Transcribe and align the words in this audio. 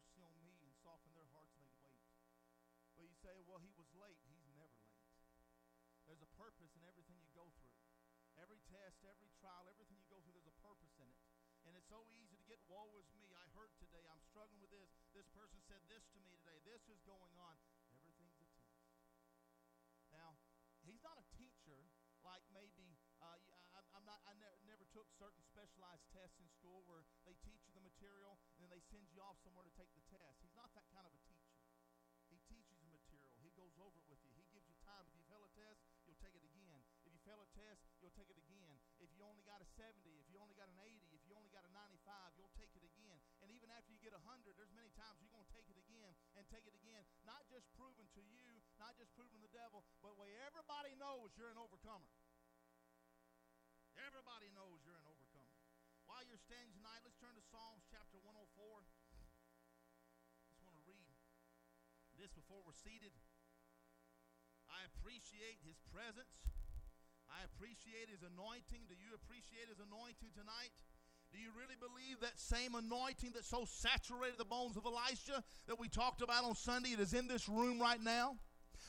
mercy 0.00 0.24
on 0.24 0.32
me 0.40 0.56
and 0.64 0.72
soften 0.80 1.12
their 1.12 1.28
hearts 1.36 1.52
and 1.60 1.60
they'd 1.68 1.76
wait. 1.84 2.00
But 2.96 3.04
you 3.04 3.12
say, 3.20 3.36
well, 3.44 3.60
he 3.60 3.68
was 3.76 3.84
late. 4.00 4.16
He's 4.24 4.32
never 4.32 4.48
late. 4.56 4.80
There's 6.08 6.24
a 6.24 6.32
purpose 6.40 6.72
in 6.72 6.80
everything 6.88 7.20
you 7.20 7.28
go 7.36 7.52
through. 7.60 7.76
Every 8.40 8.64
test, 8.72 9.04
every 9.04 9.28
trial, 9.36 9.68
everything 9.68 10.00
you 10.00 10.08
go 10.08 10.24
through, 10.24 10.32
there's 10.32 10.48
a 10.48 10.60
purpose 10.64 10.96
in 10.96 11.04
it. 11.04 11.20
And 11.68 11.76
it's 11.76 11.92
so 11.92 12.08
easy 12.16 12.40
to 12.40 12.46
get, 12.48 12.56
woe 12.72 12.96
is 12.96 13.04
me. 13.20 13.28
I 13.36 13.44
hurt 13.52 13.76
today. 13.76 14.00
I'm 14.08 14.24
struggling 14.24 14.64
with 14.64 14.72
this. 14.72 14.88
This 15.12 15.28
person 15.36 15.60
said 15.68 15.84
this 15.92 16.08
to 16.16 16.18
me 16.24 16.32
today. 16.40 16.56
This 16.64 16.80
is 16.88 16.96
going 17.04 17.36
on. 17.36 17.60
Everything's 17.92 18.40
a 18.40 18.48
test. 18.56 18.80
Now, 20.16 20.40
he's 20.80 21.04
not 21.04 21.20
a 21.20 21.26
teacher 21.36 21.92
like 22.24 22.40
maybe 22.48 22.89
took 24.90 25.06
certain 25.16 25.42
specialized 25.46 26.06
tests 26.10 26.38
in 26.42 26.48
school 26.50 26.82
where 26.86 27.06
they 27.26 27.34
teach 27.46 27.62
you 27.66 27.72
the 27.74 27.82
material 27.82 28.38
and 28.58 28.66
then 28.66 28.70
they 28.70 28.82
send 28.90 29.06
you 29.10 29.22
off 29.22 29.38
somewhere 29.42 29.66
to 29.66 29.74
take 29.78 29.90
the 29.94 30.04
test. 30.10 30.42
He's 30.42 30.54
not 30.54 30.74
that 30.74 30.86
kind 30.90 31.06
of 31.06 31.14
a 31.14 31.22
teacher. 31.26 31.58
He 32.30 32.38
teaches 32.46 32.78
the 32.78 32.90
material. 32.90 33.34
He 33.42 33.50
goes 33.58 33.74
over 33.82 33.98
it 33.98 34.06
with 34.06 34.22
you. 34.22 34.30
He 34.38 34.46
gives 34.54 34.66
you 34.70 34.78
time. 34.86 35.02
If 35.10 35.14
you 35.18 35.26
fail 35.26 35.42
a 35.42 35.50
test, 35.54 35.82
you'll 36.06 36.18
take 36.22 36.34
it 36.34 36.46
again. 36.46 36.78
If 37.06 37.10
you 37.14 37.20
fail 37.26 37.42
a 37.42 37.48
test, 37.54 37.82
you'll 37.98 38.14
take 38.14 38.30
it 38.30 38.38
again. 38.38 38.78
If 39.02 39.10
you 39.14 39.22
only 39.26 39.42
got 39.42 39.62
a 39.62 39.68
70, 39.78 39.98
if 40.18 40.26
you 40.30 40.38
only 40.38 40.54
got 40.54 40.70
an 40.70 40.78
80, 40.78 40.94
if 41.14 41.22
you 41.26 41.34
only 41.34 41.50
got 41.50 41.66
a 41.66 41.72
95, 41.74 42.34
you'll 42.38 42.54
take 42.58 42.70
it 42.74 42.82
again. 42.86 43.18
And 43.42 43.50
even 43.50 43.70
after 43.74 43.90
you 43.90 43.98
get 43.98 44.14
a 44.14 44.22
100, 44.22 44.54
there's 44.58 44.70
many 44.74 44.90
times 44.94 45.18
you're 45.18 45.32
going 45.34 45.46
to 45.46 45.54
take 45.54 45.66
it 45.70 45.78
again 45.78 46.12
and 46.38 46.46
take 46.50 46.66
it 46.66 46.74
again. 46.74 47.02
Not 47.26 47.46
just 47.50 47.66
proven 47.74 48.06
to 48.14 48.22
you, 48.22 48.62
not 48.78 48.94
just 48.98 49.10
proven 49.14 49.38
to 49.38 49.42
the 49.42 49.54
devil, 49.54 49.82
but 50.02 50.14
where 50.18 50.30
everybody 50.46 50.94
knows 50.98 51.34
you're 51.34 51.50
an 51.50 51.58
overcomer. 51.58 52.10
Everybody 54.10 54.50
knows 54.58 54.82
you're 54.82 54.98
an 54.98 55.06
overcomer. 55.06 55.54
While 56.10 56.26
you're 56.26 56.42
standing 56.42 56.74
tonight, 56.74 56.98
let's 57.06 57.14
turn 57.22 57.30
to 57.38 57.44
Psalms 57.46 57.86
chapter 57.94 58.18
104. 58.18 58.42
Just 60.50 60.58
want 60.66 60.74
to 60.74 60.82
read 60.82 61.06
this 62.18 62.34
before 62.34 62.58
we're 62.66 62.74
seated. 62.74 63.14
I 64.66 64.82
appreciate 64.90 65.62
his 65.62 65.78
presence. 65.94 66.42
I 67.30 67.46
appreciate 67.54 68.10
his 68.10 68.26
anointing. 68.26 68.90
Do 68.90 68.98
you 68.98 69.14
appreciate 69.14 69.70
his 69.70 69.78
anointing 69.78 70.34
tonight? 70.34 70.74
Do 71.30 71.38
you 71.38 71.54
really 71.54 71.78
believe 71.78 72.18
that 72.18 72.34
same 72.34 72.74
anointing 72.74 73.38
that 73.38 73.46
so 73.46 73.62
saturated 73.62 74.42
the 74.42 74.50
bones 74.50 74.74
of 74.74 74.90
Elisha 74.90 75.46
that 75.70 75.78
we 75.78 75.86
talked 75.86 76.18
about 76.18 76.42
on 76.42 76.58
Sunday? 76.58 76.98
It 76.98 77.00
is 77.00 77.14
in 77.14 77.30
this 77.30 77.46
room 77.46 77.78
right 77.78 78.02
now. 78.02 78.42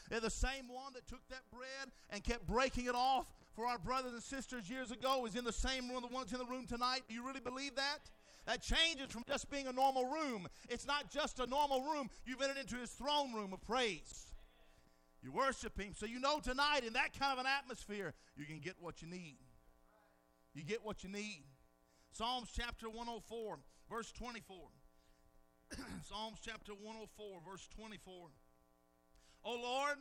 They're 0.09 0.18
the 0.18 0.33
same 0.33 0.65
one 0.65 0.97
that 0.97 1.06
took 1.06 1.21
that 1.29 1.45
bread 1.53 1.94
and 2.09 2.25
kept 2.25 2.50
breaking 2.50 2.89
it 2.89 2.97
off 2.97 3.29
for 3.61 3.67
our 3.67 3.77
brothers 3.77 4.13
and 4.13 4.23
sisters 4.23 4.67
years 4.71 4.89
ago 4.89 5.27
is 5.27 5.35
in 5.35 5.45
the 5.45 5.53
same 5.53 5.87
room, 5.87 6.01
the 6.01 6.07
ones 6.07 6.33
in 6.33 6.39
the 6.39 6.45
room 6.45 6.65
tonight. 6.65 7.01
Do 7.07 7.13
you 7.13 7.23
really 7.23 7.39
believe 7.39 7.75
that? 7.75 7.99
That 8.47 8.59
changes 8.59 9.11
from 9.11 9.23
just 9.27 9.51
being 9.51 9.67
a 9.67 9.71
normal 9.71 10.05
room. 10.05 10.47
It's 10.67 10.87
not 10.87 11.11
just 11.11 11.39
a 11.39 11.45
normal 11.45 11.83
room. 11.83 12.09
You've 12.25 12.41
entered 12.41 12.57
into 12.57 12.77
his 12.77 12.89
throne 12.89 13.31
room 13.33 13.53
of 13.53 13.61
praise. 13.61 14.33
You 15.21 15.31
worship 15.31 15.79
him. 15.79 15.93
So 15.95 16.07
you 16.07 16.19
know 16.19 16.39
tonight, 16.39 16.79
in 16.87 16.93
that 16.93 17.17
kind 17.19 17.33
of 17.33 17.37
an 17.37 17.45
atmosphere, 17.45 18.15
you 18.35 18.45
can 18.45 18.61
get 18.61 18.77
what 18.79 19.03
you 19.03 19.07
need. 19.07 19.37
You 20.55 20.63
get 20.63 20.83
what 20.83 21.03
you 21.03 21.11
need. 21.11 21.43
Psalms 22.13 22.49
chapter 22.51 22.89
104, 22.89 23.59
verse 23.91 24.11
24. 24.11 24.57
Psalms 26.09 26.39
chapter 26.43 26.71
104, 26.71 27.41
verse 27.47 27.69
24. 27.77 28.29
Oh 29.45 29.61
Lord, 29.61 29.97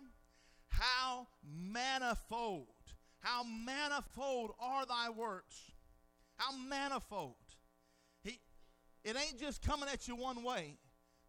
how 0.71 1.27
manifold, 1.45 2.69
how 3.21 3.43
manifold 3.45 4.53
are 4.61 4.87
thy 4.87 5.11
works. 5.11 5.73
How 6.37 6.57
manifold. 6.57 7.35
He, 8.23 8.41
it 9.05 9.17
ain't 9.17 9.39
just 9.39 9.63
coming 9.63 9.89
at 9.93 10.09
you 10.09 10.17
one 10.17 10.43
way. 10.43 10.79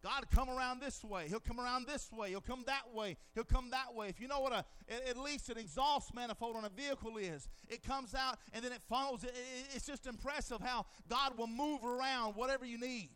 God 0.04 0.24
come 0.34 0.50
around 0.50 0.82
this 0.82 1.04
way. 1.04 1.28
He'll 1.28 1.40
come 1.40 1.60
around 1.60 1.86
this 1.86 2.12
way. 2.12 2.30
He'll 2.30 2.42
come 2.42 2.64
that 2.66 2.94
way. 2.94 3.18
He'll 3.36 3.44
come 3.44 3.70
that 3.70 3.94
way. 3.94 4.08
If 4.08 4.20
you 4.20 4.28
know 4.28 4.40
what 4.40 4.52
a 4.52 4.66
at 4.90 5.18
least 5.18 5.50
an 5.50 5.58
exhaust 5.58 6.14
manifold 6.16 6.56
on 6.56 6.66
a 6.66 6.70
vehicle 6.70 7.18
is, 7.18 7.48
it 7.70 7.84
comes 7.84 8.16
out 8.16 8.40
and 8.52 8.64
then 8.66 8.72
it 8.72 8.82
funnels. 8.90 9.24
it's 9.76 9.86
just 9.86 10.08
impressive 10.08 10.60
how 10.62 10.88
God 11.08 11.38
will 11.38 11.48
move 11.48 11.86
around 11.86 12.36
whatever 12.36 12.66
you 12.66 12.80
need. 12.80 13.10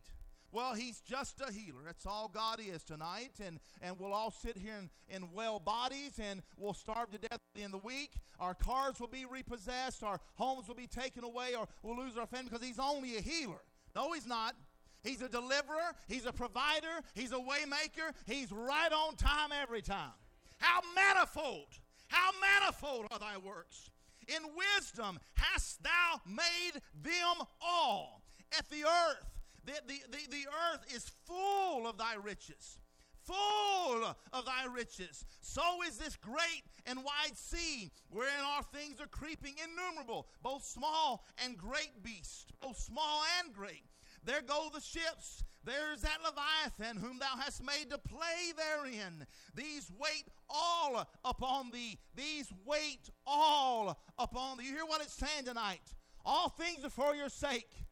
Well, 0.55 0.73
he's 0.73 1.01
just 1.01 1.41
a 1.41 1.51
healer. 1.51 1.81
That's 1.85 2.05
all 2.05 2.31
God 2.33 2.61
is 2.65 2.81
tonight. 2.85 3.41
And, 3.45 3.59
and 3.81 3.99
we'll 3.99 4.13
all 4.13 4.31
sit 4.31 4.57
here 4.57 4.75
in, 4.79 4.89
in 5.13 5.29
well 5.33 5.59
bodies 5.59 6.17
and 6.17 6.41
we'll 6.57 6.73
starve 6.73 7.11
to 7.11 7.17
death 7.17 7.41
in 7.57 7.71
the 7.71 7.77
week. 7.77 8.13
Our 8.39 8.53
cars 8.53 8.97
will 9.01 9.09
be 9.09 9.25
repossessed. 9.25 10.01
Our 10.01 10.21
homes 10.35 10.69
will 10.69 10.75
be 10.75 10.87
taken 10.87 11.25
away 11.25 11.55
or 11.59 11.67
we'll 11.83 11.97
lose 11.97 12.17
our 12.17 12.25
family 12.25 12.51
because 12.51 12.65
he's 12.65 12.79
only 12.79 13.17
a 13.17 13.19
healer. 13.19 13.59
No, 13.97 14.13
he's 14.13 14.25
not. 14.25 14.55
He's 15.03 15.21
a 15.21 15.27
deliverer. 15.27 15.91
He's 16.07 16.25
a 16.25 16.31
provider. 16.31 17.01
He's 17.13 17.33
a 17.33 17.35
waymaker. 17.35 18.13
He's 18.25 18.49
right 18.53 18.93
on 18.93 19.17
time 19.17 19.49
every 19.61 19.81
time. 19.81 20.13
How 20.59 20.79
manifold, 20.95 21.67
how 22.07 22.31
manifold 22.39 23.07
are 23.11 23.19
thy 23.19 23.35
works. 23.45 23.89
In 24.29 24.41
wisdom 24.55 25.19
hast 25.33 25.83
thou 25.83 26.21
made 26.25 26.81
them 27.03 27.45
all. 27.59 28.21
At 28.57 28.69
the 28.69 28.85
earth 28.85 29.34
the, 29.65 29.73
the, 29.87 29.99
the, 30.11 30.29
the 30.29 30.47
earth 30.73 30.85
is 30.93 31.11
full 31.25 31.87
of 31.87 31.97
thy 31.97 32.15
riches 32.15 32.77
full 33.25 34.03
of 34.33 34.45
thy 34.45 34.65
riches. 34.71 35.25
So 35.41 35.61
is 35.87 35.97
this 35.97 36.15
great 36.15 36.63
and 36.85 36.99
wide 36.99 37.35
sea, 37.35 37.91
wherein 38.09 38.43
our 38.55 38.63
things 38.63 39.01
are 39.01 39.07
creeping 39.07 39.55
innumerable, 39.63 40.27
both 40.43 40.63
small 40.63 41.25
and 41.43 41.57
great 41.57 42.03
beasts, 42.03 42.45
both 42.61 42.77
small 42.77 43.23
and 43.39 43.53
great. 43.53 43.83
There 44.23 44.41
go 44.41 44.69
the 44.73 44.81
ships. 44.81 45.43
There's 45.63 46.01
that 46.01 46.17
Leviathan 46.23 46.97
whom 46.97 47.19
thou 47.19 47.37
hast 47.39 47.63
made 47.63 47.89
to 47.89 47.97
play 47.97 48.53
therein. 48.55 49.25
These 49.55 49.91
wait 49.97 50.25
all 50.49 51.07
upon 51.23 51.71
thee. 51.71 51.99
These 52.15 52.51
wait 52.65 53.09
all 53.25 53.99
upon 54.17 54.57
thee. 54.57 54.65
You 54.65 54.73
hear 54.73 54.85
what 54.85 55.01
it's 55.01 55.13
saying 55.13 55.45
tonight? 55.45 55.93
All 56.23 56.49
things 56.49 56.83
are 56.83 56.89
for 56.89 57.15
your 57.15 57.29
sake. 57.29 57.84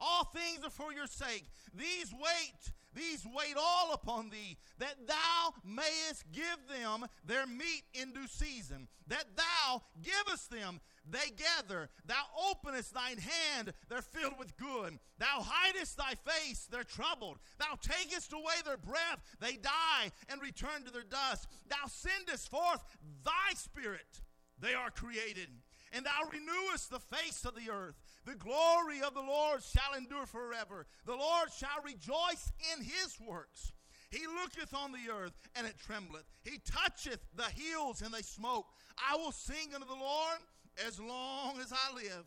All 0.00 0.24
things 0.24 0.64
are 0.64 0.70
for 0.70 0.92
your 0.92 1.06
sake. 1.06 1.44
These 1.74 2.12
wait, 2.12 2.72
these 2.94 3.24
wait 3.26 3.54
all 3.58 3.92
upon 3.92 4.30
thee, 4.30 4.56
that 4.78 5.06
thou 5.06 5.54
mayest 5.64 6.24
give 6.32 6.56
them 6.68 7.06
their 7.24 7.46
meat 7.46 7.82
in 7.94 8.12
due 8.12 8.26
season, 8.26 8.88
that 9.08 9.36
thou 9.36 9.82
givest 10.02 10.50
them, 10.50 10.80
they 11.08 11.30
gather. 11.36 11.90
Thou 12.06 12.22
openest 12.50 12.94
thine 12.94 13.18
hand, 13.18 13.72
they're 13.88 14.02
filled 14.02 14.38
with 14.38 14.56
good. 14.56 14.98
Thou 15.18 15.44
hidest 15.44 15.96
thy 15.98 16.14
face, 16.14 16.66
they're 16.70 16.84
troubled. 16.84 17.38
Thou 17.58 17.78
takest 17.80 18.32
away 18.32 18.56
their 18.64 18.78
breath, 18.78 19.20
they 19.38 19.56
die 19.56 20.10
and 20.28 20.40
return 20.40 20.84
to 20.84 20.90
their 20.90 21.02
dust. 21.02 21.46
Thou 21.68 21.86
sendest 21.86 22.50
forth 22.50 22.82
thy 23.24 23.54
spirit, 23.54 24.22
they 24.58 24.74
are 24.74 24.90
created 24.90 25.48
and 25.92 26.06
thou 26.06 26.28
renewest 26.32 26.90
the 26.90 27.00
face 27.00 27.44
of 27.44 27.54
the 27.54 27.70
earth. 27.70 27.96
The 28.26 28.34
glory 28.34 29.00
of 29.06 29.14
the 29.14 29.20
Lord 29.20 29.62
shall 29.62 29.96
endure 29.96 30.26
forever. 30.26 30.86
The 31.06 31.16
Lord 31.16 31.48
shall 31.56 31.82
rejoice 31.84 32.52
in 32.74 32.84
his 32.84 33.18
works. 33.20 33.72
He 34.10 34.26
looketh 34.26 34.74
on 34.74 34.92
the 34.92 35.12
earth, 35.12 35.32
and 35.54 35.66
it 35.66 35.76
trembleth. 35.78 36.24
He 36.42 36.58
toucheth 36.64 37.20
the 37.36 37.44
hills, 37.44 38.02
and 38.02 38.12
they 38.12 38.22
smoke. 38.22 38.66
I 38.98 39.16
will 39.16 39.32
sing 39.32 39.74
unto 39.74 39.86
the 39.86 39.94
Lord 39.94 40.38
as 40.86 40.98
long 40.98 41.60
as 41.60 41.72
I 41.72 41.94
live. 41.94 42.26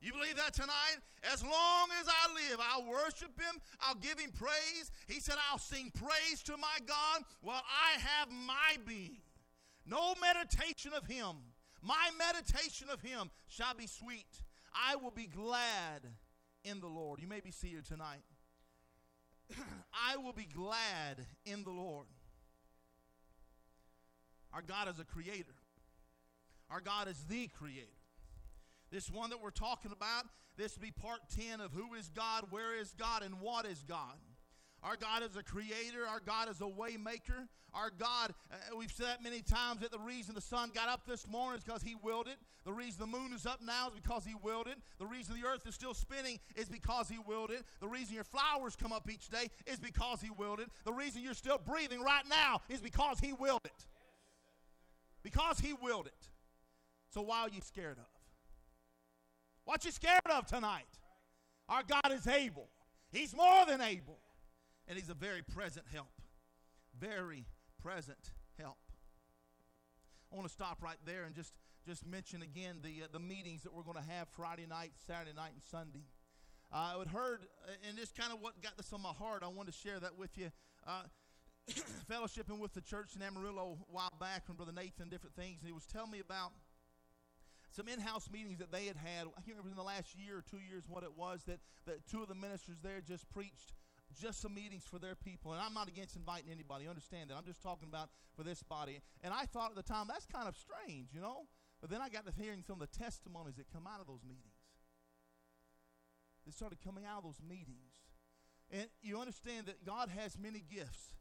You 0.00 0.12
believe 0.12 0.36
that 0.36 0.54
tonight? 0.54 0.98
As 1.32 1.42
long 1.42 1.88
as 2.00 2.08
I 2.08 2.34
live, 2.34 2.60
I'll 2.60 2.86
worship 2.86 3.40
Him. 3.40 3.60
I'll 3.80 3.94
give 3.96 4.18
Him 4.18 4.30
praise. 4.30 4.90
He 5.06 5.20
said, 5.20 5.36
I'll 5.50 5.58
sing 5.58 5.92
praise 5.94 6.42
to 6.44 6.56
my 6.56 6.78
God 6.86 7.22
while 7.42 7.62
I 7.66 7.98
have 8.00 8.28
my 8.30 8.76
being. 8.86 9.18
No 9.86 10.14
meditation 10.20 10.92
of 10.92 11.06
Him 11.06 11.36
my 11.82 12.10
meditation 12.18 12.88
of 12.90 13.00
him 13.00 13.30
shall 13.46 13.74
be 13.74 13.86
sweet. 13.86 14.42
I 14.74 14.96
will 14.96 15.10
be 15.10 15.26
glad 15.26 16.02
in 16.64 16.80
the 16.80 16.86
Lord. 16.86 17.20
You 17.20 17.28
may 17.28 17.40
be 17.40 17.50
seated 17.50 17.86
tonight. 17.86 18.22
I 19.92 20.16
will 20.16 20.32
be 20.32 20.46
glad 20.46 21.26
in 21.44 21.64
the 21.64 21.70
Lord. 21.70 22.06
Our 24.52 24.62
God 24.62 24.88
is 24.88 24.98
a 24.98 25.04
creator. 25.04 25.54
Our 26.70 26.80
God 26.80 27.08
is 27.08 27.24
the 27.28 27.48
creator. 27.48 27.86
This 28.90 29.10
one 29.10 29.30
that 29.30 29.42
we're 29.42 29.50
talking 29.50 29.92
about, 29.92 30.24
this 30.56 30.76
will 30.76 30.82
be 30.82 30.90
part 30.90 31.20
10 31.34 31.60
of 31.60 31.72
who 31.72 31.94
is 31.94 32.08
God, 32.08 32.46
where 32.50 32.78
is 32.78 32.94
God, 32.98 33.22
and 33.22 33.40
what 33.40 33.66
is 33.66 33.82
God. 33.82 34.16
Our 34.82 34.96
God 34.96 35.22
is 35.22 35.36
a 35.36 35.42
creator. 35.42 36.06
Our 36.08 36.20
God 36.20 36.48
is 36.48 36.60
a 36.60 36.64
waymaker. 36.64 37.48
Our 37.74 37.90
God, 37.90 38.32
uh, 38.50 38.76
we've 38.76 38.90
said 38.90 39.06
that 39.06 39.22
many 39.22 39.42
times 39.42 39.80
that 39.80 39.90
the 39.92 39.98
reason 39.98 40.34
the 40.34 40.40
sun 40.40 40.70
got 40.74 40.88
up 40.88 41.06
this 41.06 41.28
morning 41.28 41.58
is 41.58 41.64
because 41.64 41.82
He 41.82 41.96
willed 42.02 42.28
it. 42.28 42.36
The 42.64 42.72
reason 42.72 43.00
the 43.00 43.18
moon 43.18 43.32
is 43.32 43.44
up 43.44 43.60
now 43.62 43.88
is 43.88 43.94
because 43.94 44.24
He 44.24 44.34
willed 44.42 44.68
it. 44.68 44.78
The 44.98 45.06
reason 45.06 45.34
the 45.40 45.46
earth 45.46 45.66
is 45.66 45.74
still 45.74 45.94
spinning 45.94 46.38
is 46.56 46.68
because 46.68 47.08
He 47.08 47.18
willed 47.18 47.50
it. 47.50 47.64
The 47.80 47.88
reason 47.88 48.14
your 48.14 48.24
flowers 48.24 48.76
come 48.76 48.92
up 48.92 49.10
each 49.10 49.28
day 49.28 49.48
is 49.66 49.78
because 49.78 50.20
He 50.20 50.30
willed 50.30 50.60
it. 50.60 50.68
The 50.84 50.92
reason 50.92 51.22
you're 51.22 51.34
still 51.34 51.58
breathing 51.58 52.00
right 52.02 52.24
now 52.28 52.60
is 52.68 52.80
because 52.80 53.20
He 53.20 53.32
willed 53.32 53.64
it 53.64 53.86
because 55.22 55.58
He 55.58 55.72
willed 55.72 56.06
it. 56.06 56.28
So 57.10 57.22
why 57.22 57.40
are 57.40 57.48
you 57.48 57.60
scared 57.60 57.98
of? 57.98 58.06
What 59.64 59.84
you 59.84 59.90
scared 59.90 60.20
of 60.30 60.46
tonight? 60.46 60.86
Our 61.68 61.82
God 61.82 62.12
is 62.12 62.26
able. 62.26 62.68
He's 63.12 63.34
more 63.34 63.66
than 63.66 63.80
able. 63.80 64.18
And 64.88 64.98
He's 64.98 65.10
a 65.10 65.14
very 65.14 65.42
present 65.42 65.86
help. 65.92 66.08
Very 66.98 67.46
present 67.82 68.32
help. 68.58 68.78
I 70.32 70.36
want 70.36 70.48
to 70.48 70.52
stop 70.52 70.82
right 70.82 70.98
there 71.04 71.24
and 71.24 71.34
just, 71.34 71.52
just 71.86 72.06
mention 72.06 72.42
again 72.42 72.80
the, 72.82 73.04
uh, 73.04 73.06
the 73.12 73.20
meetings 73.20 73.62
that 73.62 73.72
we're 73.72 73.82
going 73.82 73.96
to 73.96 74.10
have 74.10 74.28
Friday 74.28 74.66
night, 74.66 74.92
Saturday 75.06 75.34
night, 75.34 75.52
and 75.52 75.62
Sunday. 75.62 76.04
Uh, 76.72 76.96
I 76.96 76.98
had 76.98 77.08
heard, 77.08 77.46
uh, 77.66 77.88
and 77.88 77.96
this 77.96 78.12
kind 78.12 78.32
of 78.32 78.40
what 78.40 78.60
got 78.62 78.76
this 78.76 78.92
on 78.92 79.00
my 79.00 79.12
heart. 79.12 79.42
I 79.42 79.48
wanted 79.48 79.72
to 79.72 79.78
share 79.78 80.00
that 80.00 80.18
with 80.18 80.36
you. 80.36 80.50
Uh, 80.86 81.02
fellowshipping 82.10 82.58
with 82.58 82.72
the 82.72 82.80
church 82.80 83.16
in 83.16 83.22
Amarillo 83.22 83.78
a 83.88 83.92
while 83.92 84.12
back 84.20 84.46
from 84.46 84.56
Brother 84.56 84.72
Nathan 84.72 85.08
different 85.08 85.36
things, 85.36 85.60
and 85.60 85.66
he 85.66 85.72
was 85.72 85.86
telling 85.86 86.10
me 86.10 86.20
about 86.20 86.52
some 87.70 87.88
in-house 87.88 88.28
meetings 88.32 88.58
that 88.58 88.72
they 88.72 88.86
had 88.86 88.96
had. 88.96 89.26
I 89.28 89.40
can't 89.44 89.56
remember 89.56 89.70
in 89.70 89.76
the 89.76 89.82
last 89.82 90.16
year 90.16 90.38
or 90.38 90.42
two 90.42 90.58
years 90.58 90.84
what 90.88 91.04
it 91.04 91.16
was 91.16 91.42
that, 91.46 91.60
that 91.86 92.06
two 92.08 92.22
of 92.22 92.28
the 92.28 92.34
ministers 92.34 92.76
there 92.82 93.00
just 93.00 93.28
preached 93.30 93.72
just 94.18 94.40
some 94.40 94.54
meetings 94.54 94.84
for 94.84 94.98
their 94.98 95.14
people. 95.14 95.52
And 95.52 95.60
I'm 95.60 95.74
not 95.74 95.88
against 95.88 96.16
inviting 96.16 96.50
anybody. 96.50 96.88
Understand 96.88 97.30
that. 97.30 97.36
I'm 97.36 97.44
just 97.44 97.62
talking 97.62 97.88
about 97.88 98.10
for 98.36 98.42
this 98.42 98.62
body. 98.62 99.00
And 99.22 99.32
I 99.32 99.46
thought 99.46 99.70
at 99.70 99.76
the 99.76 99.82
time 99.82 100.06
that's 100.08 100.26
kind 100.26 100.48
of 100.48 100.56
strange, 100.56 101.08
you 101.14 101.20
know. 101.20 101.46
But 101.80 101.90
then 101.90 102.00
I 102.00 102.08
got 102.08 102.26
to 102.26 102.32
hearing 102.32 102.62
some 102.62 102.80
of 102.80 102.90
the 102.90 102.98
testimonies 102.98 103.56
that 103.56 103.72
come 103.72 103.86
out 103.86 104.00
of 104.00 104.06
those 104.06 104.24
meetings. 104.24 104.58
That 106.44 106.54
started 106.54 106.78
coming 106.84 107.04
out 107.04 107.18
of 107.18 107.24
those 107.24 107.40
meetings. 107.46 107.94
And 108.70 108.88
you 109.00 109.18
understand 109.18 109.66
that 109.66 109.84
God 109.84 110.10
has 110.10 110.36
many 110.38 110.60
gifts. 110.60 111.17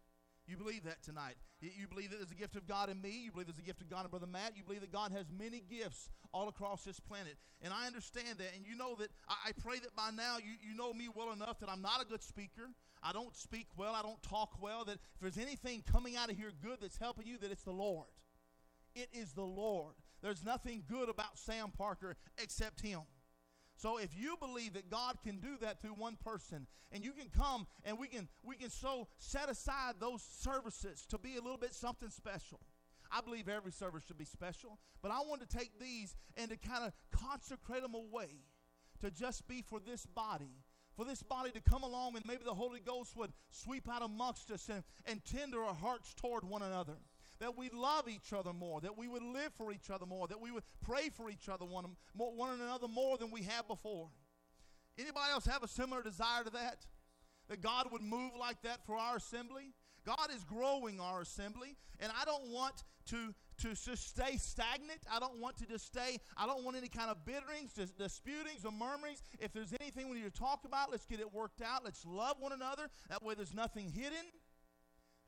You 0.48 0.56
believe 0.56 0.86
that 0.86 1.04
tonight. 1.04 1.36
You 1.60 1.88
believe 1.88 2.12
that 2.12 2.18
there's 2.18 2.32
a 2.32 2.36
gift 2.36 2.56
of 2.56 2.66
God 2.68 2.90
in 2.90 3.02
me. 3.02 3.24
You 3.26 3.32
believe 3.32 3.48
there's 3.48 3.60
a 3.60 3.62
gift 3.62 3.82
of 3.82 3.90
God 3.90 4.06
in 4.06 4.10
Brother 4.10 4.28
Matt. 4.28 4.54
You 4.56 4.64
believe 4.64 4.82
that 4.82 4.94
God 4.94 5.12
has 5.12 5.26
many 5.38 5.62
gifts 5.70 6.10
all 6.34 6.48
across 6.48 6.84
this 6.84 7.00
planet. 7.00 7.36
And 7.62 7.74
I 7.74 7.86
understand 7.86 8.38
that. 8.38 8.56
And 8.56 8.66
you 8.66 8.78
know 8.78 8.96
that 8.96 9.10
I, 9.28 9.50
I 9.50 9.52
pray 9.52 9.80
that 9.80 9.94
by 9.96 10.10
now 10.16 10.38
you, 10.38 10.54
you 10.62 10.76
know 10.76 10.94
me 10.94 11.10
well 11.14 11.34
enough 11.34 11.60
that 11.60 11.70
I'm 11.70 11.82
not 11.82 12.02
a 12.02 12.06
good 12.06 12.24
speaker. 12.24 12.70
I 13.04 13.12
don't 13.12 13.36
speak 13.36 13.68
well. 13.76 13.94
I 13.94 14.02
don't 14.02 14.22
talk 14.24 14.62
well. 14.62 14.86
That 14.86 14.94
if 14.94 15.20
there's 15.22 15.38
anything 15.38 15.84
coming 15.92 16.16
out 16.16 16.32
of 16.32 16.38
here 16.38 16.52
good 16.64 16.78
that's 16.82 16.98
helping 16.98 17.28
you, 17.28 17.38
that 17.40 17.52
it's 17.52 17.64
the 17.64 17.72
Lord. 17.72 18.08
It 18.96 19.10
is 19.12 19.34
the 19.34 19.44
Lord. 19.44 19.96
There's 20.22 20.44
nothing 20.44 20.84
good 20.90 21.10
about 21.10 21.38
Sam 21.38 21.72
Parker 21.78 22.16
except 22.38 22.82
Him. 22.82 23.02
So 23.78 23.98
if 23.98 24.10
you 24.18 24.36
believe 24.40 24.74
that 24.74 24.90
God 24.90 25.18
can 25.24 25.38
do 25.38 25.56
that 25.62 25.82
through 25.82 25.92
one 25.92 26.18
person, 26.24 26.66
and 26.92 27.04
you 27.04 27.12
can 27.12 27.30
come 27.30 27.68
and 27.86 28.00
we 28.00 28.08
can 28.08 28.28
we 28.44 28.56
can 28.56 28.70
so 28.70 29.08
set 29.20 29.50
aside 29.50 29.96
those 30.00 30.24
services 30.24 31.06
to 31.10 31.18
be 31.18 31.38
a 31.38 31.42
little 31.42 31.58
bit 31.58 31.74
something 31.74 32.10
special. 32.10 32.60
I 33.12 33.22
believe 33.22 33.48
every 33.48 33.72
service 33.72 34.04
should 34.06 34.18
be 34.18 34.26
special, 34.26 34.80
but 35.02 35.12
I 35.12 35.20
want 35.20 35.48
to 35.48 35.58
take 35.58 35.80
these 35.80 36.16
and 36.36 36.50
to 36.50 36.58
kind 36.58 36.84
of 36.84 36.94
consecrate 37.12 37.84
them 37.84 37.94
away 37.94 38.42
to 39.00 39.12
just 39.12 39.48
be 39.48 39.62
for 39.62 39.80
this 39.80 40.06
body 40.06 40.64
for 40.98 41.06
this 41.06 41.22
body 41.22 41.52
to 41.52 41.62
come 41.62 41.84
along 41.84 42.16
and 42.16 42.26
maybe 42.26 42.44
the 42.44 42.56
Holy 42.56 42.80
Ghost 42.80 43.16
would 43.16 43.32
sweep 43.52 43.88
out 43.88 44.02
amongst 44.02 44.50
us 44.50 44.68
and, 44.68 44.84
and 45.06 45.24
tender 45.24 45.64
our 45.64 45.76
hearts 45.76 46.16
toward 46.16 46.44
one 46.44 46.64
another 46.64 46.98
that 47.40 47.58
we 47.58 47.70
love 47.70 48.08
each 48.08 48.34
other 48.34 48.54
more, 48.54 48.82
that 48.82 48.98
we 48.98 49.08
would 49.08 49.24
live 49.24 49.54
for 49.54 49.72
each 49.72 49.90
other 49.90 50.06
more, 50.06 50.28
that 50.28 50.40
we 50.40 50.52
would 50.52 50.64
pray 50.82 51.10
for 51.10 51.30
each 51.30 51.50
other 51.50 51.66
one, 51.66 51.86
one 52.16 52.60
another 52.60 52.88
more 52.88 53.18
than 53.18 53.32
we 53.32 53.44
have 53.44 53.68
before. 53.68 54.10
Anybody 54.98 55.32
else 55.32 55.46
have 55.46 55.64
a 55.64 55.68
similar 55.68 56.02
desire 56.02 56.44
to 56.44 56.50
that? 56.52 56.86
That 57.50 57.62
God 57.62 57.88
would 57.92 58.02
move 58.02 58.32
like 58.38 58.62
that 58.64 58.86
for 58.86 58.98
our 58.98 59.18
assembly? 59.18 59.74
God 60.06 60.30
is 60.34 60.44
growing 60.44 61.00
our 61.00 61.22
assembly, 61.22 61.76
and 62.00 62.12
I 62.20 62.24
don't 62.24 62.48
want 62.48 62.84
to 63.08 63.34
to 63.62 63.70
just 63.70 64.10
stay 64.10 64.38
stagnant. 64.38 65.00
I 65.12 65.20
don't 65.20 65.40
want 65.40 65.58
to 65.58 65.66
just 65.66 65.86
stay. 65.86 66.20
I 66.38 66.46
don't 66.46 66.64
want 66.64 66.78
any 66.78 66.88
kind 66.88 67.10
of 67.10 67.26
bitterings, 67.26 67.74
disputings, 67.98 68.66
or 68.66 68.72
murmurings. 68.72 69.22
If 69.40 69.52
there's 69.52 69.74
anything 69.82 70.10
we 70.10 70.18
need 70.18 70.32
to 70.32 70.40
talk 70.40 70.64
about, 70.64 70.92
let's 70.92 71.06
get 71.06 71.20
it 71.20 71.34
worked 71.34 71.62
out. 71.62 71.84
Let's 71.84 72.06
love 72.06 72.38
one 72.40 72.54
another. 72.54 72.88
That 73.10 73.24
way, 73.24 73.34
there's 73.34 73.56
nothing 73.56 73.90
hidden. 73.90 74.32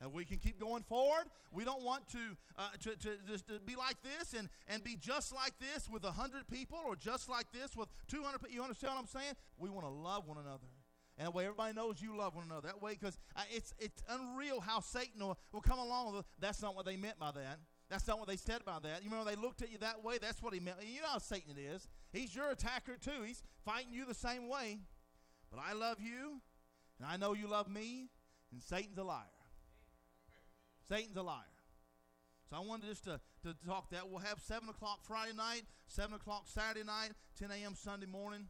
And 0.02 0.14
we 0.14 0.24
can 0.24 0.38
keep 0.38 0.60
going 0.60 0.84
forward. 0.84 1.26
We 1.52 1.66
don't 1.66 1.84
want 1.84 2.08
to, 2.10 2.20
uh, 2.58 2.70
to, 2.84 2.96
to, 2.96 3.10
just 3.28 3.48
to 3.48 3.60
be 3.66 3.76
like 3.76 3.98
this 4.02 4.34
and, 4.34 4.48
and 4.68 4.84
be 4.84 4.96
just 4.96 5.34
like 5.34 5.54
this 5.60 5.90
with 5.90 6.04
100 6.04 6.48
people 6.48 6.80
or 6.86 6.96
just 6.96 7.28
like 7.30 7.52
this 7.52 7.76
with 7.76 7.90
200 8.08 8.40
people. 8.40 8.56
You 8.56 8.62
understand 8.64 8.94
what 8.94 9.02
I'm 9.02 9.08
saying? 9.08 9.34
We 9.58 9.70
want 9.70 9.86
to 9.86 9.92
love 9.92 10.26
one 10.26 10.38
another. 10.38 10.68
And 11.18 11.28
that 11.28 11.34
way 11.34 11.44
everybody 11.44 11.74
knows 11.74 12.02
you 12.02 12.18
love 12.18 12.36
one 12.36 12.46
another. 12.46 12.68
That 12.68 12.82
way, 12.82 12.94
because 12.94 13.18
uh, 13.36 13.42
it's, 13.52 13.74
it's 13.78 14.02
unreal 14.08 14.62
how 14.62 14.80
Satan 14.80 15.20
will, 15.20 15.38
will 15.52 15.60
come 15.60 15.80
along 15.80 16.16
with, 16.16 16.26
that's 16.40 16.62
not 16.62 16.78
what 16.78 16.86
they 16.86 16.96
meant 16.96 17.20
by 17.20 17.32
that. 17.32 17.60
That's 17.90 18.08
not 18.08 18.20
what 18.20 18.30
they 18.30 18.38
said 18.38 18.64
by 18.64 18.78
that. 18.84 19.04
You 19.04 19.10
remember 19.10 19.30
they 19.30 19.36
looked 19.36 19.62
at 19.62 19.72
you 19.72 19.80
that 19.80 20.04
way? 20.04 20.18
That's 20.22 20.42
what 20.42 20.54
he 20.54 20.62
meant. 20.62 20.78
You 20.82 21.02
know 21.02 21.08
how 21.08 21.18
Satan 21.18 21.56
is. 21.58 21.90
He's 22.14 22.34
your 22.34 22.52
attacker 22.52 22.96
too. 22.96 23.24
He's 23.26 23.44
fighting 23.66 23.92
you 23.92 24.06
the 24.06 24.14
same 24.14 24.48
way. 24.48 24.78
But 25.52 25.60
I 25.68 25.74
love 25.74 25.98
you, 26.00 26.40
and 27.00 27.08
I 27.08 27.18
know 27.18 27.34
you 27.34 27.48
love 27.48 27.68
me, 27.68 28.10
and 28.52 28.62
Satan's 28.62 28.98
a 29.00 29.04
liar. 29.04 29.26
Satan's 30.90 31.18
a 31.18 31.22
liar. 31.22 31.44
So 32.50 32.58
I 32.58 32.62
wanted 32.62 32.88
just 32.88 33.04
to, 33.04 33.20
to 33.44 33.54
talk 33.66 33.92
that. 33.92 34.10
We'll 34.10 34.20
have 34.20 34.40
7 34.40 34.68
o'clock 34.70 35.00
Friday 35.04 35.34
night, 35.38 35.62
7 35.88 36.16
o'clock 36.16 36.46
Saturday 36.48 36.84
night, 36.84 37.12
10 37.38 37.52
a.m. 37.52 37.76
Sunday 37.76 38.08
morning. 38.08 38.48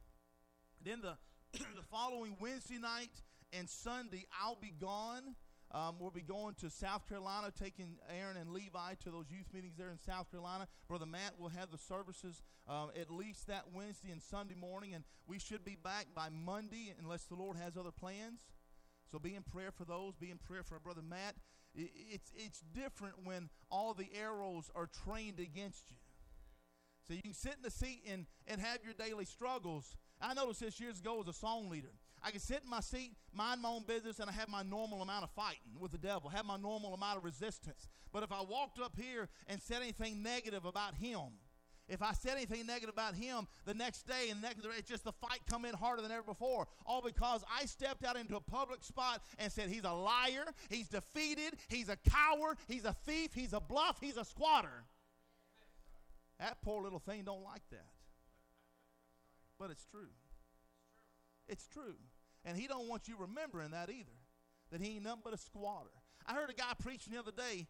Then 0.83 1.01
the, 1.01 1.17
the 1.59 1.83
following 1.91 2.37
Wednesday 2.39 2.77
night 2.77 3.11
and 3.51 3.69
Sunday, 3.69 4.25
I'll 4.41 4.55
be 4.55 4.73
gone. 4.79 5.35
Um, 5.71 5.97
we'll 5.99 6.11
be 6.11 6.21
going 6.21 6.55
to 6.61 6.69
South 6.69 7.07
Carolina, 7.07 7.51
taking 7.51 7.97
Aaron 8.09 8.37
and 8.37 8.51
Levi 8.51 8.93
to 9.03 9.11
those 9.11 9.25
youth 9.29 9.53
meetings 9.53 9.75
there 9.77 9.91
in 9.91 9.99
South 9.99 10.31
Carolina. 10.31 10.67
Brother 10.87 11.05
Matt 11.05 11.33
will 11.37 11.49
have 11.49 11.69
the 11.69 11.77
services 11.77 12.41
um, 12.67 12.89
at 12.99 13.11
least 13.11 13.47
that 13.47 13.65
Wednesday 13.73 14.11
and 14.11 14.21
Sunday 14.21 14.55
morning, 14.55 14.95
and 14.95 15.03
we 15.27 15.39
should 15.39 15.65
be 15.65 15.75
back 15.75 16.07
by 16.15 16.29
Monday 16.29 16.93
unless 16.99 17.25
the 17.25 17.35
Lord 17.35 17.57
has 17.57 17.77
other 17.77 17.91
plans. 17.91 18.39
So 19.11 19.19
be 19.19 19.35
in 19.35 19.43
prayer 19.43 19.71
for 19.71 19.85
those. 19.85 20.15
Be 20.15 20.31
in 20.31 20.37
prayer 20.37 20.63
for 20.63 20.75
our 20.75 20.79
brother 20.79 21.01
Matt. 21.07 21.35
It's, 21.75 22.31
it's 22.35 22.61
different 22.73 23.15
when 23.23 23.49
all 23.71 23.93
the 23.93 24.09
arrows 24.19 24.69
are 24.75 24.89
trained 25.05 25.39
against 25.39 25.89
you. 25.91 25.97
So 27.07 27.13
you 27.13 27.21
can 27.21 27.33
sit 27.33 27.55
in 27.55 27.63
the 27.63 27.71
seat 27.71 28.03
and, 28.09 28.25
and 28.47 28.61
have 28.61 28.79
your 28.83 28.93
daily 28.93 29.25
struggles. 29.25 29.95
I 30.21 30.33
noticed 30.33 30.59
this 30.59 30.79
years 30.79 30.99
ago 30.99 31.21
as 31.21 31.27
a 31.27 31.33
song 31.33 31.69
leader. 31.69 31.93
I 32.21 32.31
can 32.31 32.39
sit 32.39 32.61
in 32.63 32.69
my 32.69 32.81
seat, 32.81 33.13
mind 33.33 33.61
my 33.61 33.69
own 33.69 33.83
business, 33.87 34.19
and 34.19 34.29
I 34.29 34.33
have 34.33 34.49
my 34.49 34.61
normal 34.61 35.01
amount 35.01 35.23
of 35.23 35.31
fighting 35.31 35.79
with 35.79 35.91
the 35.91 35.97
devil, 35.97 36.29
have 36.29 36.45
my 36.45 36.57
normal 36.57 36.93
amount 36.93 37.17
of 37.17 37.23
resistance. 37.23 37.87
But 38.11 38.23
if 38.23 38.31
I 38.31 38.41
walked 38.41 38.79
up 38.79 38.93
here 38.97 39.29
and 39.47 39.61
said 39.61 39.81
anything 39.81 40.21
negative 40.21 40.65
about 40.65 40.95
him, 40.95 41.39
if 41.89 42.01
I 42.01 42.13
said 42.13 42.37
anything 42.37 42.65
negative 42.67 42.93
about 42.93 43.15
him 43.15 43.47
the 43.65 43.73
next 43.73 44.07
day 44.07 44.29
and 44.29 44.41
the 44.41 44.47
next, 44.47 44.65
it's 44.77 44.87
just 44.87 45.03
the 45.03 45.11
fight 45.11 45.39
come 45.49 45.65
in 45.65 45.73
harder 45.73 46.01
than 46.01 46.11
ever 46.11 46.23
before. 46.23 46.67
All 46.85 47.01
because 47.01 47.43
I 47.59 47.65
stepped 47.65 48.05
out 48.05 48.15
into 48.15 48.35
a 48.35 48.41
public 48.41 48.83
spot 48.83 49.23
and 49.39 49.51
said 49.51 49.69
he's 49.69 49.83
a 49.83 49.91
liar, 49.91 50.45
he's 50.69 50.87
defeated, 50.87 51.55
he's 51.67 51.89
a 51.89 51.97
coward, 52.09 52.57
he's 52.67 52.85
a 52.85 52.93
thief, 53.05 53.33
he's 53.33 53.53
a 53.53 53.59
bluff, 53.59 53.97
he's 53.99 54.17
a 54.17 54.25
squatter. 54.25 54.85
That 56.39 56.61
poor 56.61 56.81
little 56.83 56.99
thing 56.99 57.23
don't 57.23 57.43
like 57.43 57.63
that. 57.71 57.87
But 59.59 59.71
it's 59.71 59.85
true. 59.85 60.13
It's 61.47 61.67
true. 61.67 61.95
And 62.45 62.55
he 62.55 62.67
don't 62.67 62.87
want 62.87 63.07
you 63.07 63.15
remembering 63.19 63.71
that 63.71 63.89
either. 63.89 64.17
That 64.71 64.81
he 64.81 64.95
ain't 64.95 65.03
nothing 65.03 65.21
but 65.23 65.33
a 65.33 65.37
squatter. 65.37 65.89
I 66.25 66.33
heard 66.33 66.49
a 66.49 66.53
guy 66.53 66.73
preaching 66.79 67.13
the 67.13 67.19
other 67.19 67.31
day 67.31 67.67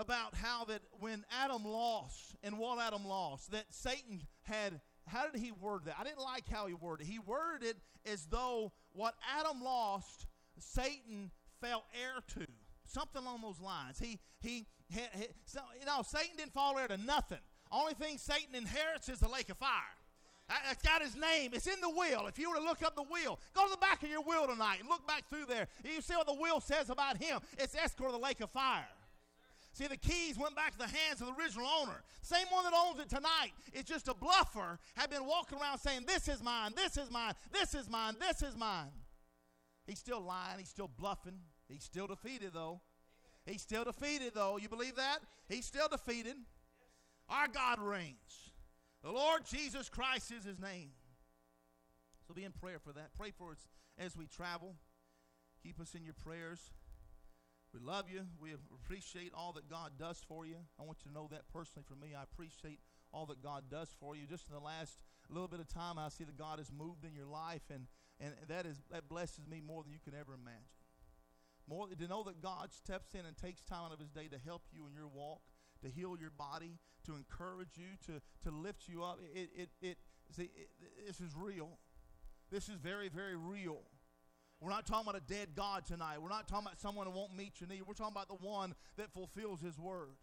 about 0.00 0.34
how 0.34 0.64
that 0.64 0.80
when 0.98 1.24
Adam 1.30 1.62
lost 1.62 2.34
and 2.42 2.58
what 2.58 2.78
Adam 2.78 3.04
lost, 3.04 3.50
that 3.52 3.66
Satan 3.68 4.22
had, 4.42 4.80
how 5.06 5.28
did 5.28 5.40
he 5.40 5.52
word 5.52 5.82
that? 5.84 5.96
I 6.00 6.04
didn't 6.04 6.20
like 6.20 6.48
how 6.48 6.66
he 6.66 6.74
worded 6.74 7.06
it. 7.06 7.10
He 7.10 7.18
worded 7.18 7.68
it 7.68 7.76
as 8.10 8.26
though 8.26 8.72
what 8.92 9.14
Adam 9.38 9.62
lost, 9.62 10.26
Satan 10.58 11.30
fell 11.60 11.84
heir 11.94 12.22
to. 12.34 12.46
Something 12.86 13.22
along 13.22 13.42
those 13.42 13.60
lines. 13.60 13.98
He, 14.00 14.18
he, 14.40 14.66
he, 14.88 15.00
he 15.14 15.26
so, 15.44 15.60
you 15.78 15.86
know, 15.86 16.02
Satan 16.02 16.36
didn't 16.36 16.54
fall 16.54 16.78
heir 16.78 16.88
to 16.88 16.96
nothing. 16.96 17.38
Only 17.70 17.94
thing 17.94 18.18
Satan 18.18 18.54
inherits 18.54 19.08
is 19.08 19.20
the 19.20 19.28
lake 19.28 19.50
of 19.50 19.58
fire. 19.58 19.68
It's 20.70 20.82
got 20.82 21.00
his 21.00 21.14
name. 21.14 21.52
It's 21.52 21.68
in 21.68 21.80
the 21.80 21.90
will. 21.90 22.26
If 22.26 22.36
you 22.38 22.50
were 22.50 22.56
to 22.56 22.62
look 22.62 22.82
up 22.82 22.96
the 22.96 23.04
will, 23.04 23.38
go 23.54 23.64
to 23.66 23.70
the 23.70 23.76
back 23.76 24.02
of 24.02 24.08
your 24.08 24.22
will 24.22 24.48
tonight 24.48 24.78
and 24.80 24.88
look 24.88 25.06
back 25.06 25.28
through 25.28 25.44
there. 25.46 25.68
You 25.84 26.00
see 26.00 26.14
what 26.14 26.26
the 26.26 26.34
will 26.34 26.58
says 26.58 26.90
about 26.90 27.22
him. 27.22 27.38
It's 27.58 27.76
escort 27.76 28.08
of 28.08 28.16
the 28.16 28.24
lake 28.24 28.40
of 28.40 28.50
fire. 28.50 28.88
See, 29.72 29.86
the 29.86 29.96
keys 29.96 30.36
went 30.36 30.56
back 30.56 30.72
to 30.72 30.78
the 30.78 30.88
hands 30.88 31.20
of 31.20 31.28
the 31.28 31.34
original 31.40 31.66
owner. 31.66 32.02
Same 32.22 32.46
one 32.50 32.64
that 32.64 32.72
owns 32.76 32.98
it 33.00 33.08
tonight. 33.08 33.52
It's 33.72 33.88
just 33.88 34.08
a 34.08 34.14
bluffer 34.14 34.78
had 34.96 35.10
been 35.10 35.24
walking 35.26 35.58
around 35.58 35.78
saying, 35.78 36.04
This 36.06 36.28
is 36.28 36.42
mine, 36.42 36.72
this 36.74 36.96
is 36.96 37.10
mine, 37.10 37.34
this 37.52 37.74
is 37.74 37.88
mine, 37.88 38.16
this 38.18 38.42
is 38.42 38.56
mine. 38.56 38.90
He's 39.86 39.98
still 39.98 40.20
lying, 40.20 40.58
he's 40.58 40.68
still 40.68 40.88
bluffing. 40.88 41.38
He's 41.68 41.84
still 41.84 42.08
defeated, 42.08 42.50
though. 42.52 42.80
He's 43.46 43.62
still 43.62 43.84
defeated, 43.84 44.32
though. 44.34 44.58
You 44.58 44.68
believe 44.68 44.96
that? 44.96 45.18
He's 45.48 45.64
still 45.64 45.88
defeated. 45.88 46.34
Our 47.28 47.46
God 47.48 47.78
reigns. 47.80 48.50
The 49.02 49.10
Lord 49.10 49.42
Jesus 49.46 49.88
Christ 49.88 50.32
is 50.32 50.44
his 50.44 50.58
name. 50.58 50.90
So 52.26 52.34
be 52.34 52.44
in 52.44 52.52
prayer 52.52 52.78
for 52.78 52.92
that. 52.92 53.14
Pray 53.16 53.30
for 53.30 53.52
us 53.52 53.68
as 53.98 54.16
we 54.16 54.26
travel. 54.26 54.74
Keep 55.62 55.80
us 55.80 55.94
in 55.94 56.04
your 56.04 56.14
prayers. 56.14 56.72
We 57.72 57.80
love 57.80 58.06
you. 58.12 58.22
We 58.40 58.52
appreciate 58.52 59.32
all 59.34 59.52
that 59.52 59.70
God 59.70 59.92
does 59.98 60.20
for 60.26 60.44
you. 60.44 60.56
I 60.78 60.82
want 60.82 60.98
you 61.04 61.10
to 61.10 61.14
know 61.14 61.28
that 61.30 61.42
personally 61.52 61.84
for 61.86 61.94
me. 61.94 62.14
I 62.18 62.22
appreciate 62.24 62.80
all 63.12 63.26
that 63.26 63.42
God 63.42 63.64
does 63.70 63.88
for 64.00 64.16
you. 64.16 64.26
Just 64.26 64.48
in 64.48 64.54
the 64.54 64.60
last 64.60 64.98
little 65.28 65.48
bit 65.48 65.60
of 65.60 65.68
time, 65.68 65.98
I 65.98 66.08
see 66.08 66.24
that 66.24 66.36
God 66.36 66.58
has 66.58 66.72
moved 66.72 67.04
in 67.04 67.14
your 67.14 67.26
life, 67.26 67.62
and, 67.72 67.86
and 68.20 68.34
that 68.48 68.66
is 68.66 68.82
that 68.90 69.08
blesses 69.08 69.46
me 69.46 69.60
more 69.64 69.84
than 69.84 69.92
you 69.92 70.00
can 70.02 70.14
ever 70.18 70.34
imagine. 70.34 70.66
More 71.68 71.86
to 71.86 72.08
know 72.08 72.24
that 72.24 72.42
God 72.42 72.72
steps 72.72 73.14
in 73.14 73.24
and 73.24 73.36
takes 73.36 73.62
time 73.62 73.84
out 73.86 73.92
of 73.92 74.00
His 74.00 74.10
day 74.10 74.26
to 74.28 74.38
help 74.44 74.62
you 74.72 74.88
in 74.88 74.94
your 74.94 75.06
walk, 75.06 75.40
to 75.82 75.88
heal 75.88 76.16
your 76.20 76.30
body, 76.30 76.78
to 77.06 77.14
encourage 77.14 77.76
you, 77.76 77.94
to 78.06 78.20
to 78.42 78.50
lift 78.50 78.88
you 78.88 79.04
up. 79.04 79.20
It 79.32 79.50
it 79.54 79.68
it, 79.80 79.98
see, 80.34 80.50
it 80.56 80.70
this 81.06 81.20
is 81.20 81.36
real. 81.36 81.78
This 82.50 82.68
is 82.68 82.76
very 82.76 83.08
very 83.08 83.36
real. 83.36 83.82
We're 84.60 84.70
not 84.70 84.86
talking 84.86 85.08
about 85.08 85.20
a 85.20 85.32
dead 85.32 85.48
God 85.56 85.86
tonight. 85.86 86.20
We're 86.20 86.28
not 86.28 86.46
talking 86.46 86.66
about 86.66 86.80
someone 86.80 87.06
who 87.06 87.12
won't 87.12 87.34
meet 87.34 87.60
your 87.60 87.68
need. 87.68 87.82
We're 87.86 87.94
talking 87.94 88.14
about 88.14 88.28
the 88.28 88.46
one 88.46 88.74
that 88.98 89.10
fulfills 89.12 89.60
His 89.60 89.78
word. 89.78 90.16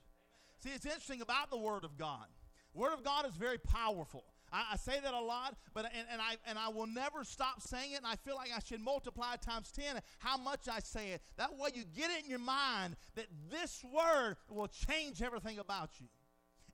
See, 0.59 0.69
it's 0.69 0.85
interesting 0.85 1.21
about 1.21 1.49
the 1.49 1.57
Word 1.57 1.83
of 1.83 1.97
God. 1.97 2.27
Word 2.73 2.93
of 2.93 3.03
God 3.03 3.27
is 3.27 3.33
very 3.33 3.57
powerful. 3.57 4.23
I, 4.51 4.65
I, 4.73 4.77
say 4.77 4.99
that 5.01 5.13
a 5.13 5.19
lot, 5.19 5.55
but 5.73 5.85
and, 5.85 6.05
and 6.11 6.21
I 6.21 6.35
and 6.45 6.57
I 6.57 6.69
will 6.69 6.87
never 6.87 7.23
stop 7.23 7.61
saying 7.61 7.93
it. 7.93 7.97
And 7.97 8.05
I 8.05 8.15
feel 8.15 8.35
like 8.35 8.49
I 8.55 8.59
should 8.59 8.79
multiply 8.79 9.35
times 9.35 9.71
ten 9.71 9.99
how 10.19 10.37
much 10.37 10.69
I 10.71 10.79
say 10.79 11.09
it. 11.11 11.21
That 11.37 11.57
way, 11.57 11.71
you 11.73 11.83
get 11.95 12.11
it 12.11 12.23
in 12.23 12.29
your 12.29 12.39
mind 12.39 12.95
that 13.15 13.25
this 13.49 13.83
word 13.83 14.35
will 14.49 14.67
change 14.67 15.21
everything 15.21 15.59
about 15.59 15.99
you. 15.99 16.07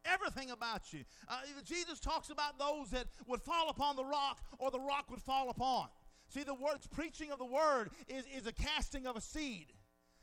Everything 0.05 0.51
about 0.51 0.91
you. 0.91 1.03
Uh, 1.29 1.39
Jesus 1.63 1.99
talks 1.99 2.29
about 2.29 2.59
those 2.59 2.89
that 2.89 3.07
would 3.25 3.41
fall 3.41 3.69
upon 3.69 3.95
the 3.95 4.03
rock, 4.03 4.41
or 4.59 4.69
the 4.69 4.79
rock 4.79 5.09
would 5.09 5.21
fall 5.21 5.49
upon. 5.49 5.87
See, 6.33 6.43
the 6.43 6.55
words 6.55 6.87
preaching 6.87 7.31
of 7.31 7.37
the 7.37 7.45
word 7.45 7.91
is, 8.07 8.25
is 8.35 8.47
a 8.47 8.51
casting 8.51 9.05
of 9.05 9.15
a 9.15 9.21
seed. 9.21 9.67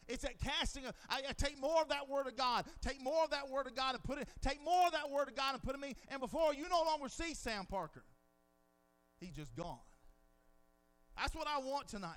It's 0.09 0.25
that 0.25 0.41
casting 0.41 0.85
of, 0.87 0.95
I, 1.09 1.23
I, 1.29 1.33
take 1.33 1.61
more 1.61 1.81
of 1.81 1.89
that 1.91 2.09
word 2.09 2.27
of 2.27 2.37
God, 2.37 2.65
take 2.81 3.01
more 3.01 3.23
of 3.23 3.31
that 3.31 3.49
word 3.49 3.69
of 3.69 3.77
God 3.77 3.95
and 3.95 4.03
put 4.03 4.19
it, 4.19 4.27
take 4.43 4.59
more 4.65 4.87
of 4.87 4.93
that 4.93 5.09
word 5.09 5.29
of 5.29 5.37
God 5.37 5.55
and 5.55 5.63
put 5.63 5.71
it 5.71 5.75
in 5.77 5.83
me. 5.83 5.95
And 6.09 6.21
before 6.21 6.53
you 6.53 6.69
no 6.69 6.83
longer 6.83 7.09
see 7.09 7.33
Sam 7.33 7.65
Parker, 7.65 8.03
he's 9.21 9.37
just 9.37 9.55
gone. 9.55 9.79
That's 11.17 11.35
what 11.37 11.47
I 11.47 11.61
want 11.61 11.87
tonight. 11.87 12.17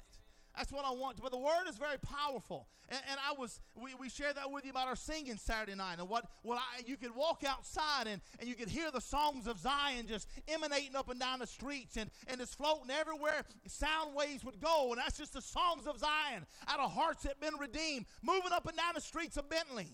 That's 0.55 0.71
what 0.71 0.85
I 0.85 0.91
want. 0.91 1.19
But 1.21 1.31
the 1.31 1.37
word 1.37 1.67
is 1.67 1.77
very 1.77 1.97
powerful. 1.97 2.67
And, 2.89 2.99
and, 3.09 3.19
I 3.27 3.33
was, 3.39 3.59
we, 3.81 3.95
we 3.99 4.09
shared 4.09 4.35
that 4.35 4.51
with 4.51 4.65
you 4.65 4.71
about 4.71 4.87
our 4.87 4.95
singing 4.95 5.37
Saturday 5.37 5.75
night. 5.75 5.95
And 5.99 6.07
what, 6.07 6.25
what 6.43 6.57
I, 6.57 6.83
you 6.85 6.95
could 6.95 7.15
walk 7.15 7.43
outside 7.47 8.07
and, 8.07 8.21
and 8.39 8.47
you 8.47 8.53
could 8.53 8.69
hear 8.69 8.91
the 8.91 9.01
songs 9.01 9.47
of 9.47 9.57
Zion 9.57 10.05
just 10.07 10.27
emanating 10.47 10.95
up 10.95 11.09
and 11.09 11.19
down 11.19 11.39
the 11.39 11.47
streets 11.47 11.97
and, 11.97 12.11
and 12.27 12.39
just 12.39 12.55
floating 12.57 12.91
everywhere 12.91 13.45
sound 13.67 14.13
waves 14.15 14.43
would 14.43 14.61
go. 14.61 14.89
And 14.91 14.97
that's 14.97 15.17
just 15.17 15.33
the 15.33 15.41
songs 15.41 15.87
of 15.87 15.97
Zion 15.97 16.45
out 16.67 16.79
of 16.79 16.91
hearts 16.91 17.23
that 17.23 17.29
have 17.29 17.39
been 17.39 17.59
redeemed, 17.59 18.05
moving 18.21 18.51
up 18.51 18.67
and 18.67 18.77
down 18.77 18.93
the 18.93 19.01
streets 19.01 19.37
of 19.37 19.49
Bentley, 19.49 19.87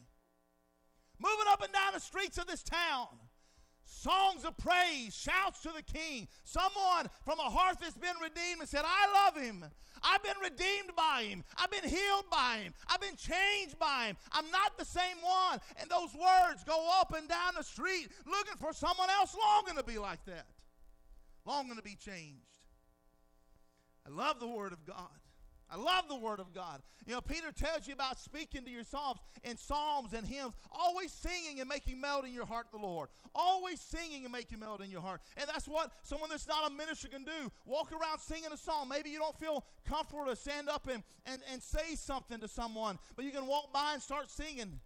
moving 1.19 1.45
up 1.47 1.63
and 1.63 1.71
down 1.71 1.93
the 1.93 2.01
streets 2.01 2.37
of 2.37 2.47
this 2.47 2.63
town 2.63 3.07
songs 3.89 4.45
of 4.45 4.55
praise, 4.57 5.15
shouts 5.15 5.61
to 5.61 5.69
the 5.75 5.81
king. 5.81 6.27
Someone 6.43 7.09
from 7.25 7.39
a 7.39 7.49
heart 7.49 7.77
that's 7.81 7.97
been 7.97 8.15
redeemed 8.21 8.61
and 8.61 8.69
said, 8.69 8.83
I 8.85 9.25
love 9.25 9.41
him. 9.41 9.65
I've 10.03 10.23
been 10.23 10.39
redeemed 10.41 10.95
by 10.95 11.23
him. 11.23 11.43
I've 11.57 11.71
been 11.71 11.89
healed 11.89 12.25
by 12.31 12.59
him. 12.63 12.73
I've 12.87 13.01
been 13.01 13.17
changed 13.17 13.77
by 13.77 14.07
him. 14.07 14.17
I'm 14.31 14.49
not 14.51 14.77
the 14.77 14.85
same 14.85 15.17
one. 15.21 15.59
And 15.81 15.89
those 15.89 16.13
words 16.13 16.63
go 16.63 16.89
up 16.99 17.13
and 17.17 17.27
down 17.27 17.53
the 17.57 17.63
street 17.63 18.09
looking 18.25 18.55
for 18.57 18.73
someone 18.73 19.09
else 19.09 19.35
longing 19.35 19.75
to 19.77 19.83
be 19.83 19.99
like 19.99 20.23
that, 20.25 20.45
longing 21.45 21.75
to 21.75 21.83
be 21.83 21.95
changed. 21.95 22.45
I 24.07 24.11
love 24.15 24.39
the 24.39 24.47
Word 24.47 24.71
of 24.71 24.85
God. 24.85 25.19
I 25.71 25.77
love 25.77 26.07
the 26.07 26.15
Word 26.15 26.39
of 26.39 26.53
God. 26.53 26.81
You 27.05 27.13
know, 27.13 27.21
Peter 27.21 27.51
tells 27.51 27.87
you 27.87 27.93
about 27.93 28.19
speaking 28.19 28.63
to 28.65 28.71
yourselves 28.71 29.19
in 29.43 29.55
psalms 29.55 30.13
and 30.13 30.25
hymns, 30.25 30.53
always 30.71 31.11
singing 31.11 31.59
and 31.59 31.69
making 31.69 32.01
melt 32.01 32.25
in 32.25 32.33
your 32.33 32.45
heart 32.45 32.67
the 32.71 32.77
Lord. 32.77 33.09
Always 33.35 33.79
singing 33.79 34.23
and 34.23 34.31
making 34.31 34.59
melt 34.59 34.81
in 34.81 34.89
your 34.89 35.01
heart. 35.01 35.21
And 35.37 35.47
that's 35.47 35.67
what 35.67 35.91
someone 36.01 36.29
that's 36.29 36.47
not 36.47 36.69
a 36.69 36.73
minister 36.73 37.07
can 37.07 37.23
do. 37.23 37.51
Walk 37.65 37.91
around 37.91 38.19
singing 38.19 38.51
a 38.51 38.57
song. 38.57 38.89
Maybe 38.89 39.09
you 39.11 39.19
don't 39.19 39.37
feel 39.37 39.63
comfortable 39.87 40.25
to 40.25 40.35
stand 40.35 40.69
up 40.69 40.87
and, 40.87 41.03
and, 41.25 41.41
and 41.51 41.61
say 41.61 41.95
something 41.95 42.39
to 42.39 42.47
someone, 42.47 42.97
but 43.15 43.25
you 43.25 43.31
can 43.31 43.45
walk 43.45 43.71
by 43.71 43.93
and 43.93 44.01
start 44.01 44.29
singing. 44.29 44.79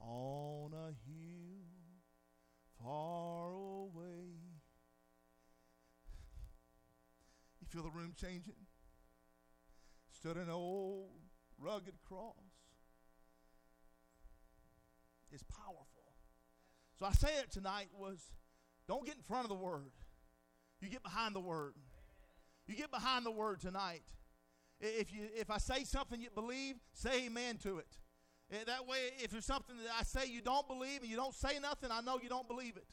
On 0.00 0.72
a 0.72 0.92
hill 1.08 1.48
far 2.82 3.52
away. 3.52 4.36
You 7.60 7.66
feel 7.68 7.82
the 7.82 7.90
room 7.90 8.14
changing? 8.16 8.54
Stood 10.18 10.36
an 10.36 10.50
old 10.50 11.10
rugged 11.58 11.94
cross. 12.06 12.34
It's 15.30 15.44
powerful. 15.44 15.86
So 16.98 17.06
I 17.06 17.12
say 17.12 17.28
it 17.38 17.52
tonight 17.52 17.88
was 17.96 18.32
don't 18.88 19.04
get 19.06 19.16
in 19.16 19.22
front 19.22 19.44
of 19.44 19.50
the 19.50 19.54
word. 19.54 19.92
You 20.80 20.88
get 20.88 21.02
behind 21.02 21.34
the 21.34 21.40
word. 21.40 21.74
You 22.66 22.74
get 22.74 22.90
behind 22.90 23.24
the 23.26 23.30
word 23.30 23.60
tonight. 23.60 24.02
If 24.80 25.12
you 25.12 25.28
if 25.34 25.50
I 25.50 25.58
say 25.58 25.84
something 25.84 26.20
you 26.20 26.30
believe, 26.34 26.76
say 26.92 27.26
amen 27.26 27.58
to 27.58 27.78
it. 27.78 27.98
That 28.66 28.86
way, 28.86 28.98
if 29.18 29.30
there's 29.30 29.44
something 29.44 29.76
that 29.76 29.92
I 30.00 30.04
say 30.04 30.26
you 30.26 30.40
don't 30.40 30.66
believe 30.66 31.02
and 31.02 31.10
you 31.10 31.16
don't 31.16 31.34
say 31.34 31.58
nothing, 31.60 31.90
I 31.92 32.00
know 32.00 32.18
you 32.22 32.30
don't 32.30 32.48
believe 32.48 32.76
it. 32.76 32.86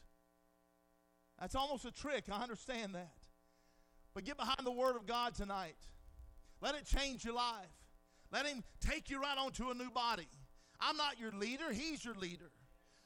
That's 1.40 1.54
almost 1.54 1.86
a 1.86 1.90
trick. 1.90 2.24
I 2.30 2.42
understand 2.42 2.94
that. 2.94 3.12
But 4.14 4.24
get 4.24 4.36
behind 4.36 4.60
the 4.64 4.72
word 4.72 4.96
of 4.96 5.06
God 5.06 5.34
tonight. 5.34 5.76
Let 6.60 6.74
it 6.74 6.86
change 6.86 7.24
your 7.24 7.34
life. 7.34 7.72
Let 8.32 8.46
Him 8.46 8.64
take 8.80 9.10
you 9.10 9.20
right 9.20 9.36
onto 9.38 9.70
a 9.70 9.74
new 9.74 9.90
body. 9.90 10.28
I'm 10.80 10.96
not 10.96 11.18
your 11.18 11.32
leader, 11.32 11.72
He's 11.72 12.04
your 12.04 12.14
leader. 12.14 12.50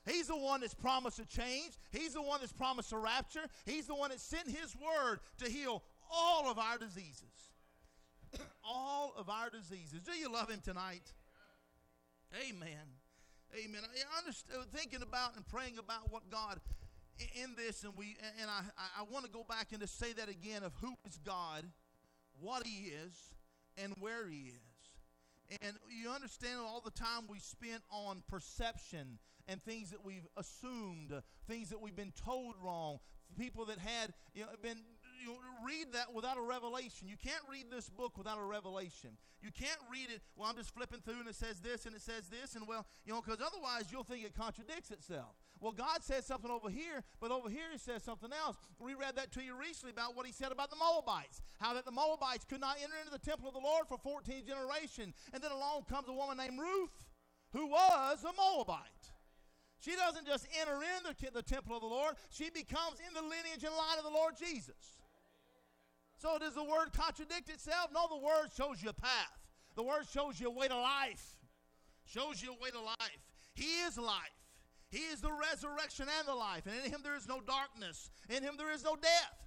He's 0.06 0.28
the 0.28 0.36
one 0.36 0.60
that's 0.60 0.74
promised 0.74 1.18
a 1.18 1.26
change. 1.26 1.78
He's 1.92 2.14
the 2.14 2.22
one 2.22 2.40
that's 2.40 2.52
promised 2.52 2.92
a 2.92 2.96
rapture. 2.96 3.44
He's 3.66 3.86
the 3.86 3.94
one 3.94 4.10
that 4.10 4.20
sent 4.20 4.48
His 4.48 4.74
word 4.76 5.20
to 5.38 5.50
heal 5.50 5.82
all 6.10 6.50
of 6.50 6.58
our 6.58 6.78
diseases. 6.78 7.50
all 8.64 9.12
of 9.16 9.28
our 9.28 9.50
diseases. 9.50 10.02
Do 10.02 10.12
you 10.12 10.32
love 10.32 10.50
Him 10.50 10.60
tonight? 10.64 11.12
Amen. 12.34 12.96
Amen. 13.54 13.80
I 13.84 14.18
understand 14.18 14.62
thinking 14.72 15.02
about 15.02 15.36
and 15.36 15.46
praying 15.46 15.78
about 15.78 16.10
what 16.10 16.30
God 16.30 16.60
in 17.34 17.54
this, 17.56 17.84
and 17.84 17.92
we 17.96 18.16
and 18.40 18.48
I 18.48 18.62
I 18.98 19.02
want 19.10 19.24
to 19.24 19.30
go 19.30 19.44
back 19.48 19.68
and 19.72 19.80
to 19.80 19.86
say 19.86 20.12
that 20.14 20.28
again 20.28 20.62
of 20.62 20.72
who 20.80 20.94
is 21.06 21.18
God, 21.18 21.64
what 22.40 22.66
He 22.66 22.86
is, 22.86 23.34
and 23.82 23.94
where 24.00 24.28
He 24.28 24.52
is. 24.52 25.58
And 25.62 25.76
you 25.90 26.10
understand 26.10 26.60
all 26.60 26.80
the 26.84 26.92
time 26.92 27.22
we 27.28 27.40
spent 27.40 27.82
on 27.90 28.22
perception 28.28 29.18
and 29.48 29.62
things 29.62 29.90
that 29.90 30.04
we've 30.04 30.26
assumed, 30.36 31.12
things 31.48 31.70
that 31.70 31.80
we've 31.80 31.96
been 31.96 32.12
told 32.24 32.54
wrong, 32.62 32.98
people 33.36 33.64
that 33.66 33.78
had 33.78 34.12
you 34.32 34.42
know, 34.42 34.48
been 34.62 34.78
you 35.22 35.36
read 35.66 35.92
that 35.92 36.14
without 36.14 36.38
a 36.38 36.40
revelation. 36.40 37.08
You 37.08 37.16
can't 37.16 37.42
read 37.50 37.66
this 37.70 37.90
book 37.90 38.16
without 38.16 38.38
a 38.38 38.42
revelation. 38.42 39.10
You 39.42 39.50
can't 39.50 39.80
read 39.90 40.08
it, 40.14 40.22
well, 40.36 40.48
I'm 40.48 40.56
just 40.56 40.74
flipping 40.74 41.00
through 41.00 41.20
and 41.20 41.28
it 41.28 41.34
says 41.34 41.60
this 41.60 41.86
and 41.86 41.94
it 41.94 42.02
says 42.02 42.28
this, 42.28 42.54
and 42.54 42.66
well, 42.66 42.86
you 43.04 43.12
know, 43.12 43.20
because 43.20 43.40
otherwise 43.40 43.90
you'll 43.90 44.04
think 44.04 44.24
it 44.24 44.34
contradicts 44.34 44.90
itself. 44.90 45.34
Well, 45.60 45.72
God 45.72 46.02
says 46.02 46.24
something 46.24 46.50
over 46.50 46.70
here, 46.70 47.04
but 47.20 47.30
over 47.30 47.50
here 47.50 47.68
he 47.70 47.78
says 47.78 48.02
something 48.02 48.30
else. 48.32 48.56
We 48.78 48.94
read 48.94 49.16
that 49.16 49.30
to 49.32 49.42
you 49.42 49.54
recently 49.54 49.92
about 49.92 50.16
what 50.16 50.24
he 50.24 50.32
said 50.32 50.52
about 50.52 50.70
the 50.70 50.76
Moabites, 50.76 51.42
how 51.58 51.74
that 51.74 51.84
the 51.84 51.92
Moabites 51.92 52.46
could 52.48 52.60
not 52.60 52.76
enter 52.82 52.96
into 52.98 53.12
the 53.12 53.18
temple 53.18 53.48
of 53.48 53.54
the 53.54 53.60
Lord 53.60 53.86
for 53.86 53.98
14 53.98 54.44
generations. 54.46 55.14
And 55.34 55.42
then 55.42 55.52
along 55.52 55.84
comes 55.84 56.08
a 56.08 56.12
woman 56.12 56.38
named 56.38 56.58
Ruth, 56.58 57.04
who 57.52 57.66
was 57.66 58.24
a 58.24 58.32
Moabite. 58.32 59.12
She 59.80 59.96
doesn't 59.96 60.26
just 60.26 60.46
enter 60.58 60.76
in 60.76 61.32
the, 61.32 61.42
temple 61.42 61.76
of 61.76 61.82
the 61.82 61.88
Lord, 61.88 62.14
she 62.30 62.48
becomes 62.50 62.96
in 63.06 63.12
the 63.14 63.22
lineage 63.22 63.64
and 63.64 63.74
line 63.74 63.98
of 63.98 64.04
the 64.04 64.10
Lord 64.10 64.34
Jesus. 64.38 65.00
So 66.16 66.38
does 66.38 66.54
the 66.54 66.64
word 66.64 66.92
contradict 66.92 67.48
itself? 67.48 67.88
No, 67.92 68.06
the 68.08 68.22
word 68.24 68.48
shows 68.56 68.82
you 68.82 68.90
a 68.90 68.94
path. 68.94 69.40
The 69.76 69.82
word 69.82 70.04
shows 70.12 70.38
you 70.38 70.48
a 70.48 70.50
way 70.50 70.68
to 70.68 70.76
life. 70.76 71.38
Shows 72.04 72.42
you 72.42 72.52
a 72.52 72.62
way 72.62 72.70
to 72.70 72.80
life. 72.80 73.24
He 73.54 73.80
is 73.86 73.96
life. 73.96 74.39
He 74.90 74.98
is 74.98 75.20
the 75.20 75.30
resurrection 75.32 76.06
and 76.18 76.28
the 76.28 76.34
life. 76.34 76.66
And 76.66 76.74
in 76.84 76.90
him 76.90 77.00
there 77.02 77.16
is 77.16 77.28
no 77.28 77.40
darkness. 77.40 78.10
In 78.28 78.42
him 78.42 78.54
there 78.58 78.72
is 78.72 78.84
no 78.84 78.96
death. 78.96 79.40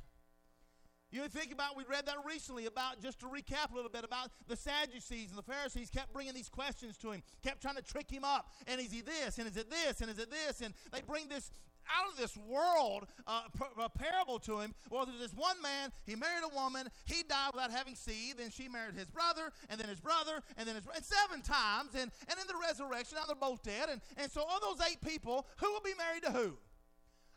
You 1.11 1.27
think 1.27 1.51
about, 1.51 1.77
we 1.77 1.83
read 1.87 2.07
that 2.07 2.15
recently 2.25 2.65
about, 2.65 2.99
just 2.99 3.19
to 3.19 3.27
recap 3.27 3.71
a 3.71 3.75
little 3.75 3.91
bit, 3.91 4.03
about 4.03 4.29
the 4.47 4.55
Sadducees 4.55 5.29
and 5.29 5.37
the 5.37 5.43
Pharisees 5.43 5.91
kept 5.91 6.11
bringing 6.11 6.33
these 6.33 6.49
questions 6.49 6.97
to 6.97 7.11
him, 7.11 7.21
kept 7.43 7.61
trying 7.61 7.75
to 7.75 7.83
trick 7.83 8.09
him 8.09 8.23
up. 8.23 8.51
And 8.65 8.81
is 8.81 8.91
he 8.91 9.01
this? 9.01 9.37
And 9.37 9.47
is 9.47 9.55
it 9.55 9.69
this? 9.69 10.01
And 10.01 10.09
is 10.09 10.17
it 10.17 10.31
this? 10.31 10.61
And 10.61 10.73
they 10.91 11.01
bring 11.01 11.27
this 11.27 11.51
out 11.89 12.11
of 12.11 12.17
this 12.17 12.37
world 12.37 13.07
uh, 13.27 13.41
a 13.79 13.89
parable 13.89 14.39
to 14.39 14.59
him. 14.59 14.73
Well, 14.89 15.05
there's 15.05 15.19
this 15.19 15.33
one 15.33 15.61
man, 15.61 15.91
he 16.05 16.15
married 16.15 16.43
a 16.43 16.55
woman, 16.55 16.87
he 17.05 17.23
died 17.23 17.51
without 17.53 17.71
having 17.71 17.95
seed, 17.95 18.35
then 18.37 18.49
she 18.49 18.67
married 18.67 18.95
his 18.95 19.09
brother, 19.09 19.51
and 19.69 19.79
then 19.79 19.89
his 19.89 19.99
brother, 19.99 20.41
and 20.57 20.67
then 20.67 20.75
his 20.75 20.83
brother, 20.83 20.97
and 20.97 21.05
seven 21.05 21.41
times, 21.41 21.91
and, 21.93 22.11
and 22.29 22.39
in 22.39 22.47
the 22.47 22.59
resurrection, 22.61 23.17
now 23.17 23.25
they're 23.25 23.35
both 23.35 23.63
dead. 23.63 23.89
And, 23.89 24.01
and 24.17 24.31
so 24.31 24.41
of 24.41 24.61
those 24.61 24.87
eight 24.87 25.01
people, 25.01 25.47
who 25.57 25.71
will 25.71 25.81
be 25.83 25.95
married 25.97 26.23
to 26.23 26.31
who? 26.31 26.57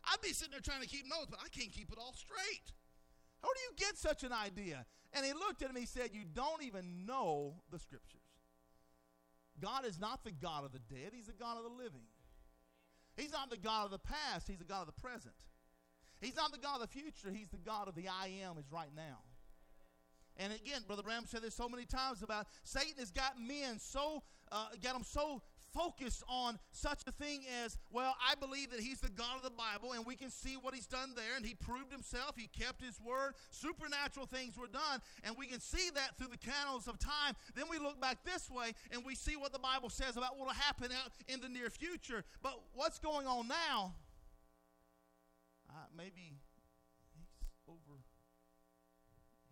I'd 0.05 0.21
be 0.21 0.29
sitting 0.29 0.51
there 0.51 0.61
trying 0.61 0.81
to 0.81 0.87
keep 0.87 1.05
notes, 1.05 1.27
but 1.29 1.39
I 1.43 1.49
can't 1.49 1.71
keep 1.71 1.91
it 1.91 1.97
all 1.99 2.13
straight. 2.13 2.71
How 3.41 3.49
do 3.49 3.59
you 3.69 3.75
get 3.77 3.97
such 3.97 4.23
an 4.23 4.31
idea? 4.31 4.85
And 5.13 5.25
he 5.25 5.33
looked 5.33 5.61
at 5.61 5.69
him, 5.69 5.75
and 5.75 5.79
he 5.79 5.85
said, 5.85 6.09
You 6.13 6.23
don't 6.33 6.63
even 6.63 7.05
know 7.05 7.55
the 7.71 7.79
scriptures. 7.79 8.21
God 9.59 9.85
is 9.85 9.99
not 9.99 10.23
the 10.23 10.31
God 10.31 10.65
of 10.65 10.71
the 10.71 10.79
dead, 10.79 11.11
He's 11.13 11.27
the 11.27 11.33
God 11.33 11.57
of 11.57 11.63
the 11.63 11.83
living. 11.83 12.05
He's 13.17 13.31
not 13.31 13.49
the 13.49 13.57
God 13.57 13.85
of 13.85 13.91
the 13.91 13.99
past, 13.99 14.47
He's 14.47 14.59
the 14.59 14.65
God 14.65 14.87
of 14.87 14.95
the 14.95 15.01
present. 15.01 15.33
He's 16.21 16.35
not 16.35 16.51
the 16.51 16.57
God 16.57 16.75
of 16.75 16.81
the 16.81 16.87
future, 16.87 17.29
He's 17.31 17.49
the 17.49 17.57
God 17.57 17.87
of 17.87 17.95
the 17.95 18.07
I 18.07 18.41
am, 18.43 18.57
is 18.57 18.71
right 18.71 18.91
now. 18.95 19.19
And 20.37 20.53
again, 20.53 20.81
Brother 20.85 21.03
Branham 21.03 21.25
said 21.25 21.41
this 21.41 21.55
so 21.55 21.67
many 21.67 21.85
times 21.85 22.21
about 22.21 22.47
Satan 22.63 22.93
has 22.99 23.11
got 23.11 23.33
men 23.39 23.79
so, 23.79 24.23
uh, 24.51 24.67
got 24.83 24.93
them 24.93 25.03
so 25.03 25.41
focused 25.77 26.23
on 26.27 26.57
such 26.71 27.01
a 27.05 27.11
thing 27.11 27.43
as, 27.63 27.77
well, 27.91 28.15
I 28.17 28.33
believe 28.33 28.71
that 28.71 28.79
he's 28.79 28.99
the 28.99 29.09
God 29.09 29.37
of 29.37 29.43
the 29.43 29.53
Bible, 29.53 29.93
and 29.93 30.05
we 30.05 30.15
can 30.15 30.31
see 30.31 30.57
what 30.59 30.73
he's 30.73 30.87
done 30.87 31.13
there, 31.15 31.37
and 31.37 31.45
he 31.45 31.53
proved 31.53 31.91
himself, 31.91 32.33
he 32.35 32.47
kept 32.47 32.81
his 32.81 32.99
word, 32.99 33.33
supernatural 33.51 34.25
things 34.25 34.57
were 34.57 34.67
done, 34.67 35.01
and 35.23 35.35
we 35.37 35.45
can 35.45 35.59
see 35.59 35.91
that 35.93 36.17
through 36.17 36.33
the 36.33 36.41
canals 36.41 36.87
of 36.87 36.97
time. 36.97 37.35
Then 37.53 37.65
we 37.69 37.77
look 37.77 38.01
back 38.01 38.25
this 38.25 38.49
way, 38.49 38.73
and 38.89 39.05
we 39.05 39.13
see 39.13 39.37
what 39.37 39.53
the 39.53 39.59
Bible 39.59 39.89
says 39.89 40.17
about 40.17 40.37
what 40.37 40.47
will 40.47 40.53
happen 40.53 40.89
out 40.91 41.11
in 41.27 41.41
the 41.41 41.49
near 41.49 41.69
future. 41.69 42.23
But 42.41 42.59
what's 42.73 42.97
going 42.97 43.27
on 43.27 43.47
now? 43.47 43.93
Uh, 45.69 45.85
maybe 45.95 46.41
he's 47.13 47.37
over. 47.67 48.01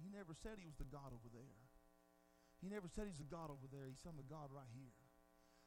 He 0.02 0.10
never 0.10 0.34
said 0.34 0.58
he 0.58 0.66
was 0.66 0.78
the 0.78 0.90
God 0.90 1.14
over 1.14 1.30
there. 1.32 1.54
He 2.62 2.70
never 2.70 2.88
said 2.88 3.06
he's 3.06 3.20
the 3.20 3.30
God 3.30 3.52
over 3.52 3.70
there. 3.72 3.86
He's 3.88 4.02
some 4.02 4.18
the 4.18 4.26
God 4.26 4.50
right 4.50 4.72
here. 4.74 5.05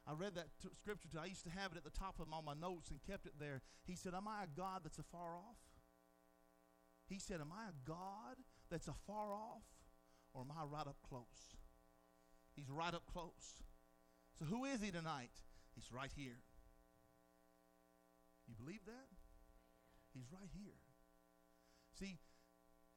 I 0.09 0.15
read 0.15 0.35
that 0.37 0.49
t- 0.63 0.69
scripture. 0.75 1.09
I 1.21 1.27
used 1.27 1.45
to 1.45 1.51
have 1.51 1.73
it 1.73 1.77
at 1.77 1.85
the 1.85 1.91
top 1.91 2.19
of 2.19 2.33
all 2.33 2.41
my 2.41 2.55
notes 2.55 2.91
and 2.91 2.99
kept 3.03 3.27
it 3.27 3.35
there. 3.39 3.61
He 3.85 3.95
said, 3.95 4.15
Am 4.15 4.27
I 4.27 4.45
a 4.45 4.47
God 4.47 4.81
that's 4.83 4.99
afar 4.99 5.37
off? 5.37 5.61
He 7.07 7.19
said, 7.19 7.41
Am 7.43 7.53
I 7.53 7.69
a 7.69 7.77
God 7.87 8.37
that's 8.71 8.89
afar 8.89 9.35
off? 9.35 9.69
Or 10.33 10.43
am 10.43 10.51
I 10.51 10.65
right 10.65 10.87
up 10.87 10.97
close? 11.07 11.57
He's 12.57 12.71
right 12.71 12.95
up 12.95 13.05
close. 13.13 13.63
So 14.39 14.47
who 14.47 14.65
is 14.65 14.81
he 14.81 14.91
tonight? 14.91 15.31
He's 15.75 15.93
right 15.93 16.11
here. 16.17 16.41
You 18.49 18.55
believe 18.55 18.85
that? 18.87 19.13
He's 20.15 20.33
right 20.33 20.49
here. 20.57 20.81
See, 21.99 22.19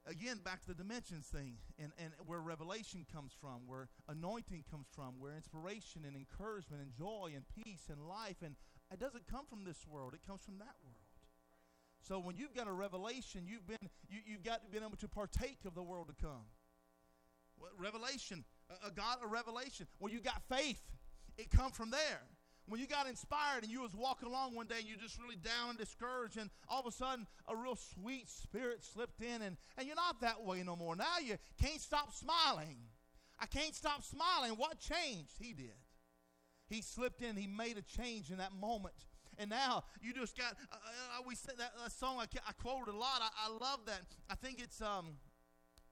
again 0.08 0.40
back 0.44 0.62
to 0.62 0.68
the 0.68 0.74
dimensions 0.74 1.28
thing 1.28 1.56
and, 1.78 1.92
and 1.98 2.12
where 2.26 2.40
revelation 2.40 3.06
comes 3.12 3.32
from 3.40 3.62
where 3.68 3.88
anointing 4.10 4.64
comes 4.70 4.88
from 4.96 5.20
where 5.20 5.36
inspiration 5.36 6.04
and 6.06 6.16
encouragement 6.16 6.82
and 6.82 6.92
joy 6.98 7.32
and 7.36 7.44
peace 7.64 7.86
and 7.90 8.08
life 8.08 8.38
and 8.44 8.56
it 8.92 9.00
doesn't 9.00 9.28
come 9.28 9.46
from 9.46 9.64
this 9.64 9.86
world 9.88 10.14
it 10.14 10.26
comes 10.26 10.42
from 10.42 10.58
that 10.58 10.76
world. 10.84 10.98
So 12.02 12.20
when 12.20 12.36
you've 12.36 12.56
got 12.56 12.68
a 12.68 12.74
revelation 12.74 13.46
you've 13.46 13.68
been 13.68 13.90
you, 14.10 14.20
you've 14.26 14.44
got 14.44 14.70
been 14.72 14.84
able 14.84 14.98
to 14.98 15.08
partake 15.08 15.60
of 15.66 15.76
the 15.76 15.84
world 15.84 16.08
to 16.08 16.16
come. 16.24 16.50
Revelation 17.78 18.44
a, 18.70 18.88
a 18.88 18.92
god 18.92 19.18
a 19.24 19.28
revelation. 19.28 19.88
Well 20.00 20.12
you 20.12 20.20
got 20.20 20.42
faith. 20.50 20.82
It 21.38 21.52
come 21.52 21.72
from 21.72 21.92
there 21.92 22.22
when 22.67 22.80
you 22.80 22.88
got 22.88 23.08
inspired 23.08 23.63
and 23.63 23.71
you 23.71 23.82
was 23.82 23.93
walking 23.93 24.30
along 24.30 24.56
one 24.56 24.67
day 24.67 24.76
and 24.80 24.88
you're 24.88 24.97
just 24.97 25.19
really 25.19 25.36
down 25.36 25.69
and 25.69 25.78
discouraged 25.78 26.38
and 26.38 26.50
all 26.69 26.80
of 26.80 26.86
a 26.86 26.91
sudden 26.91 27.28
a 27.47 27.56
real 27.56 27.76
sweet 27.76 28.30
spirit 28.30 28.84
slipped 28.84 29.21
in 29.21 29.41
and, 29.41 29.58
and 29.78 29.88
you're 29.88 29.95
not 29.95 30.21
that 30.21 30.43
way 30.43 30.63
no 30.63 30.76
more. 30.76 30.95
Now 30.95 31.19
you 31.24 31.36
can't 31.62 31.82
stop 31.82 32.13
smiling. 32.13 32.78
I 33.39 33.45
can't 33.45 33.76
stop 33.76 34.04
smiling. 34.04 34.52
What 34.52 34.80
changed? 34.80 35.34
He 35.39 35.54
did. 35.54 35.74
He 36.69 36.82
slipped 36.82 37.21
in. 37.21 37.36
He 37.36 37.47
made 37.47 37.78
a 37.78 37.82
change 37.82 38.30
in 38.30 38.38
that 38.38 38.54
moment. 38.54 38.95
And 39.38 39.50
now 39.50 39.84
you 40.02 40.13
just 40.13 40.38
got 40.38 40.54
uh, 40.71 40.76
uh, 40.76 41.21
we 41.28 41.36
said 41.36 41.56
that, 41.58 41.71
that 41.84 41.91
song 41.91 42.17
I, 42.19 42.26
I 42.47 42.52
quoted 42.54 42.93
a 42.93 42.97
lot. 42.97 43.21
I, 43.21 43.47
I 43.47 43.50
love 43.50 43.80
that. 43.88 44.02
I 44.30 44.36
think 44.36 44.62
it's 44.62 44.82
um 44.82 45.17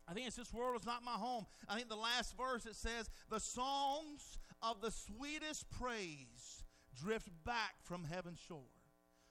I 0.08 0.14
think 0.14 0.28
it's 0.28 0.36
this 0.36 0.54
world 0.54 0.80
is 0.80 0.86
not 0.86 1.04
my 1.04 1.14
home. 1.14 1.46
I 1.68 1.76
think 1.76 1.90
the 1.90 1.96
last 1.96 2.36
verse 2.38 2.66
it 2.66 2.76
says, 2.76 3.10
the 3.30 3.40
songs 3.40 4.40
of 4.62 4.82
the 4.82 4.92
sweetest 4.92 5.70
praise 5.70 6.59
drift 6.96 7.30
back 7.46 7.76
from 7.84 8.04
heaven's 8.04 8.40
shore. 8.40 8.64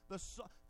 The, 0.09 0.21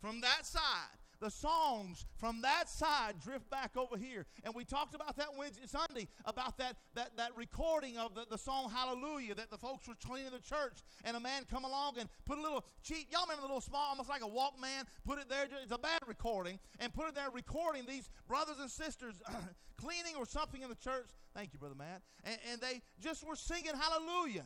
from 0.01 0.21
that 0.21 0.45
side, 0.45 0.99
the 1.19 1.29
songs 1.29 2.05
from 2.17 2.41
that 2.41 2.69
side 2.69 3.15
drift 3.23 3.49
back 3.49 3.75
over 3.75 3.97
here. 3.97 4.25
And 4.43 4.53
we 4.55 4.63
talked 4.63 4.95
about 4.95 5.17
that 5.17 5.27
Wednesday, 5.37 5.65
Sunday, 5.65 6.07
about 6.25 6.57
that, 6.57 6.77
that, 6.95 7.17
that 7.17 7.31
recording 7.35 7.97
of 7.97 8.15
the, 8.15 8.25
the 8.29 8.37
song 8.37 8.71
Hallelujah 8.73 9.35
that 9.35 9.49
the 9.49 9.57
folks 9.57 9.87
were 9.87 9.95
cleaning 10.05 10.31
the 10.31 10.39
church. 10.39 10.79
And 11.03 11.17
a 11.17 11.19
man 11.19 11.43
come 11.49 11.65
along 11.65 11.95
and 11.99 12.09
put 12.25 12.37
a 12.37 12.41
little 12.41 12.65
cheap, 12.83 13.07
y'all 13.11 13.23
remember 13.23 13.41
the 13.41 13.47
little 13.47 13.61
small, 13.61 13.89
almost 13.89 14.09
like 14.09 14.21
a 14.21 14.25
Walkman, 14.25 14.85
put 15.05 15.19
it 15.19 15.29
there. 15.29 15.47
It's 15.61 15.73
a 15.73 15.77
bad 15.77 15.99
recording. 16.07 16.59
And 16.79 16.93
put 16.93 17.09
it 17.09 17.15
there 17.15 17.29
recording 17.33 17.85
these 17.85 18.09
brothers 18.27 18.57
and 18.59 18.69
sisters 18.69 19.15
cleaning 19.77 20.15
or 20.17 20.25
something 20.25 20.61
in 20.61 20.69
the 20.69 20.75
church. 20.75 21.09
Thank 21.35 21.53
you, 21.53 21.59
Brother 21.59 21.75
Matt. 21.75 22.01
And, 22.23 22.37
and 22.51 22.61
they 22.61 22.81
just 23.01 23.27
were 23.27 23.35
singing 23.35 23.73
Hallelujah. 23.77 24.45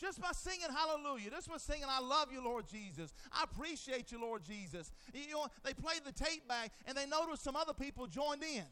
Just 0.00 0.20
by 0.20 0.30
singing 0.32 0.68
hallelujah, 0.74 1.30
just 1.30 1.48
by 1.48 1.58
singing, 1.58 1.84
I 1.86 2.00
love 2.00 2.32
you, 2.32 2.42
Lord 2.42 2.66
Jesus. 2.66 3.12
I 3.32 3.44
appreciate 3.44 4.10
you, 4.10 4.20
Lord 4.20 4.42
Jesus. 4.42 4.92
You 5.12 5.34
know, 5.34 5.46
they 5.62 5.74
played 5.74 6.00
the 6.06 6.12
tape 6.12 6.48
back 6.48 6.72
and 6.86 6.96
they 6.96 7.06
noticed 7.06 7.44
some 7.44 7.54
other 7.54 7.74
people 7.74 8.06
joined 8.06 8.42
in. 8.42 8.64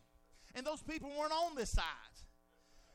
And 0.55 0.65
those 0.67 0.83
people 0.83 1.11
weren't 1.19 1.33
on 1.33 1.55
this 1.55 1.71
side. 1.71 1.85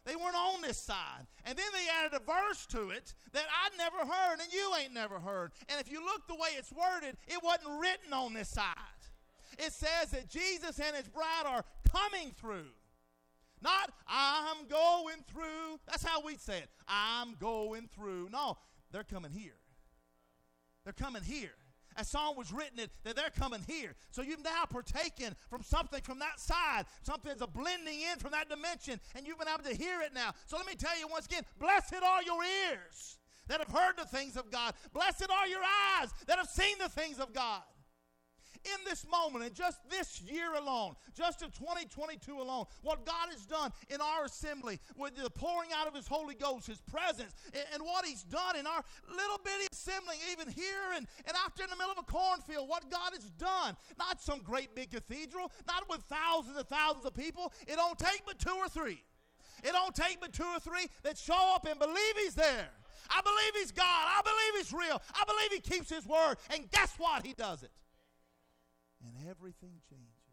They 0.06 0.16
weren't 0.16 0.36
on 0.36 0.62
this 0.62 0.80
side. 0.80 1.28
And 1.46 1.58
then 1.58 1.66
they 1.74 1.86
added 2.00 2.20
a 2.20 2.26
verse 2.26 2.66
to 2.68 2.90
it 2.90 3.14
that 3.34 3.46
I'd 3.64 3.78
never 3.78 4.00
heard 4.00 4.40
and 4.42 4.52
you 4.52 4.74
ain't 4.82 4.94
never 4.94 5.20
heard. 5.20 5.52
And 5.70 5.80
if 5.80 5.92
you 5.92 6.04
look 6.04 6.28
the 6.28 6.36
way 6.36 6.50
it's 6.58 6.74
worded, 6.74 7.16
it 7.28 7.42
wasn't 7.44 7.80
written 7.80 8.14
on 8.14 8.34
this 8.34 8.50
side. 8.50 8.76
It 9.60 9.72
says 9.72 10.10
that 10.12 10.28
Jesus 10.28 10.80
and 10.80 10.96
his 10.96 11.08
bride 11.08 11.46
are 11.46 11.64
coming 11.90 12.32
through. 12.32 12.72
Not, 13.64 13.92
I'm 14.08 14.68
going 14.68 15.24
through. 15.32 15.80
That's 15.88 16.04
how 16.04 16.22
we 16.22 16.36
say 16.36 16.58
it. 16.58 16.70
I'm 16.88 17.36
going 17.40 17.90
through. 17.96 18.30
No, 18.32 18.58
they're 18.92 19.04
coming 19.04 19.32
here. 19.32 19.56
They're 20.84 20.94
coming 20.94 21.24
here. 21.24 21.54
A 21.96 22.04
song 22.04 22.36
was 22.36 22.52
written 22.52 22.80
it, 22.80 22.90
that 23.04 23.16
they're 23.16 23.30
coming 23.30 23.64
here. 23.68 23.96
So 24.10 24.24
you've 24.24 24.44
now 24.44 24.64
partaken 24.68 25.36
from 25.50 25.62
something 25.62 26.02
from 26.02 26.20
that 26.20 26.40
side. 26.40 26.86
Something's 27.04 27.42
a 27.42 27.48
blending 27.48 28.02
in 28.02 28.18
from 28.18 28.32
that 28.32 28.50
dimension, 28.50 29.00
and 29.16 29.28
you've 29.28 29.38
been 29.38 29.48
able 29.48 29.64
to 29.64 29.76
hear 29.76 30.02
it 30.02 30.14
now. 30.14 30.32
So 30.48 30.58
let 30.58 30.66
me 30.66 30.74
tell 30.76 30.98
you 31.00 31.08
once 31.08 31.28
again 31.28 31.44
blessed 31.60 32.02
are 32.04 32.24
your 32.24 32.44
ears 32.44 33.20
that 33.48 33.60
have 33.60 33.70
heard 33.70 33.94
the 33.98 34.06
things 34.06 34.36
of 34.36 34.50
God. 34.50 34.74
Blessed 34.92 35.28
are 35.30 35.48
your 35.48 35.62
eyes 36.00 36.10
that 36.26 36.38
have 36.38 36.48
seen 36.48 36.78
the 36.80 36.90
things 36.90 37.20
of 37.20 37.32
God 37.32 37.62
in 38.66 38.86
this 38.86 39.06
moment, 39.10 39.46
and 39.46 39.54
just 39.54 39.78
this 39.90 40.22
year 40.22 40.54
alone, 40.56 40.96
just 41.16 41.42
in 41.42 41.50
2022 41.52 42.40
alone, 42.40 42.66
what 42.82 43.06
God 43.06 43.30
has 43.32 43.46
done 43.46 43.72
in 43.90 44.00
our 44.02 44.26
assembly 44.26 44.80
with 44.98 45.16
the 45.16 45.30
pouring 45.30 45.70
out 45.76 45.88
of 45.88 45.94
His 45.94 46.08
Holy 46.08 46.36
Ghost, 46.36 46.68
His 46.68 46.82
presence, 46.82 47.34
and, 47.54 47.64
and 47.74 47.84
what 47.84 48.06
He's 48.06 48.24
done 48.24 48.56
in 48.56 48.66
our 48.68 48.84
little 49.10 49.40
bitty 49.44 49.68
assembly, 49.72 50.16
even 50.32 50.48
here 50.50 50.96
and, 50.96 51.08
and 51.26 51.36
out 51.44 51.56
there 51.56 51.66
in 51.66 51.70
the 51.70 51.76
middle 51.76 51.92
of 51.92 52.00
a 52.00 52.12
cornfield, 52.12 52.70
what 52.70 52.90
God 52.90 53.12
has 53.14 53.30
done. 53.32 53.76
Not 53.98 54.22
some 54.22 54.40
great 54.40 54.76
big 54.76 54.92
cathedral, 54.92 55.52
not 55.68 55.90
with 55.90 56.02
thousands 56.04 56.58
and 56.58 56.68
thousands 56.68 57.06
of 57.06 57.14
people. 57.14 57.52
It 57.68 57.76
don't 57.76 57.98
take 57.98 58.24
but 58.26 58.40
two 58.40 58.56
or 58.56 58.70
three. 58.70 59.04
It 59.64 59.72
don't 59.72 59.96
take 59.96 60.20
but 60.20 60.34
two 60.34 60.44
or 60.44 60.60
three 60.60 60.88
that 61.04 61.18
show 61.18 61.54
up 61.56 61.66
and 61.70 61.80
believe 61.80 62.18
He's 62.22 62.36
there. 62.36 62.70
I 63.10 63.22
believe 63.22 63.62
He's 63.62 63.72
God. 63.72 63.86
I 63.86 64.22
believe 64.24 64.64
He's 64.64 64.74
real. 64.74 65.02
I 65.14 65.24
believe 65.26 65.52
He 65.52 65.60
keeps 65.60 65.90
His 65.90 66.06
word. 66.06 66.36
And 66.54 66.70
guess 66.72 66.94
what? 66.98 67.26
He 67.26 67.34
does 67.34 67.64
it 67.64 67.72
and 69.04 69.14
everything 69.30 69.84
changes. 69.84 70.24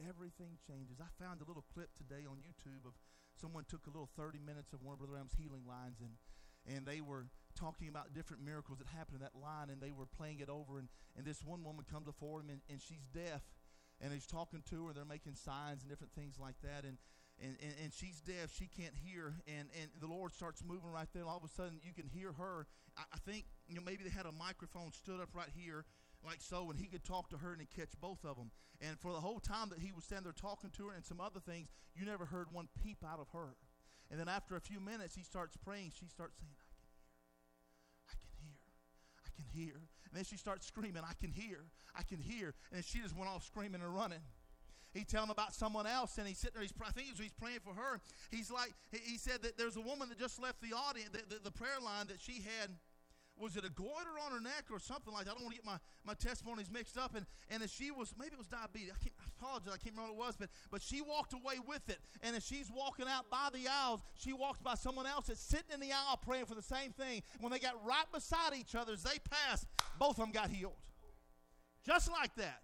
Everything 0.00 0.58
changes. 0.66 0.98
I 0.98 1.12
found 1.22 1.44
a 1.44 1.46
little 1.46 1.64
clip 1.68 1.92
today 1.94 2.26
on 2.26 2.42
YouTube 2.42 2.88
of 2.88 2.96
someone 3.38 3.64
took 3.68 3.86
a 3.86 3.92
little 3.92 4.10
30 4.16 4.40
minutes 4.40 4.72
of 4.72 4.82
one 4.82 4.94
of 4.94 4.98
Brother 4.98 5.12
Branham's 5.12 5.36
healing 5.38 5.62
lines 5.68 6.00
and 6.00 6.16
and 6.62 6.86
they 6.86 7.00
were 7.00 7.26
talking 7.58 7.88
about 7.88 8.14
different 8.14 8.42
miracles 8.44 8.78
that 8.78 8.86
happened 8.86 9.18
in 9.18 9.22
that 9.22 9.34
line 9.34 9.68
and 9.68 9.80
they 9.82 9.90
were 9.90 10.06
playing 10.06 10.38
it 10.38 10.48
over 10.48 10.78
and, 10.78 10.88
and 11.16 11.26
this 11.26 11.42
one 11.42 11.64
woman 11.64 11.84
comes 11.90 12.06
before 12.06 12.38
him 12.40 12.50
and, 12.50 12.60
and 12.70 12.80
she's 12.80 13.02
deaf 13.12 13.42
and 14.00 14.12
he's 14.12 14.26
talking 14.26 14.62
to 14.70 14.86
her 14.86 14.92
they're 14.92 15.04
making 15.04 15.34
signs 15.34 15.82
and 15.82 15.90
different 15.90 16.12
things 16.14 16.38
like 16.38 16.54
that 16.62 16.84
and 16.84 16.98
and, 17.42 17.56
and, 17.62 17.74
and 17.82 17.92
she's 17.92 18.20
deaf 18.20 18.52
she 18.52 18.68
can't 18.68 18.94
hear 18.94 19.34
and, 19.48 19.68
and 19.80 19.90
the 20.00 20.06
lord 20.06 20.32
starts 20.32 20.62
moving 20.62 20.90
right 20.90 21.08
there 21.14 21.26
all 21.26 21.36
of 21.36 21.44
a 21.44 21.48
sudden 21.48 21.80
you 21.82 21.92
can 21.92 22.06
hear 22.06 22.32
her 22.32 22.66
I, 22.96 23.02
I 23.14 23.18
think 23.26 23.44
you 23.66 23.74
know 23.74 23.82
maybe 23.84 24.04
they 24.04 24.10
had 24.10 24.26
a 24.26 24.32
microphone 24.32 24.92
stood 24.92 25.20
up 25.20 25.30
right 25.34 25.50
here 25.54 25.84
like 26.24 26.40
so, 26.40 26.70
and 26.70 26.78
he 26.78 26.86
could 26.86 27.04
talk 27.04 27.28
to 27.30 27.38
her 27.38 27.52
and 27.52 27.68
catch 27.70 27.92
both 28.00 28.24
of 28.24 28.36
them. 28.36 28.50
And 28.80 28.98
for 28.98 29.12
the 29.12 29.20
whole 29.20 29.40
time 29.40 29.68
that 29.70 29.78
he 29.78 29.92
was 29.92 30.04
standing 30.04 30.24
there 30.24 30.32
talking 30.32 30.70
to 30.70 30.88
her 30.88 30.94
and 30.94 31.04
some 31.04 31.20
other 31.20 31.40
things, 31.40 31.68
you 31.94 32.04
never 32.04 32.26
heard 32.26 32.46
one 32.52 32.68
peep 32.82 32.98
out 33.04 33.20
of 33.20 33.28
her. 33.32 33.56
And 34.10 34.20
then 34.20 34.28
after 34.28 34.56
a 34.56 34.60
few 34.60 34.80
minutes, 34.80 35.14
he 35.14 35.22
starts 35.22 35.56
praying. 35.56 35.92
She 35.98 36.06
starts 36.06 36.38
saying, 36.38 36.52
I 36.58 36.68
can 36.68 36.84
hear. 36.84 36.94
I 38.04 38.14
can 38.14 38.34
hear. 38.38 38.58
I 39.26 39.30
can 39.34 39.46
hear. 39.60 39.74
And 40.08 40.16
then 40.18 40.24
she 40.24 40.36
starts 40.36 40.66
screaming, 40.66 41.02
I 41.08 41.14
can 41.20 41.30
hear. 41.30 41.64
I 41.96 42.02
can 42.02 42.18
hear. 42.18 42.54
And 42.72 42.84
she 42.84 42.98
just 43.00 43.16
went 43.16 43.30
off 43.30 43.44
screaming 43.44 43.80
and 43.80 43.94
running. 43.94 44.20
He 44.92 45.04
telling 45.04 45.30
about 45.30 45.54
someone 45.54 45.86
else, 45.86 46.18
and 46.18 46.28
he's 46.28 46.36
sitting 46.36 46.52
there. 46.54 46.62
He's, 46.62 46.74
I 46.86 46.90
think 46.90 47.16
he's 47.16 47.32
praying 47.32 47.60
for 47.64 47.72
her. 47.72 47.98
He's 48.30 48.50
like, 48.50 48.74
he 48.90 49.16
said 49.16 49.40
that 49.40 49.56
there's 49.56 49.78
a 49.78 49.80
woman 49.80 50.10
that 50.10 50.18
just 50.18 50.40
left 50.40 50.60
the 50.60 50.76
audience, 50.76 51.08
the, 51.12 51.36
the, 51.36 51.40
the 51.44 51.50
prayer 51.50 51.80
line 51.82 52.08
that 52.08 52.20
she 52.20 52.44
had 52.44 52.68
was 53.42 53.56
it 53.56 53.64
a 53.64 53.70
goiter 53.70 54.14
on 54.24 54.30
her 54.30 54.40
neck 54.40 54.70
or 54.70 54.78
something 54.78 55.12
like 55.12 55.24
that? 55.24 55.32
I 55.32 55.34
don't 55.34 55.42
want 55.42 55.56
to 55.56 55.60
get 55.60 55.66
my, 55.66 55.78
my 56.06 56.14
testimonies 56.14 56.70
mixed 56.70 56.96
up. 56.96 57.16
And, 57.16 57.26
and 57.50 57.60
as 57.60 57.72
she 57.72 57.90
was, 57.90 58.14
maybe 58.16 58.34
it 58.34 58.38
was 58.38 58.46
diabetes. 58.46 58.92
I, 58.94 59.02
can't, 59.02 59.14
I 59.18 59.24
apologize. 59.36 59.74
I 59.74 59.82
can't 59.82 59.96
remember 59.96 60.14
what 60.14 60.22
it 60.22 60.26
was. 60.28 60.36
But, 60.36 60.50
but 60.70 60.80
she 60.80 61.02
walked 61.02 61.32
away 61.32 61.58
with 61.66 61.88
it. 61.88 61.98
And 62.22 62.36
as 62.36 62.46
she's 62.46 62.70
walking 62.72 63.06
out 63.08 63.28
by 63.30 63.48
the 63.52 63.66
aisles, 63.66 64.00
she 64.14 64.32
walks 64.32 64.60
by 64.60 64.74
someone 64.74 65.06
else 65.06 65.26
that's 65.26 65.40
sitting 65.40 65.74
in 65.74 65.80
the 65.80 65.90
aisle 65.90 66.20
praying 66.22 66.46
for 66.46 66.54
the 66.54 66.62
same 66.62 66.92
thing. 66.92 67.22
When 67.40 67.50
they 67.50 67.58
got 67.58 67.74
right 67.84 68.06
beside 68.14 68.54
each 68.56 68.76
other, 68.76 68.92
as 68.92 69.02
they 69.02 69.18
passed, 69.28 69.66
both 69.98 70.12
of 70.12 70.16
them 70.18 70.30
got 70.30 70.48
healed. 70.48 70.78
Just 71.84 72.12
like 72.12 72.36
that. 72.36 72.62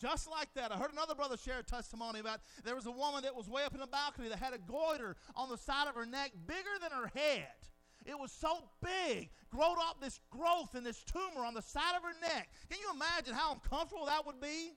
Just 0.00 0.28
like 0.28 0.52
that. 0.54 0.72
I 0.72 0.78
heard 0.78 0.92
another 0.92 1.14
brother 1.14 1.36
share 1.36 1.60
a 1.60 1.62
testimony 1.62 2.18
about 2.18 2.40
there 2.64 2.74
was 2.74 2.86
a 2.86 2.90
woman 2.90 3.22
that 3.22 3.36
was 3.36 3.48
way 3.48 3.62
up 3.64 3.74
in 3.74 3.80
the 3.80 3.86
balcony 3.86 4.28
that 4.30 4.38
had 4.38 4.54
a 4.54 4.58
goiter 4.58 5.14
on 5.36 5.48
the 5.48 5.58
side 5.58 5.86
of 5.86 5.94
her 5.94 6.06
neck 6.06 6.32
bigger 6.46 6.74
than 6.80 6.90
her 6.90 7.12
head. 7.14 7.46
It 8.06 8.18
was 8.18 8.32
so 8.32 8.64
big, 8.82 9.30
growed 9.50 9.76
up 9.78 10.00
this 10.00 10.20
growth 10.30 10.74
and 10.74 10.84
this 10.84 11.04
tumor 11.04 11.44
on 11.44 11.54
the 11.54 11.62
side 11.62 11.94
of 11.96 12.02
her 12.02 12.14
neck. 12.20 12.48
Can 12.70 12.78
you 12.80 12.90
imagine 12.94 13.34
how 13.34 13.52
uncomfortable 13.52 14.06
that 14.06 14.24
would 14.26 14.40
be? 14.40 14.72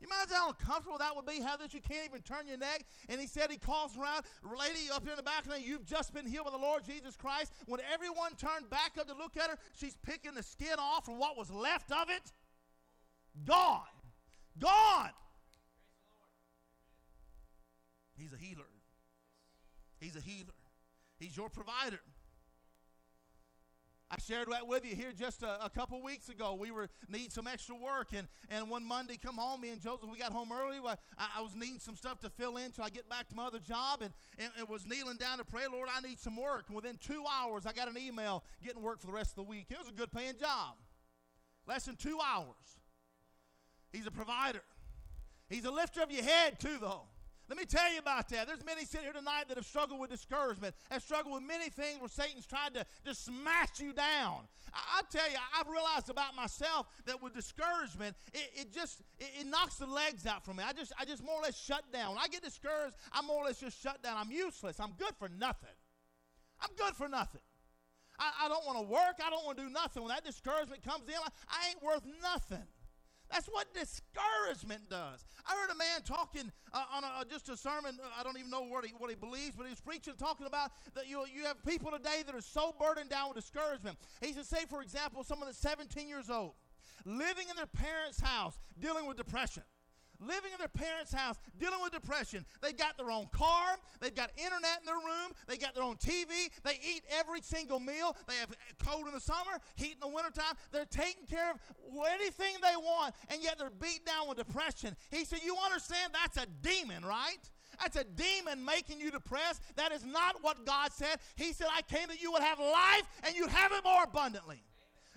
You 0.00 0.06
imagine 0.06 0.34
how 0.36 0.48
uncomfortable 0.48 0.98
that 0.98 1.14
would 1.16 1.26
be, 1.26 1.40
how 1.40 1.56
that 1.56 1.74
you 1.74 1.80
can't 1.80 2.08
even 2.08 2.22
turn 2.22 2.46
your 2.46 2.56
neck. 2.56 2.84
And 3.08 3.20
he 3.20 3.26
said 3.26 3.50
he 3.50 3.58
calls 3.58 3.96
around, 3.96 4.24
lady 4.44 4.90
up 4.92 5.02
here 5.02 5.12
in 5.12 5.16
the 5.16 5.22
balcony, 5.22 5.62
you've 5.64 5.84
just 5.84 6.14
been 6.14 6.26
healed 6.26 6.46
by 6.46 6.52
the 6.52 6.58
Lord 6.58 6.84
Jesus 6.84 7.16
Christ. 7.16 7.52
When 7.66 7.80
everyone 7.92 8.34
turned 8.36 8.70
back 8.70 8.92
up 8.98 9.08
to 9.08 9.14
look 9.14 9.36
at 9.36 9.50
her, 9.50 9.56
she's 9.74 9.96
picking 10.04 10.34
the 10.34 10.42
skin 10.42 10.76
off 10.78 11.04
from 11.04 11.18
what 11.18 11.36
was 11.36 11.50
left 11.50 11.90
of 11.90 12.10
it. 12.10 12.32
Gone. 13.44 13.82
Gone. 14.58 15.10
He's 18.16 18.32
a 18.32 18.36
healer. 18.36 18.66
He's 20.00 20.16
a 20.16 20.20
healer. 20.20 20.54
He's 21.18 21.36
your 21.36 21.48
provider. 21.48 22.00
I 24.10 24.16
shared 24.18 24.48
that 24.50 24.66
with 24.66 24.86
you 24.86 24.96
here 24.96 25.12
just 25.12 25.42
a, 25.42 25.62
a, 25.62 25.68
couple 25.68 26.02
weeks 26.02 26.30
ago. 26.30 26.56
We 26.58 26.70
were 26.70 26.88
needing 27.10 27.28
some 27.28 27.46
extra 27.46 27.74
work, 27.74 28.08
and, 28.14 28.26
and 28.48 28.70
one 28.70 28.82
Monday, 28.82 29.18
come 29.22 29.36
home, 29.36 29.60
me 29.60 29.68
and 29.68 29.82
Joseph, 29.82 30.08
we 30.10 30.18
got 30.18 30.32
home 30.32 30.50
early. 30.50 30.78
I, 30.78 31.28
I 31.36 31.42
was 31.42 31.54
needing 31.54 31.78
some 31.78 31.94
stuff 31.94 32.18
to 32.20 32.30
fill 32.30 32.56
in 32.56 32.70
till 32.70 32.84
I 32.84 32.88
get 32.88 33.06
back 33.10 33.28
to 33.28 33.34
my 33.34 33.46
other 33.46 33.58
job, 33.58 34.00
and, 34.00 34.14
and 34.38 34.50
it 34.58 34.66
was 34.66 34.86
kneeling 34.86 35.18
down 35.18 35.36
to 35.38 35.44
pray, 35.44 35.64
Lord, 35.70 35.90
I 35.94 36.00
need 36.00 36.18
some 36.18 36.36
work. 36.36 36.64
And 36.68 36.76
within 36.76 36.96
two 36.96 37.22
hours, 37.30 37.66
I 37.66 37.72
got 37.72 37.88
an 37.88 37.98
email 37.98 38.44
getting 38.64 38.82
work 38.82 39.00
for 39.00 39.08
the 39.08 39.12
rest 39.12 39.32
of 39.32 39.36
the 39.36 39.42
week. 39.42 39.66
It 39.68 39.78
was 39.78 39.88
a 39.88 39.92
good 39.92 40.10
paying 40.10 40.38
job. 40.40 40.76
Less 41.66 41.84
than 41.84 41.96
two 41.96 42.18
hours. 42.26 42.78
He's 43.92 44.06
a 44.06 44.10
provider. 44.10 44.62
He's 45.50 45.66
a 45.66 45.70
lifter 45.70 46.00
of 46.00 46.10
your 46.10 46.24
head, 46.24 46.58
too, 46.58 46.78
though. 46.80 47.02
Let 47.48 47.56
me 47.56 47.64
tell 47.64 47.90
you 47.90 47.98
about 47.98 48.28
that. 48.28 48.46
There's 48.46 48.64
many 48.64 48.84
sitting 48.84 49.04
here 49.04 49.14
tonight 49.14 49.44
that 49.48 49.56
have 49.56 49.64
struggled 49.64 49.98
with 49.98 50.10
discouragement, 50.10 50.74
have 50.90 51.02
struggled 51.02 51.34
with 51.34 51.42
many 51.42 51.70
things 51.70 51.98
where 51.98 52.08
Satan's 52.08 52.46
tried 52.46 52.74
to 52.74 52.84
just 53.06 53.24
smash 53.24 53.80
you 53.80 53.94
down. 53.94 54.40
I, 54.74 54.98
I 54.98 55.02
tell 55.10 55.28
you, 55.30 55.38
I've 55.58 55.68
realized 55.68 56.10
about 56.10 56.36
myself 56.36 56.88
that 57.06 57.22
with 57.22 57.34
discouragement, 57.34 58.16
it, 58.34 58.50
it 58.54 58.72
just 58.72 59.00
it, 59.18 59.30
it, 59.40 59.46
knocks 59.46 59.76
the 59.76 59.86
legs 59.86 60.26
out 60.26 60.44
from 60.44 60.56
me. 60.56 60.64
I 60.66 60.74
just 60.74 60.92
I 61.00 61.06
just 61.06 61.24
more 61.24 61.36
or 61.36 61.42
less 61.42 61.58
shut 61.58 61.90
down. 61.90 62.10
When 62.10 62.18
I 62.18 62.28
get 62.28 62.42
discouraged, 62.42 62.96
I'm 63.12 63.26
more 63.26 63.42
or 63.42 63.46
less 63.46 63.60
just 63.60 63.82
shut 63.82 64.02
down. 64.02 64.18
I'm 64.18 64.30
useless. 64.30 64.78
I'm 64.78 64.92
good 64.98 65.14
for 65.18 65.30
nothing. 65.30 65.76
I'm 66.60 66.70
good 66.76 66.94
for 66.96 67.08
nothing. 67.08 67.40
I, 68.18 68.44
I 68.44 68.48
don't 68.48 68.66
want 68.66 68.78
to 68.78 68.84
work. 68.84 69.20
I 69.24 69.30
don't 69.30 69.46
want 69.46 69.56
to 69.56 69.64
do 69.64 69.70
nothing. 69.70 70.02
When 70.02 70.10
that 70.10 70.24
discouragement 70.24 70.84
comes 70.84 71.08
in, 71.08 71.14
I, 71.14 71.28
I 71.48 71.68
ain't 71.70 71.82
worth 71.82 72.02
nothing. 72.20 72.66
That's 73.30 73.46
what 73.46 73.72
discouragement 73.74 74.88
does. 74.88 75.24
I 75.46 75.54
heard 75.54 75.70
a 75.70 75.78
man 75.78 76.02
talking 76.04 76.50
uh, 76.72 76.84
on 76.92 77.04
a, 77.04 77.24
just 77.28 77.48
a 77.48 77.56
sermon. 77.56 77.98
I 78.18 78.22
don't 78.22 78.38
even 78.38 78.50
know 78.50 78.62
what 78.62 78.84
he, 78.84 78.92
what 78.96 79.10
he 79.10 79.16
believes, 79.16 79.54
but 79.56 79.64
he 79.64 79.70
was 79.70 79.80
preaching, 79.80 80.14
talking 80.18 80.46
about 80.46 80.70
that 80.94 81.08
you, 81.08 81.24
you 81.34 81.44
have 81.44 81.62
people 81.64 81.90
today 81.90 82.22
that 82.26 82.34
are 82.34 82.40
so 82.40 82.74
burdened 82.78 83.10
down 83.10 83.28
with 83.28 83.36
discouragement. 83.36 83.98
He 84.20 84.32
said, 84.32 84.46
say, 84.46 84.64
for 84.68 84.82
example, 84.82 85.24
someone 85.24 85.48
that's 85.48 85.58
17 85.58 86.08
years 86.08 86.30
old, 86.30 86.52
living 87.04 87.46
in 87.50 87.56
their 87.56 87.66
parents' 87.66 88.20
house, 88.20 88.58
dealing 88.80 89.06
with 89.06 89.16
depression 89.16 89.62
living 90.20 90.52
in 90.52 90.58
their 90.58 90.68
parents' 90.68 91.12
house, 91.12 91.36
dealing 91.58 91.80
with 91.82 91.92
depression. 91.92 92.44
They've 92.62 92.76
got 92.76 92.96
their 92.96 93.10
own 93.10 93.28
car, 93.32 93.76
they've 94.00 94.14
got 94.14 94.30
internet 94.36 94.80
in 94.80 94.86
their 94.86 94.96
room, 94.96 95.32
they 95.46 95.56
got 95.56 95.74
their 95.74 95.84
own 95.84 95.96
TV, 95.96 96.50
they 96.64 96.80
eat 96.82 97.02
every 97.18 97.40
single 97.40 97.80
meal, 97.80 98.16
they 98.26 98.34
have 98.34 98.50
cold 98.84 99.06
in 99.06 99.14
the 99.14 99.20
summer, 99.20 99.58
heat 99.76 99.94
in 99.94 100.00
the 100.00 100.08
wintertime. 100.08 100.54
They're 100.72 100.84
taking 100.84 101.26
care 101.26 101.50
of 101.50 101.58
anything 102.12 102.54
they 102.62 102.76
want, 102.76 103.14
and 103.30 103.42
yet 103.42 103.58
they're 103.58 103.70
beat 103.70 104.04
down 104.04 104.28
with 104.28 104.38
depression. 104.38 104.96
He 105.10 105.24
said, 105.24 105.40
You 105.44 105.56
understand 105.64 106.12
that's 106.12 106.36
a 106.36 106.46
demon, 106.62 107.04
right? 107.04 107.38
That's 107.80 107.96
a 107.96 108.04
demon 108.04 108.64
making 108.64 109.00
you 109.00 109.10
depressed. 109.10 109.62
That 109.76 109.92
is 109.92 110.04
not 110.04 110.42
what 110.42 110.66
God 110.66 110.92
said. 110.92 111.18
He 111.36 111.52
said, 111.52 111.68
I 111.74 111.82
came 111.82 112.08
that 112.08 112.20
you 112.20 112.32
would 112.32 112.42
have 112.42 112.58
life 112.58 113.02
and 113.24 113.36
you'd 113.36 113.50
have 113.50 113.72
it 113.72 113.84
more 113.84 114.02
abundantly. 114.02 114.64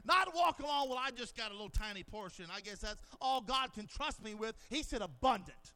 Not 0.03 0.33
walk 0.35 0.59
along, 0.59 0.89
well, 0.89 0.99
I 0.99 1.11
just 1.11 1.35
got 1.37 1.51
a 1.51 1.53
little 1.53 1.69
tiny 1.69 2.03
portion. 2.03 2.45
I 2.51 2.61
guess 2.61 2.79
that's 2.79 3.01
all 3.19 3.41
God 3.41 3.73
can 3.73 3.87
trust 3.87 4.23
me 4.23 4.33
with. 4.33 4.55
He 4.69 4.83
said 4.83 5.01
abundant. 5.01 5.73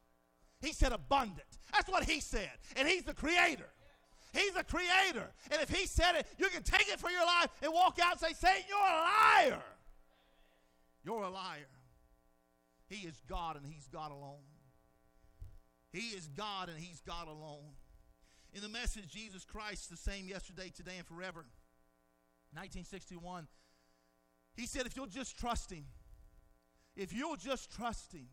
He 0.60 0.72
said 0.72 0.92
abundant. 0.92 1.46
That's 1.72 1.88
what 1.88 2.04
he 2.04 2.20
said. 2.20 2.50
And 2.76 2.88
he's 2.88 3.04
the 3.04 3.14
creator. 3.14 3.68
He's 4.32 4.52
the 4.52 4.64
creator. 4.64 5.30
And 5.50 5.60
if 5.62 5.70
he 5.70 5.86
said 5.86 6.16
it, 6.16 6.26
you 6.38 6.48
can 6.48 6.62
take 6.62 6.88
it 6.88 6.98
for 6.98 7.10
your 7.10 7.24
life 7.24 7.48
and 7.62 7.72
walk 7.72 7.98
out 8.02 8.12
and 8.12 8.20
say, 8.20 8.32
Satan, 8.34 8.64
you're 8.68 8.78
a 8.78 9.50
liar. 9.50 9.62
You're 11.04 11.22
a 11.22 11.30
liar. 11.30 11.68
He 12.88 13.06
is 13.06 13.22
God 13.28 13.56
and 13.56 13.64
he's 13.66 13.88
God 13.88 14.10
alone. 14.10 14.44
He 15.92 16.16
is 16.16 16.28
God 16.28 16.68
and 16.68 16.78
he's 16.78 17.00
God 17.00 17.28
alone. 17.28 17.74
In 18.52 18.62
the 18.62 18.68
message, 18.68 19.08
Jesus 19.08 19.44
Christ, 19.44 19.90
the 19.90 19.96
same 19.96 20.28
yesterday, 20.28 20.70
today, 20.74 20.96
and 20.98 21.06
forever. 21.06 21.44
1961. 22.52 23.46
He 24.56 24.66
said, 24.66 24.86
if 24.86 24.96
you'll 24.96 25.06
just 25.06 25.38
trust 25.38 25.70
Him, 25.70 25.84
if 26.96 27.12
you'll 27.12 27.36
just 27.36 27.70
trust 27.70 28.12
Him, 28.12 28.28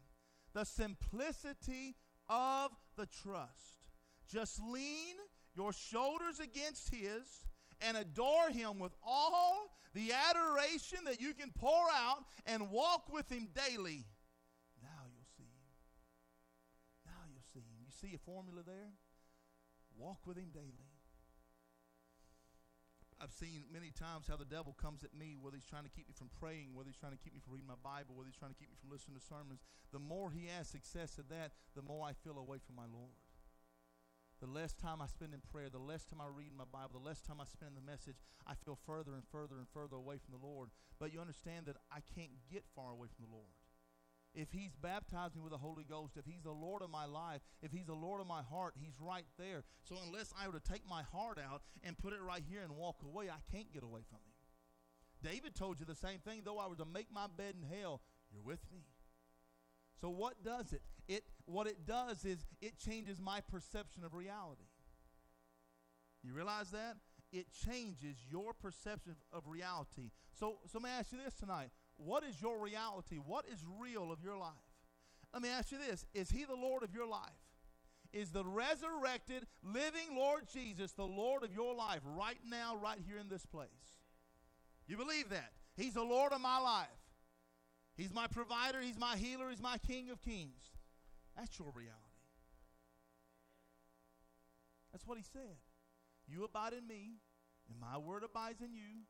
the 0.53 0.63
simplicity 0.63 1.95
of 2.29 2.71
the 2.95 3.05
trust. 3.05 3.81
Just 4.31 4.61
lean 4.63 5.15
your 5.55 5.73
shoulders 5.73 6.39
against 6.39 6.89
His 6.89 7.45
and 7.81 7.97
adore 7.97 8.49
Him 8.49 8.79
with 8.79 8.93
all 9.05 9.75
the 9.93 10.11
adoration 10.29 10.99
that 11.05 11.19
you 11.19 11.33
can 11.33 11.51
pour 11.59 11.85
out 11.93 12.23
and 12.45 12.71
walk 12.71 13.11
with 13.11 13.29
Him 13.29 13.49
daily. 13.53 14.05
Now 14.81 15.03
you'll 15.11 15.27
see 15.37 15.43
Him. 15.43 15.69
Now 17.05 17.21
you'll 17.29 17.43
see 17.53 17.59
Him. 17.59 17.83
You 17.85 17.91
see 17.91 18.15
a 18.15 18.19
formula 18.19 18.61
there? 18.65 18.93
Walk 19.97 20.25
with 20.25 20.37
Him 20.37 20.51
daily. 20.53 20.82
I've 23.23 23.31
seen 23.31 23.63
many 23.71 23.87
times 23.95 24.27
how 24.27 24.35
the 24.35 24.43
devil 24.43 24.75
comes 24.75 25.07
at 25.07 25.15
me, 25.15 25.39
whether 25.39 25.55
he's 25.55 25.63
trying 25.63 25.87
to 25.87 25.93
keep 25.95 26.11
me 26.11 26.15
from 26.17 26.27
praying, 26.43 26.75
whether 26.75 26.91
he's 26.91 26.99
trying 26.99 27.15
to 27.15 27.23
keep 27.23 27.31
me 27.31 27.39
from 27.39 27.55
reading 27.55 27.71
my 27.71 27.79
Bible, 27.79 28.19
whether 28.19 28.27
he's 28.27 28.35
trying 28.35 28.51
to 28.51 28.59
keep 28.59 28.67
me 28.67 28.75
from 28.75 28.91
listening 28.91 29.15
to 29.15 29.23
sermons. 29.23 29.63
The 29.95 30.03
more 30.03 30.27
he 30.27 30.51
has 30.51 30.67
success 30.67 31.15
at 31.15 31.31
that, 31.31 31.55
the 31.71 31.87
more 31.87 32.03
I 32.03 32.11
feel 32.11 32.35
away 32.35 32.59
from 32.59 32.75
my 32.75 32.83
Lord. 32.83 33.15
The 34.43 34.51
less 34.51 34.75
time 34.75 34.99
I 34.99 35.07
spend 35.07 35.31
in 35.31 35.39
prayer, 35.39 35.71
the 35.71 35.79
less 35.79 36.03
time 36.03 36.19
I 36.19 36.27
read 36.27 36.51
my 36.51 36.67
Bible, 36.67 36.99
the 36.99 37.07
less 37.07 37.23
time 37.23 37.39
I 37.39 37.47
spend 37.47 37.71
in 37.71 37.79
the 37.79 37.87
message, 37.87 38.19
I 38.43 38.59
feel 38.59 38.75
further 38.83 39.15
and 39.15 39.23
further 39.31 39.55
and 39.55 39.71
further 39.71 39.95
away 39.95 40.19
from 40.19 40.35
the 40.35 40.43
Lord. 40.43 40.67
But 40.99 41.15
you 41.15 41.23
understand 41.23 41.71
that 41.71 41.79
I 41.87 42.03
can't 42.03 42.35
get 42.51 42.67
far 42.75 42.91
away 42.91 43.07
from 43.07 43.23
the 43.23 43.31
Lord 43.31 43.55
if 44.33 44.51
he's 44.51 44.75
baptized 44.75 45.35
me 45.35 45.41
with 45.41 45.51
the 45.51 45.57
Holy 45.57 45.83
Ghost, 45.83 46.17
if 46.17 46.25
he's 46.25 46.43
the 46.43 46.51
Lord 46.51 46.81
of 46.81 46.89
my 46.89 47.05
life, 47.05 47.41
if 47.61 47.71
he's 47.71 47.85
the 47.85 47.93
Lord 47.93 48.19
of 48.19 48.27
my 48.27 48.41
heart, 48.41 48.73
he's 48.79 48.99
right 48.99 49.25
there. 49.37 49.63
So 49.83 49.95
unless 50.05 50.33
I 50.39 50.47
were 50.47 50.59
to 50.59 50.71
take 50.71 50.87
my 50.87 51.03
heart 51.03 51.37
out 51.37 51.61
and 51.83 51.97
put 51.97 52.13
it 52.13 52.21
right 52.21 52.43
here 52.47 52.61
and 52.61 52.75
walk 52.75 52.97
away, 53.03 53.29
I 53.29 53.41
can't 53.51 53.71
get 53.71 53.83
away 53.83 54.01
from 54.09 54.19
him. 54.19 54.33
David 55.31 55.55
told 55.55 55.79
you 55.79 55.85
the 55.85 55.95
same 55.95 56.19
thing. 56.19 56.41
Though 56.43 56.59
I 56.59 56.67
were 56.67 56.75
to 56.75 56.85
make 56.85 57.07
my 57.11 57.27
bed 57.27 57.55
in 57.61 57.79
hell, 57.79 58.01
you're 58.31 58.43
with 58.43 58.59
me. 58.71 58.83
So 60.01 60.09
what 60.09 60.43
does 60.43 60.73
it? 60.73 60.81
It 61.07 61.23
what 61.45 61.67
it 61.67 61.85
does 61.85 62.25
is 62.25 62.45
it 62.61 62.77
changes 62.77 63.21
my 63.21 63.39
perception 63.39 64.03
of 64.03 64.13
reality. 64.13 64.67
You 66.23 66.33
realize 66.33 66.71
that? 66.71 66.97
It 67.31 67.47
changes 67.65 68.17
your 68.29 68.53
perception 68.53 69.15
of 69.31 69.47
reality. 69.47 70.11
So 70.33 70.57
so 70.65 70.79
let 70.79 70.83
me 70.83 70.89
ask 70.89 71.11
you 71.11 71.19
this 71.23 71.35
tonight. 71.35 71.69
What 72.03 72.23
is 72.23 72.41
your 72.41 72.59
reality? 72.59 73.17
What 73.17 73.45
is 73.51 73.63
real 73.79 74.11
of 74.11 74.23
your 74.23 74.37
life? 74.37 74.51
Let 75.33 75.41
me 75.41 75.49
ask 75.49 75.71
you 75.71 75.77
this 75.77 76.05
Is 76.13 76.29
He 76.29 76.45
the 76.45 76.55
Lord 76.55 76.83
of 76.83 76.93
your 76.93 77.07
life? 77.07 77.21
Is 78.11 78.29
the 78.29 78.45
resurrected, 78.45 79.47
living 79.63 80.15
Lord 80.15 80.43
Jesus 80.53 80.91
the 80.91 81.05
Lord 81.05 81.43
of 81.43 81.51
your 81.51 81.73
life 81.73 82.01
right 82.05 82.37
now, 82.47 82.75
right 82.75 82.99
here 83.07 83.17
in 83.17 83.27
this 83.27 83.45
place? 83.45 83.67
You 84.87 84.97
believe 84.97 85.29
that? 85.29 85.51
He's 85.75 85.95
the 85.95 86.03
Lord 86.03 86.31
of 86.31 86.39
my 86.39 86.59
life. 86.59 86.87
He's 87.95 88.13
my 88.13 88.27
provider, 88.27 88.81
He's 88.81 88.99
my 88.99 89.17
healer, 89.17 89.49
He's 89.49 89.61
my 89.61 89.77
King 89.79 90.09
of 90.09 90.21
kings. 90.21 90.71
That's 91.35 91.57
your 91.57 91.71
reality. 91.75 91.97
That's 94.91 95.07
what 95.07 95.17
He 95.17 95.23
said. 95.23 95.57
You 96.27 96.43
abide 96.43 96.73
in 96.73 96.87
me, 96.87 97.17
and 97.69 97.79
my 97.79 97.97
word 97.97 98.23
abides 98.23 98.61
in 98.61 98.73
you. 98.73 99.05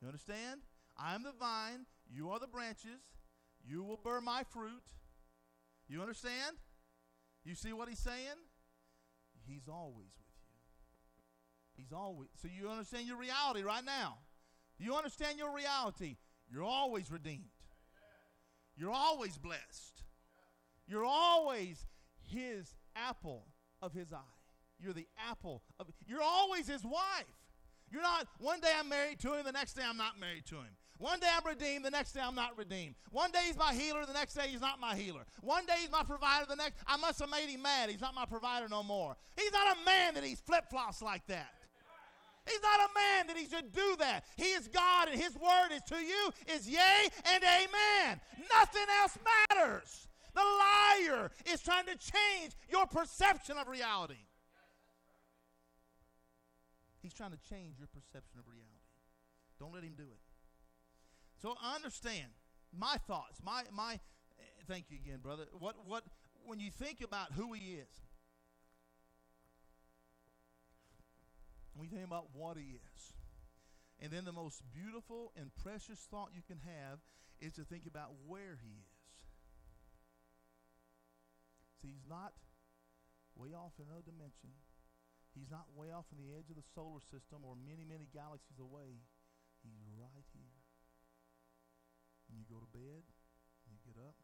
You 0.00 0.08
understand? 0.08 0.60
I'm 0.98 1.22
the 1.22 1.32
vine, 1.38 1.86
you 2.10 2.30
are 2.30 2.38
the 2.38 2.46
branches. 2.46 3.02
You 3.68 3.82
will 3.82 3.98
bear 4.02 4.20
my 4.20 4.42
fruit. 4.44 4.82
You 5.88 6.00
understand? 6.00 6.56
You 7.44 7.54
see 7.54 7.72
what 7.72 7.88
he's 7.88 7.98
saying? 7.98 8.38
He's 9.46 9.68
always 9.68 10.12
with 10.18 10.34
you. 11.76 11.82
He's 11.82 11.92
always. 11.92 12.28
So 12.40 12.48
you 12.48 12.68
understand 12.68 13.06
your 13.06 13.18
reality 13.18 13.62
right 13.62 13.84
now. 13.84 14.18
You 14.78 14.94
understand 14.94 15.38
your 15.38 15.54
reality? 15.54 16.16
You're 16.50 16.64
always 16.64 17.10
redeemed. 17.10 17.44
You're 18.76 18.92
always 18.92 19.38
blessed. 19.38 20.04
You're 20.86 21.04
always 21.04 21.86
his 22.28 22.74
apple 22.94 23.46
of 23.80 23.92
his 23.92 24.12
eye. 24.12 24.36
You're 24.78 24.92
the 24.92 25.06
apple 25.30 25.62
of 25.80 25.88
You're 26.06 26.22
always 26.22 26.68
his 26.68 26.84
wife. 26.84 27.24
You're 27.90 28.02
not 28.02 28.26
one 28.38 28.60
day 28.60 28.72
I'm 28.78 28.88
married 28.88 29.20
to 29.20 29.34
him, 29.34 29.44
the 29.44 29.52
next 29.52 29.74
day 29.74 29.82
I'm 29.88 29.96
not 29.96 30.18
married 30.18 30.46
to 30.46 30.56
him. 30.56 30.75
One 30.98 31.20
day 31.20 31.28
I'm 31.34 31.46
redeemed, 31.46 31.84
the 31.84 31.90
next 31.90 32.12
day 32.12 32.20
I'm 32.22 32.34
not 32.34 32.56
redeemed. 32.56 32.94
One 33.10 33.30
day 33.30 33.40
he's 33.46 33.58
my 33.58 33.74
healer, 33.74 34.06
the 34.06 34.14
next 34.14 34.34
day 34.34 34.48
he's 34.48 34.60
not 34.60 34.80
my 34.80 34.94
healer. 34.94 35.22
One 35.42 35.66
day 35.66 35.74
he's 35.80 35.90
my 35.90 36.02
provider, 36.02 36.46
the 36.48 36.56
next 36.56 36.76
I 36.86 36.96
must 36.96 37.20
have 37.20 37.30
made 37.30 37.48
him 37.48 37.62
mad. 37.62 37.90
He's 37.90 38.00
not 38.00 38.14
my 38.14 38.24
provider 38.24 38.66
no 38.68 38.82
more. 38.82 39.16
He's 39.36 39.52
not 39.52 39.76
a 39.76 39.84
man 39.84 40.14
that 40.14 40.24
he's 40.24 40.40
flip 40.40 40.64
flops 40.70 41.02
like 41.02 41.26
that. 41.26 41.52
He's 42.48 42.62
not 42.62 42.80
a 42.80 42.94
man 42.94 43.26
that 43.26 43.36
he 43.36 43.46
should 43.46 43.72
do 43.72 43.96
that. 43.98 44.24
He 44.36 44.44
is 44.44 44.68
God, 44.68 45.08
and 45.08 45.20
his 45.20 45.34
word 45.34 45.68
is 45.72 45.82
to 45.88 45.96
you 45.96 46.32
is 46.54 46.68
yea 46.68 47.08
and 47.32 47.42
amen. 47.42 48.20
Nothing 48.52 48.86
else 49.00 49.18
matters. 49.50 50.08
The 50.32 50.42
liar 50.42 51.30
is 51.52 51.60
trying 51.60 51.86
to 51.86 51.96
change 51.96 52.52
your 52.70 52.86
perception 52.86 53.56
of 53.58 53.68
reality. 53.68 54.14
He's 57.02 57.14
trying 57.14 57.32
to 57.32 57.38
change 57.48 57.78
your 57.78 57.88
perception 57.88 58.38
of 58.38 58.46
reality. 58.46 58.72
Don't 59.58 59.72
let 59.72 59.82
him 59.82 59.94
do 59.96 60.04
it. 60.04 60.25
So 61.42 61.54
I 61.62 61.74
understand 61.76 62.28
my 62.76 62.96
thoughts, 63.06 63.40
my 63.44 63.62
my. 63.72 64.00
Thank 64.68 64.86
you 64.90 64.98
again, 65.04 65.18
brother. 65.22 65.44
What 65.58 65.76
what 65.86 66.04
when 66.46 66.60
you 66.60 66.70
think 66.70 67.00
about 67.00 67.32
who 67.32 67.52
he 67.52 67.74
is, 67.74 67.88
when 71.74 71.88
you 71.88 71.94
think 71.94 72.06
about 72.06 72.28
what 72.32 72.56
he 72.56 72.78
is, 72.78 73.12
and 74.00 74.10
then 74.10 74.24
the 74.24 74.32
most 74.32 74.62
beautiful 74.72 75.32
and 75.36 75.50
precious 75.62 76.00
thought 76.10 76.30
you 76.34 76.42
can 76.46 76.58
have 76.64 76.98
is 77.40 77.54
to 77.54 77.64
think 77.64 77.86
about 77.86 78.12
where 78.26 78.58
he 78.62 78.72
is. 78.72 78.96
See, 81.82 81.88
he's 81.88 82.08
not 82.08 82.32
way 83.36 83.52
off 83.52 83.72
in 83.78 83.84
another 83.86 84.04
dimension. 84.04 84.56
He's 85.36 85.52
not 85.52 85.68
way 85.76 85.92
off 85.92 86.08
in 86.08 86.16
the 86.16 86.32
edge 86.32 86.48
of 86.48 86.56
the 86.56 86.64
solar 86.74 87.04
system 87.12 87.44
or 87.44 87.52
many, 87.52 87.84
many 87.84 88.08
galaxies 88.08 88.56
away. 88.56 89.04
When 92.36 92.44
you 92.44 92.52
go 92.52 92.60
to 92.60 92.68
bed, 92.68 93.00
you 93.64 93.80
get 93.80 93.96
up, 93.96 94.20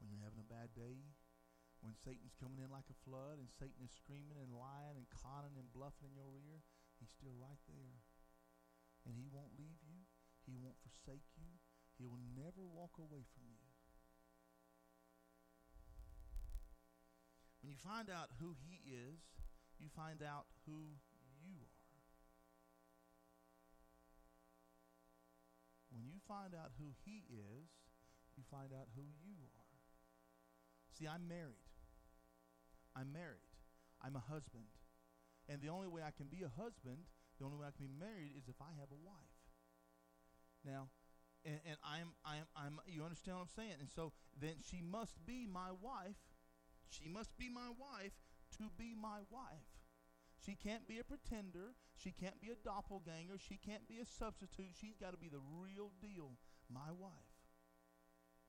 when 0.00 0.08
you're 0.08 0.24
having 0.24 0.40
a 0.40 0.48
bad 0.48 0.72
day, 0.72 1.12
when 1.84 1.92
Satan's 1.92 2.32
coming 2.40 2.56
in 2.56 2.72
like 2.72 2.88
a 2.88 2.96
flood 3.04 3.36
and 3.36 3.52
Satan 3.60 3.84
is 3.84 3.92
screaming 3.92 4.40
and 4.40 4.48
lying 4.48 4.96
and 4.96 5.04
conning 5.12 5.60
and 5.60 5.68
bluffing 5.68 6.08
in 6.08 6.16
your 6.16 6.32
ear, 6.32 6.64
he's 6.96 7.12
still 7.12 7.36
right 7.36 7.60
there. 7.68 8.00
And 9.04 9.12
he 9.12 9.28
won't 9.28 9.60
leave 9.60 9.76
you. 9.84 10.08
He 10.48 10.56
won't 10.56 10.80
forsake 10.80 11.28
you. 11.36 11.60
He 12.00 12.08
will 12.08 12.24
never 12.32 12.64
walk 12.64 12.96
away 12.96 13.28
from 13.36 13.44
you. 13.52 13.68
When 17.60 17.68
you 17.68 17.76
find 17.76 18.08
out 18.08 18.40
who 18.40 18.56
he 18.56 18.88
is, 18.88 19.20
you 19.76 19.92
find 19.92 20.24
out 20.24 20.48
who 20.64 20.96
you 21.44 21.60
are. 21.60 21.73
Find 26.26 26.54
out 26.54 26.72
who 26.78 26.92
he 27.04 27.24
is, 27.30 27.68
you 28.36 28.42
find 28.50 28.72
out 28.72 28.88
who 28.94 29.04
you 29.22 29.36
are. 29.56 29.80
See, 30.96 31.06
I'm 31.06 31.26
married. 31.28 31.68
I'm 32.94 33.12
married. 33.12 33.50
I'm 34.02 34.16
a 34.16 34.22
husband. 34.22 34.70
And 35.48 35.60
the 35.60 35.68
only 35.68 35.88
way 35.88 36.02
I 36.02 36.10
can 36.10 36.26
be 36.26 36.42
a 36.42 36.52
husband, 36.60 37.04
the 37.38 37.44
only 37.44 37.58
way 37.58 37.66
I 37.66 37.74
can 37.74 37.86
be 37.86 37.96
married 37.98 38.32
is 38.38 38.48
if 38.48 38.56
I 38.60 38.72
have 38.78 38.90
a 38.90 39.00
wife. 39.02 39.38
Now, 40.64 40.88
and, 41.44 41.60
and 41.68 41.76
I'm, 41.84 42.14
I'm, 42.24 42.46
I'm, 42.56 42.80
you 42.86 43.04
understand 43.04 43.36
what 43.36 43.50
I'm 43.50 43.56
saying? 43.56 43.76
And 43.80 43.90
so 43.90 44.12
then 44.40 44.62
she 44.64 44.80
must 44.80 45.14
be 45.26 45.46
my 45.46 45.70
wife 45.82 46.16
she 46.94 47.08
must 47.08 47.36
be 47.36 47.48
my 47.48 47.68
wife 47.74 48.12
to 48.58 48.70
be 48.76 48.94
my 48.94 49.20
wife. 49.30 49.66
She 50.44 50.54
can't 50.54 50.86
be 50.86 50.98
a 50.98 51.04
pretender. 51.04 51.74
She 51.96 52.10
can't 52.10 52.40
be 52.40 52.50
a 52.50 52.56
doppelganger. 52.56 53.38
She 53.38 53.56
can't 53.56 53.88
be 53.88 53.98
a 53.98 54.04
substitute. 54.04 54.74
She's 54.78 54.96
got 54.96 55.12
to 55.12 55.16
be 55.16 55.28
the 55.28 55.40
real 55.58 55.90
deal, 56.00 56.32
my 56.68 56.92
wife. 56.98 57.32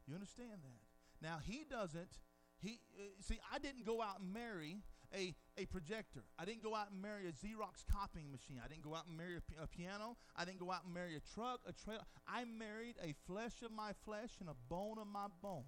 You 0.08 0.14
understand 0.14 0.64
that? 0.64 0.82
Now, 1.22 1.40
he 1.44 1.66
doesn't. 1.70 2.20
He 2.62 2.80
uh, 2.98 3.04
see, 3.22 3.40
I 3.54 3.60
didn't 3.60 3.86
go 3.86 4.02
out 4.02 4.20
and 4.20 4.34
marry 4.34 4.84
a, 5.14 5.36
a 5.58 5.66
projector. 5.68 6.24
I 6.38 6.46
didn't 6.46 6.64
go 6.64 6.76
out 6.76 6.92
and 6.92 7.02
marry 7.02 7.28
a 7.28 7.32
Xerox 7.32 7.86
copying 7.92 8.32
machine. 8.32 8.62
I 8.64 8.68
didn't 8.68 8.84
go 8.84 8.96
out 8.96 9.08
and 9.08 9.16
marry 9.18 9.36
a, 9.36 9.64
a 9.64 9.68
piano. 9.68 10.18
I 10.36 10.46
didn't 10.46 10.60
go 10.60 10.72
out 10.72 10.86
and 10.86 10.94
marry 10.94 11.16
a 11.16 11.22
truck, 11.34 11.62
a 11.68 11.74
trailer. 11.74 12.04
I 12.28 12.46
married 12.46 12.96
a 13.04 13.14
flesh 13.26 13.62
of 13.64 13.72
my 13.72 13.92
flesh 14.04 14.32
and 14.40 14.50
a 14.50 14.56
bone 14.70 14.98
of 15.00 15.08
my 15.08 15.28
bone. 15.42 15.64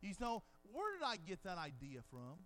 You 0.00 0.14
know, 0.20 0.42
where 0.72 0.92
did 0.96 1.04
I 1.04 1.16
get 1.16 1.42
that 1.44 1.58
idea 1.58 2.00
from? 2.10 2.38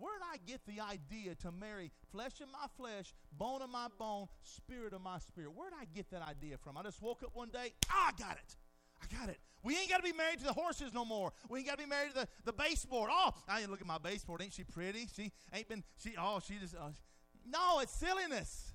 Where 0.00 0.18
did 0.18 0.24
I 0.32 0.38
get 0.50 0.64
the 0.66 0.80
idea 0.80 1.34
to 1.42 1.52
marry 1.52 1.92
flesh 2.10 2.40
of 2.40 2.48
my 2.50 2.66
flesh, 2.78 3.12
bone 3.36 3.60
of 3.60 3.68
my 3.68 3.88
bone, 3.98 4.28
spirit 4.42 4.94
of 4.94 5.02
my 5.02 5.18
spirit? 5.18 5.50
Where 5.54 5.68
did 5.68 5.76
I 5.78 5.84
get 5.94 6.10
that 6.10 6.22
idea 6.22 6.56
from? 6.56 6.78
I 6.78 6.82
just 6.82 7.02
woke 7.02 7.22
up 7.22 7.30
one 7.34 7.50
day, 7.50 7.74
ah, 7.90 8.08
I 8.08 8.12
got 8.18 8.38
it. 8.38 8.56
I 9.02 9.14
got 9.14 9.28
it. 9.28 9.38
We 9.62 9.76
ain't 9.76 9.90
got 9.90 9.98
to 9.98 10.02
be 10.02 10.16
married 10.16 10.38
to 10.38 10.46
the 10.46 10.54
horses 10.54 10.94
no 10.94 11.04
more. 11.04 11.32
We 11.50 11.58
ain't 11.58 11.68
got 11.68 11.78
to 11.78 11.84
be 11.84 11.88
married 11.88 12.14
to 12.14 12.20
the, 12.20 12.28
the 12.46 12.52
baseboard. 12.54 13.10
Oh, 13.12 13.34
I 13.46 13.66
look 13.66 13.82
at 13.82 13.86
my 13.86 13.98
baseboard. 13.98 14.40
Ain't 14.40 14.54
she 14.54 14.64
pretty? 14.64 15.06
She 15.14 15.32
ain't 15.52 15.68
been, 15.68 15.84
she, 16.02 16.14
oh, 16.18 16.40
she 16.42 16.54
just, 16.58 16.74
uh, 16.74 16.92
no, 17.46 17.80
it's 17.80 17.92
silliness 17.92 18.72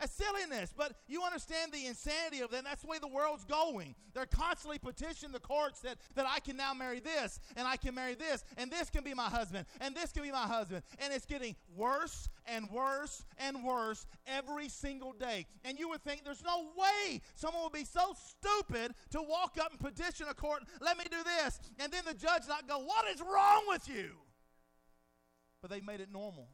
a 0.00 0.08
silliness. 0.08 0.72
But 0.76 0.94
you 1.06 1.22
understand 1.22 1.72
the 1.72 1.86
insanity 1.86 2.40
of 2.40 2.50
that. 2.50 2.64
That's 2.64 2.82
the 2.82 2.88
way 2.88 2.98
the 3.00 3.08
world's 3.08 3.44
going. 3.44 3.94
They're 4.14 4.26
constantly 4.26 4.78
petitioning 4.78 5.32
the 5.32 5.40
courts 5.40 5.80
that, 5.80 5.98
that 6.14 6.26
I 6.28 6.40
can 6.40 6.56
now 6.56 6.74
marry 6.74 7.00
this, 7.00 7.40
and 7.56 7.66
I 7.66 7.76
can 7.76 7.94
marry 7.94 8.14
this, 8.14 8.44
and 8.56 8.70
this 8.70 8.90
can 8.90 9.04
be 9.04 9.14
my 9.14 9.28
husband, 9.28 9.66
and 9.80 9.94
this 9.94 10.12
can 10.12 10.22
be 10.22 10.30
my 10.30 10.46
husband. 10.46 10.82
And 10.98 11.12
it's 11.12 11.26
getting 11.26 11.56
worse 11.76 12.28
and 12.46 12.68
worse 12.70 13.24
and 13.38 13.64
worse 13.64 14.06
every 14.26 14.68
single 14.68 15.12
day. 15.12 15.46
And 15.64 15.78
you 15.78 15.88
would 15.88 16.02
think 16.02 16.24
there's 16.24 16.44
no 16.44 16.68
way 16.76 17.20
someone 17.34 17.62
would 17.64 17.72
be 17.72 17.84
so 17.84 18.14
stupid 18.14 18.94
to 19.10 19.22
walk 19.22 19.56
up 19.60 19.70
and 19.70 19.80
petition 19.80 20.26
a 20.28 20.34
court, 20.34 20.62
let 20.80 20.98
me 20.98 21.04
do 21.10 21.22
this, 21.24 21.60
and 21.78 21.92
then 21.92 22.02
the 22.06 22.14
judge 22.14 22.42
not 22.48 22.68
go, 22.68 22.78
what 22.78 23.06
is 23.14 23.20
wrong 23.20 23.62
with 23.68 23.88
you? 23.88 24.10
But 25.60 25.70
they 25.70 25.80
made 25.80 26.00
it 26.00 26.10
normal. 26.12 26.48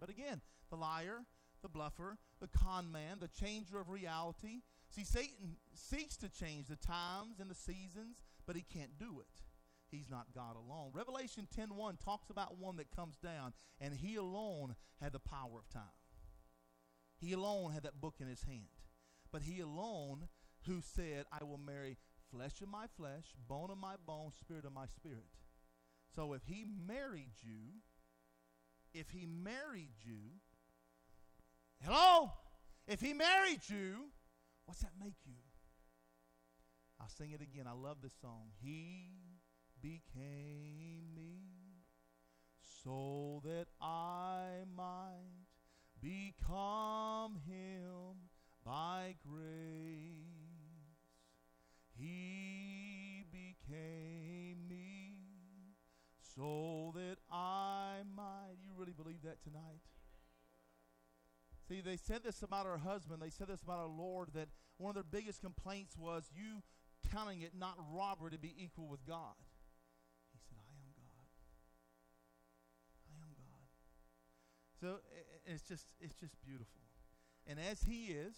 But 0.00 0.10
again, 0.10 0.40
the 0.70 0.76
liar 0.76 1.20
the 1.64 1.68
bluffer, 1.68 2.18
the 2.40 2.46
con 2.46 2.92
man, 2.92 3.18
the 3.18 3.28
changer 3.28 3.80
of 3.80 3.88
reality. 3.88 4.60
See, 4.90 5.02
Satan 5.02 5.56
seeks 5.74 6.16
to 6.18 6.28
change 6.28 6.68
the 6.68 6.76
times 6.76 7.40
and 7.40 7.50
the 7.50 7.54
seasons, 7.54 8.22
but 8.46 8.54
he 8.54 8.62
can't 8.62 8.98
do 8.98 9.18
it. 9.20 9.42
He's 9.90 10.10
not 10.10 10.34
God 10.34 10.56
alone. 10.56 10.90
Revelation 10.92 11.48
10:1 11.50 11.96
talks 11.98 12.30
about 12.30 12.58
one 12.58 12.76
that 12.76 12.94
comes 12.94 13.16
down, 13.16 13.54
and 13.80 13.94
he 13.94 14.16
alone 14.16 14.76
had 15.00 15.12
the 15.12 15.20
power 15.20 15.58
of 15.58 15.68
time. 15.68 15.98
He 17.16 17.32
alone 17.32 17.72
had 17.72 17.84
that 17.84 18.00
book 18.00 18.16
in 18.20 18.28
his 18.28 18.42
hand. 18.42 18.82
But 19.32 19.42
he 19.42 19.60
alone 19.60 20.28
who 20.66 20.80
said, 20.80 21.24
I 21.32 21.44
will 21.44 21.58
marry 21.58 21.96
flesh 22.30 22.60
of 22.60 22.68
my 22.68 22.86
flesh, 22.86 23.34
bone 23.48 23.70
of 23.70 23.78
my 23.78 23.96
bone, 23.96 24.32
spirit 24.32 24.64
of 24.64 24.72
my 24.72 24.86
spirit. 24.86 25.30
So 26.14 26.34
if 26.34 26.44
he 26.44 26.64
married 26.64 27.32
you, 27.40 27.80
if 28.92 29.10
he 29.10 29.26
married 29.26 29.94
you, 30.04 30.40
Hello? 31.84 32.32
If 32.88 33.02
he 33.02 33.12
married 33.12 33.60
you, 33.68 34.06
what's 34.64 34.80
that 34.80 34.92
make 34.98 35.16
you? 35.26 35.34
I'll 36.98 37.10
sing 37.10 37.32
it 37.32 37.42
again. 37.42 37.66
I 37.68 37.72
love 37.72 37.98
this 38.02 38.14
song. 38.22 38.48
He 38.62 39.10
became 39.82 41.14
me 41.14 41.42
so 42.82 43.13
they 61.84 61.96
said 61.96 62.22
this 62.24 62.42
about 62.42 62.66
our 62.66 62.78
husband. 62.78 63.20
They 63.22 63.30
said 63.30 63.48
this 63.48 63.62
about 63.62 63.78
our 63.78 63.88
Lord 63.88 64.28
that 64.34 64.48
one 64.78 64.90
of 64.90 64.94
their 64.94 65.04
biggest 65.20 65.40
complaints 65.40 65.96
was 65.96 66.30
you 66.34 66.62
counting 67.12 67.42
it 67.42 67.52
not 67.58 67.76
robbery 67.92 68.30
to 68.30 68.38
be 68.38 68.54
equal 68.58 68.88
with 68.88 69.06
God. 69.06 69.36
He 70.32 70.38
said, 70.48 70.58
I 70.58 70.74
am 70.80 70.92
God. 70.96 71.28
I 73.10 73.16
am 73.22 73.32
God. 73.36 73.68
So 74.80 75.00
it's 75.46 75.62
just 75.62 75.86
it's 76.00 76.16
just 76.16 76.34
beautiful. 76.44 76.80
And 77.46 77.58
as 77.60 77.82
he 77.82 78.06
is, 78.06 78.34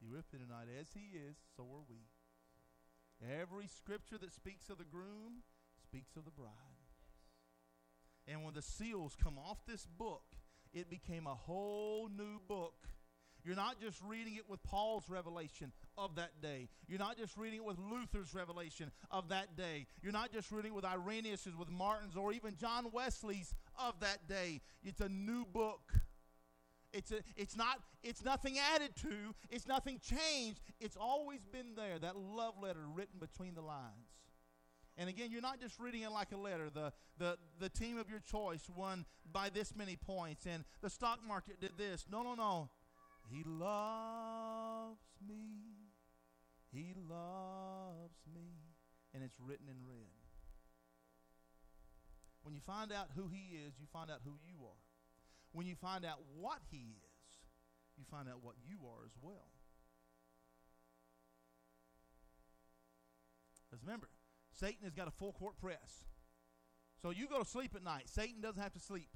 you 0.00 0.10
with 0.10 0.30
me 0.32 0.38
tonight, 0.38 0.68
as 0.78 0.88
he 0.92 1.16
is, 1.16 1.36
so 1.56 1.62
are 1.62 1.84
we. 1.88 2.04
Every 3.40 3.66
scripture 3.66 4.18
that 4.18 4.32
speaks 4.32 4.68
of 4.68 4.78
the 4.78 4.84
groom 4.84 5.44
speaks 5.82 6.16
of 6.16 6.24
the 6.24 6.30
bride. 6.30 6.50
And 8.26 8.44
when 8.44 8.54
the 8.54 8.62
seals 8.62 9.16
come 9.22 9.38
off 9.38 9.64
this 9.66 9.86
book, 9.86 10.24
it 10.74 10.90
became 10.90 11.26
a 11.26 11.34
whole 11.34 12.08
new 12.14 12.40
book. 12.48 12.74
You're 13.44 13.56
not 13.56 13.78
just 13.80 14.00
reading 14.02 14.36
it 14.36 14.48
with 14.48 14.62
Paul's 14.62 15.08
revelation 15.10 15.70
of 15.98 16.16
that 16.16 16.40
day. 16.40 16.68
You're 16.88 16.98
not 16.98 17.18
just 17.18 17.36
reading 17.36 17.58
it 17.58 17.64
with 17.64 17.78
Luther's 17.78 18.34
revelation 18.34 18.90
of 19.10 19.28
that 19.28 19.54
day. 19.54 19.86
You're 20.02 20.12
not 20.12 20.32
just 20.32 20.50
reading 20.50 20.72
it 20.72 20.74
with 20.74 20.86
Irenaeus's, 20.86 21.54
with 21.54 21.70
Martin's, 21.70 22.16
or 22.16 22.32
even 22.32 22.56
John 22.56 22.86
Wesley's 22.90 23.54
of 23.78 24.00
that 24.00 24.26
day. 24.28 24.62
It's 24.82 25.00
a 25.00 25.10
new 25.10 25.44
book. 25.44 25.92
It's, 26.94 27.10
a, 27.10 27.16
it's 27.36 27.56
not 27.56 27.80
it's 28.04 28.24
nothing 28.24 28.56
added 28.72 28.94
to 29.02 29.34
it's 29.50 29.66
nothing 29.66 29.98
changed 29.98 30.60
it's 30.78 30.96
always 30.96 31.40
been 31.44 31.74
there 31.74 31.98
that 31.98 32.14
love 32.16 32.54
letter 32.62 32.84
written 32.94 33.18
between 33.18 33.56
the 33.56 33.62
lines 33.62 34.03
and 34.96 35.08
again, 35.08 35.30
you're 35.30 35.42
not 35.42 35.60
just 35.60 35.78
reading 35.80 36.02
it 36.02 36.12
like 36.12 36.30
a 36.32 36.36
letter. 36.36 36.70
The, 36.72 36.92
the, 37.18 37.36
the 37.58 37.68
team 37.68 37.98
of 37.98 38.08
your 38.08 38.20
choice 38.20 38.62
won 38.76 39.04
by 39.32 39.50
this 39.50 39.74
many 39.74 39.96
points, 39.96 40.46
and 40.46 40.64
the 40.82 40.90
stock 40.90 41.18
market 41.26 41.60
did 41.60 41.72
this. 41.76 42.06
No, 42.10 42.22
no, 42.22 42.34
no. 42.34 42.70
He 43.28 43.42
loves 43.44 45.00
me. 45.26 45.90
He 46.72 46.94
loves 47.08 48.20
me. 48.32 48.50
And 49.12 49.22
it's 49.22 49.38
written 49.40 49.66
in 49.68 49.76
red. 49.86 50.24
When 52.42 52.54
you 52.54 52.60
find 52.60 52.92
out 52.92 53.08
who 53.16 53.28
He 53.28 53.56
is, 53.56 53.74
you 53.80 53.86
find 53.92 54.10
out 54.10 54.20
who 54.24 54.32
you 54.44 54.64
are. 54.64 54.82
When 55.52 55.66
you 55.66 55.74
find 55.74 56.04
out 56.04 56.18
what 56.38 56.58
He 56.70 56.78
is, 56.78 57.38
you 57.96 58.04
find 58.10 58.28
out 58.28 58.42
what 58.42 58.54
you 58.64 58.76
are 58.86 59.04
as 59.06 59.12
well. 59.22 59.48
Because 63.70 63.82
remember, 63.84 64.08
Satan 64.58 64.84
has 64.84 64.94
got 64.94 65.08
a 65.08 65.10
full 65.10 65.32
court 65.32 65.58
press. 65.60 66.04
So 67.02 67.10
you 67.10 67.26
go 67.28 67.38
to 67.38 67.44
sleep 67.44 67.72
at 67.74 67.82
night. 67.82 68.08
Satan 68.08 68.40
doesn't 68.40 68.62
have 68.62 68.72
to 68.72 68.80
sleep. 68.80 69.08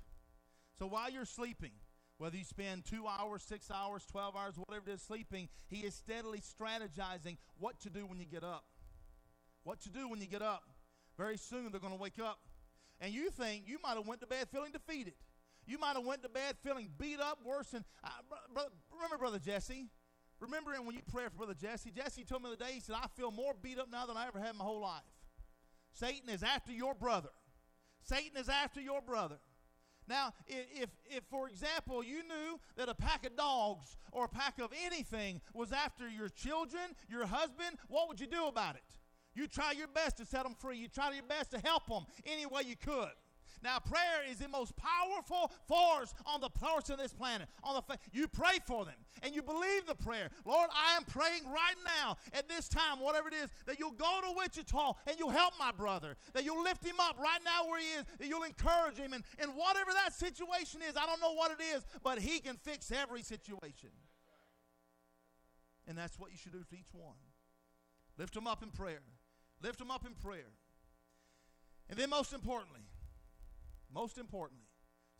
So 0.79 0.87
while 0.87 1.11
you're 1.11 1.25
sleeping, 1.25 1.73
whether 2.19 2.37
you 2.37 2.45
spend 2.45 2.85
two 2.85 3.07
hours, 3.07 3.43
six 3.43 3.71
hours, 3.71 4.05
12 4.11 4.37
hours, 4.37 4.55
whatever 4.57 4.91
it 4.91 4.95
is 4.95 5.03
sleeping, 5.03 5.49
he 5.69 5.79
is 5.79 5.95
steadily 5.95 6.41
strategizing 6.41 7.39
what 7.59 7.81
to 7.81 7.91
do 7.91 8.07
when 8.07 8.19
you 8.19 8.27
get 8.27 8.45
up. 8.45 8.65
What 9.63 9.81
to 9.83 9.91
do 9.91 10.09
when 10.09 10.21
you 10.21 10.27
get 10.27 10.43
up. 10.43 10.65
Very 11.17 11.37
soon 11.37 11.71
they're 11.71 11.81
going 11.81 11.93
to 11.93 11.99
wake 11.99 12.19
up. 12.23 12.41
And 13.01 13.13
you 13.13 13.31
think 13.31 13.65
you 13.67 13.79
might 13.83 13.97
have 13.97 14.07
went 14.07 14.21
to 14.21 14.27
bed 14.27 14.49
feeling 14.53 14.73
defeated. 14.73 15.15
You 15.67 15.79
might 15.79 15.95
have 15.95 16.05
went 16.05 16.23
to 16.23 16.29
bed 16.29 16.57
feeling 16.65 16.89
beat 16.99 17.21
up 17.21 17.39
worse 17.45 17.69
than. 17.69 17.85
Uh, 18.03 18.09
brother, 18.53 18.71
remember, 18.93 19.19
Brother 19.19 19.39
Jesse? 19.39 19.87
Remember 20.41 20.73
when 20.83 20.95
you 20.95 21.03
prayed 21.13 21.31
for 21.31 21.37
Brother 21.39 21.55
Jesse? 21.55 21.91
Jesse 21.91 22.25
told 22.25 22.43
me 22.43 22.51
the 22.51 22.57
day, 22.57 22.73
he 22.73 22.81
said, 22.81 22.97
I 22.97 23.07
feel 23.17 23.31
more 23.31 23.55
beat 23.61 23.79
up 23.79 23.91
now 23.91 24.07
than 24.07 24.17
I 24.17 24.27
ever 24.27 24.39
had 24.39 24.51
in 24.51 24.59
my 24.59 24.65
whole 24.65 24.81
life. 24.81 25.03
Satan 25.99 26.29
is 26.29 26.43
after 26.43 26.73
your 26.73 26.95
brother. 26.95 27.31
Satan 28.03 28.37
is 28.39 28.49
after 28.49 28.81
your 28.81 29.01
brother. 29.01 29.37
Now, 30.09 30.33
if, 30.47 30.89
if, 31.05 31.25
for 31.29 31.49
example, 31.49 32.03
you 32.03 32.23
knew 32.23 32.59
that 32.77 32.89
a 32.89 32.95
pack 32.95 33.27
of 33.27 33.37
dogs 33.37 33.97
or 34.11 34.25
a 34.25 34.29
pack 34.29 34.59
of 34.59 34.71
anything 34.87 35.41
was 35.53 35.73
after 35.73 36.09
your 36.09 36.29
children, 36.31 36.83
your 37.11 37.27
husband, 37.27 37.77
what 37.89 38.09
would 38.09 38.19
you 38.19 38.27
do 38.27 38.47
about 38.47 38.77
it? 38.77 38.83
You 39.35 39.47
try 39.47 39.73
your 39.73 39.89
best 39.89 40.17
to 40.19 40.25
set 40.25 40.45
them 40.45 40.55
free. 40.59 40.79
You 40.79 40.89
try 40.89 41.13
your 41.13 41.25
best 41.25 41.51
to 41.51 41.59
help 41.59 41.87
them 41.87 42.07
any 42.25 42.47
way 42.47 42.63
you 42.67 42.77
could. 42.77 43.13
Now, 43.63 43.79
prayer 43.79 44.23
is 44.31 44.39
the 44.39 44.49
most 44.49 44.75
powerful 44.77 45.51
force 45.67 46.15
on 46.27 46.41
the 46.41 46.51
force 46.51 46.91
of 46.91 46.99
this 46.99 47.13
planet. 47.13 47.49
On 47.65 47.75
the 47.75 47.83
fa- 47.83 47.99
you 48.13 48.29
pray 48.29 48.59
for 48.67 48.85
them 48.85 48.95
and 49.23 49.35
you 49.35 49.43
believe 49.43 49.87
the 49.87 49.95
prayer. 49.95 50.31
Lord, 50.45 50.71
I 50.73 50.97
am 50.97 51.05
praying 51.05 51.45
right 51.47 51.77
now 51.85 52.17
at 52.33 52.49
this 52.49 52.69
time, 52.69 53.01
whatever 53.01 53.29
it 53.29 53.35
is, 53.35 53.51
that 53.67 53.79
you'll 53.79 53.91
go 53.93 54.21
to 54.23 54.35
Wichita 54.37 54.95
and 55.07 55.19
you'll 55.19 55.31
help 55.31 55.55
my 55.59 55.73
brother. 55.73 56.17
That 56.35 56.45
you'll 56.45 56.63
lift 56.63 56.85
him 56.85 56.97
up 57.01 57.19
right 57.19 57.41
now 57.45 57.67
where 57.69 57.81
he 57.81 57.87
is. 57.87 58.05
That 58.19 58.29
you'll 58.29 58.45
encourage 58.45 58.97
him. 58.97 59.13
And, 59.13 59.25
and 59.39 59.53
whatever 59.53 59.93
that 59.93 60.15
situation 60.15 60.81
is, 60.89 60.97
I 60.97 61.07
don't 61.07 61.21
know 61.21 61.35
what 61.35 61.51
it 61.51 61.63
is, 61.75 61.85
but 62.03 62.19
he 62.19 62.39
can 62.39 62.57
fix 62.57 62.93
every 62.93 63.23
situation. 63.23 63.91
And 65.87 65.97
that's 65.97 66.19
what 66.19 66.31
you 66.31 66.37
should 66.37 66.53
do 66.53 66.63
for 66.69 66.75
each 66.75 66.93
one. 66.93 67.17
Lift 68.19 68.35
them 68.35 68.47
up 68.47 68.63
in 68.63 68.71
prayer. 68.71 69.03
Lift 69.63 69.79
them 69.79 69.91
up 69.91 70.05
in 70.07 70.15
prayer. 70.15 70.53
And 71.89 71.99
then, 71.99 72.11
most 72.11 72.35
importantly, 72.35 72.83
most 73.93 74.19
importantly, 74.19 74.67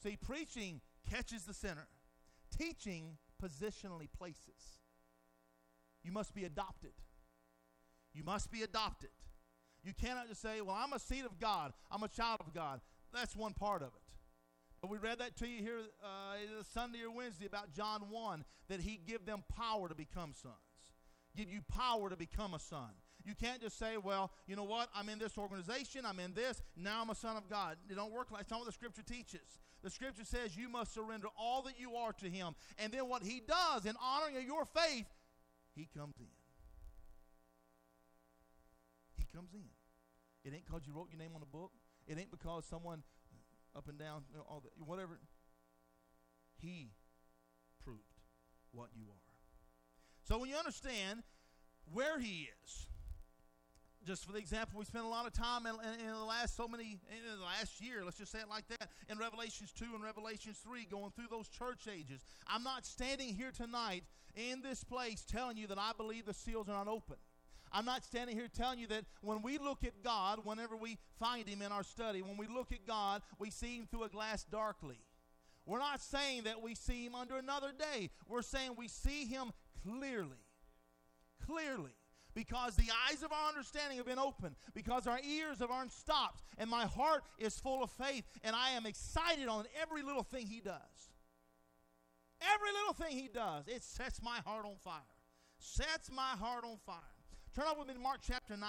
see, 0.03 0.17
preaching 0.17 0.81
catches 1.11 1.45
the 1.45 1.55
sinner, 1.55 1.89
teaching 2.57 3.19
positionally 3.43 4.11
places. 4.17 4.81
You 6.03 6.13
must 6.13 6.35
be 6.35 6.45
adopted. 6.45 6.93
You 8.13 8.25
must 8.25 8.51
be 8.51 8.63
adopted. 8.63 9.11
You 9.83 9.93
cannot 9.95 10.29
just 10.29 10.43
say, 10.43 10.61
Well, 10.61 10.77
I'm 10.79 10.93
a 10.93 10.99
seed 10.99 11.25
of 11.25 11.39
God, 11.39 11.73
I'm 11.91 12.03
a 12.03 12.09
child 12.09 12.41
of 12.41 12.53
God. 12.53 12.81
That's 13.13 13.37
one 13.37 13.55
part 13.55 13.83
of 13.83 13.89
it. 13.89 14.09
But 14.81 14.91
we 14.91 14.99
read 14.99 15.19
that 15.19 15.37
to 15.39 15.49
you 15.49 15.63
here 15.63 15.79
uh, 16.03 16.63
Sunday 16.73 17.03
or 17.03 17.11
Wednesday 17.11 17.47
about 17.47 17.73
John 17.73 18.03
1 18.11 18.45
that 18.69 18.81
he 18.81 19.01
give 19.05 19.27
them 19.27 19.43
power 19.57 19.89
to 19.89 19.95
become 19.95 20.35
sons. 20.35 20.55
Give 21.37 21.51
you 21.51 21.63
power 21.63 22.11
to 22.11 22.17
become 22.17 22.55
a 22.55 22.61
son. 22.61 22.91
You 23.29 23.35
can't 23.35 23.61
just 23.61 23.79
say, 23.79 23.99
well, 23.99 24.31
you 24.47 24.57
know 24.57 24.65
what? 24.65 24.89
I'm 24.95 25.11
in 25.11 25.19
this 25.19 25.37
organization. 25.37 26.07
I'm 26.07 26.19
in 26.19 26.33
this. 26.33 26.63
Now 26.79 27.03
I'm 27.03 27.11
a 27.11 27.15
son 27.15 27.37
of 27.37 27.47
God. 27.51 27.77
It 27.91 27.95
don't 27.95 28.11
work 28.11 28.31
like 28.31 28.41
that's 28.41 28.51
not 28.51 28.61
what 28.61 28.67
the 28.67 28.73
scripture 28.73 29.03
teaches. 29.03 29.61
The 29.83 29.91
scripture 29.91 30.25
says 30.25 30.57
you 30.57 30.71
must 30.71 30.95
surrender 30.95 31.29
all 31.39 31.61
that 31.63 31.79
you 31.79 31.95
are 31.95 32.15
to 32.15 32.27
him. 32.27 32.55
And 32.79 32.91
then 32.91 33.07
what 33.07 33.23
he 33.23 33.43
does 33.47 33.85
in 33.85 33.97
honoring 34.03 34.39
of 34.39 34.45
your 34.45 34.65
faith, 34.65 35.05
he 35.77 35.87
comes 35.95 36.15
in. 36.19 36.27
He 39.19 39.27
comes 39.37 39.51
in. 39.53 39.69
It 40.43 40.55
ain't 40.55 40.65
because 40.65 40.87
you 40.87 40.95
wrote 40.95 41.09
your 41.13 41.19
name 41.21 41.33
on 41.37 41.43
a 41.43 41.47
book. 41.47 41.73
It 42.07 42.19
ain't 42.19 42.31
because 42.31 42.65
someone 42.65 43.03
up 43.77 43.89
and 43.89 43.99
down, 43.99 44.23
you 44.33 44.39
know, 44.39 44.47
all 44.49 44.63
the, 44.65 44.71
whatever. 44.83 45.21
He 46.63 46.93
proved 47.85 48.01
what 48.73 48.89
you 48.97 49.05
are. 49.11 49.21
So 50.25 50.39
when 50.39 50.49
you 50.49 50.57
understand 50.57 51.25
where 51.93 52.19
he 52.19 52.49
is, 52.65 52.87
just 54.09 54.25
for 54.25 54.33
the 54.33 54.39
example, 54.39 54.79
we 54.79 54.87
spent 54.87 55.05
a 55.05 55.09
lot 55.09 55.27
of 55.27 55.35
time 55.35 55.67
in, 55.67 55.75
in, 55.75 56.01
in, 56.01 56.13
the 56.15 56.25
last 56.25 56.57
so 56.57 56.67
many, 56.67 56.99
in 57.11 57.39
the 57.39 57.45
last 57.45 57.79
year, 57.79 58.03
let's 58.07 58.17
just 58.17 58.33
say 58.33 58.39
it 58.39 58.49
like 58.49 58.67
that, 58.69 58.89
in 59.11 59.19
Revelations 59.19 59.71
2 59.73 59.85
and 59.95 60.03
Revelations 60.03 60.57
3, 60.65 60.87
going 60.91 61.13
through 61.15 61.27
those 61.31 61.47
church 61.47 61.87
ages. 61.93 62.25
I'm 62.47 62.63
not 62.63 62.87
standing 62.87 63.35
here 63.35 63.51
tonight 63.55 64.05
in 64.35 64.63
this 64.63 64.83
place 64.83 65.27
telling 65.31 65.59
you 65.59 65.67
that 65.67 65.77
I 65.77 65.91
believe 65.95 66.25
the 66.25 66.33
seals 66.33 66.71
are 66.71 66.73
not 66.73 66.89
open. 66.89 67.17
I'm 67.71 67.85
not 67.85 68.03
standing 68.03 68.35
here 68.35 68.49
telling 68.49 68.79
you 68.79 68.87
that 68.87 69.05
when 69.21 69.43
we 69.43 69.59
look 69.59 69.85
at 69.85 70.03
God, 70.03 70.41
whenever 70.43 70.75
we 70.75 70.97
find 71.19 71.47
Him 71.47 71.61
in 71.61 71.71
our 71.71 71.85
study, 71.85 72.23
when 72.23 72.39
we 72.39 72.47
look 72.47 72.73
at 72.73 72.87
God, 72.87 73.21
we 73.39 73.51
see 73.51 73.77
Him 73.77 73.89
through 73.91 74.05
a 74.05 74.09
glass 74.09 74.43
darkly. 74.45 75.01
We're 75.67 75.81
not 75.81 76.01
saying 76.01 76.45
that 76.45 76.63
we 76.63 76.75
see 76.75 77.05
Him 77.05 77.15
under 77.15 77.37
another 77.37 77.73
day. 77.79 78.09
We're 78.27 78.41
saying 78.41 78.71
we 78.79 78.89
see 78.89 79.27
Him 79.27 79.53
clearly. 79.85 80.39
Clearly 81.45 81.98
because 82.39 82.77
the 82.77 82.89
eyes 83.11 83.25
of 83.25 83.33
our 83.33 83.49
understanding 83.49 83.97
have 83.97 84.07
been 84.07 84.17
opened, 84.17 84.55
because 84.73 85.09
our 85.09 85.19
ears 85.29 85.59
have 85.59 85.73
aren't 85.73 85.91
stopped, 85.91 86.45
and 86.57 86.71
my 86.71 86.87
heart 86.87 87.25
is 87.37 87.59
full 87.59 87.83
of 87.83 87.91
faith, 87.91 88.25
and 88.45 88.55
I 88.55 88.71
am 88.71 88.87
excited 88.87 89.49
on 89.49 89.65
every 89.83 90.05
little 90.05 90.23
thing 90.23 90.47
He 90.47 90.61
does. 90.61 91.11
Every 92.41 92.71
little 92.71 92.95
thing 92.95 93.19
He 93.19 93.27
does, 93.27 93.67
it 93.67 93.83
sets 93.83 94.23
my 94.23 94.39
heart 94.47 94.65
on 94.67 94.77
fire. 94.77 95.01
Sets 95.59 96.13
my 96.13 96.37
heart 96.39 96.63
on 96.63 96.77
fire. 96.87 97.01
Turn 97.57 97.65
over 97.69 97.81
with 97.81 97.89
me 97.89 97.95
to 97.95 98.01
Mark 98.01 98.21
chapter 98.25 98.57
9. 98.57 98.69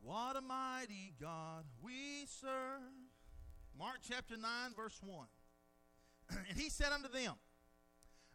What 0.00 0.36
a 0.36 0.40
mighty 0.40 1.12
God 1.20 1.66
we 1.82 2.24
serve. 2.40 2.80
Mark 3.78 3.98
chapter 4.08 4.38
9, 4.38 4.48
verse 4.74 4.98
1. 5.04 5.26
and 6.48 6.58
he 6.58 6.70
said 6.70 6.92
unto 6.92 7.10
them, 7.10 7.34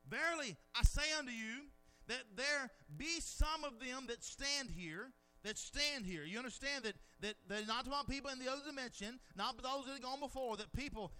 Verily, 0.10 0.56
I 0.76 0.84
say 0.84 1.14
unto 1.18 1.32
you 1.32 1.68
that 2.08 2.24
there 2.36 2.70
be 2.97 3.20
some 3.20 3.64
of 3.64 3.80
them 3.80 4.06
that 4.08 4.24
stand 4.24 4.70
here, 4.70 5.12
that 5.43 5.58
stand 5.58 6.06
here. 6.06 6.24
You 6.24 6.38
understand 6.38 6.84
that, 6.84 6.95
that 7.22 7.36
they're 7.47 7.66
not 7.66 7.88
about 7.88 8.10
people 8.10 8.30
in 8.32 8.39
the 8.39 8.51
other 8.51 8.62
dimension, 8.66 9.20
not 9.36 9.62
those 9.62 9.86
that 9.86 9.93
have 9.93 10.01
gone 10.01 10.20
before, 10.20 10.58
that 10.58 10.72
people 10.74 11.12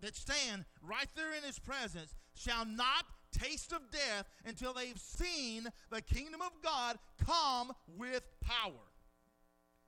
that 0.00 0.16
stand 0.16 0.64
right 0.82 1.08
there 1.16 1.32
in 1.34 1.42
his 1.42 1.58
presence 1.58 2.14
shall 2.34 2.64
not 2.64 3.04
taste 3.32 3.72
of 3.72 3.90
death 3.90 4.26
until 4.44 4.72
they've 4.72 4.98
seen 4.98 5.66
the 5.90 6.02
kingdom 6.02 6.40
of 6.42 6.50
God 6.62 6.98
come 7.24 7.72
with 7.86 8.22
power. 8.40 8.72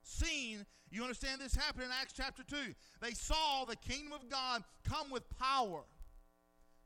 Seen, 0.03 0.64
you 0.90 1.03
understand 1.03 1.40
this 1.40 1.55
happened 1.55 1.84
in 1.84 1.90
Acts 2.01 2.14
chapter 2.16 2.42
2. 2.42 2.57
They 3.01 3.12
saw 3.12 3.64
the 3.64 3.76
kingdom 3.76 4.12
of 4.12 4.28
God 4.28 4.62
come 4.88 5.11
with 5.11 5.28
power. 5.38 5.82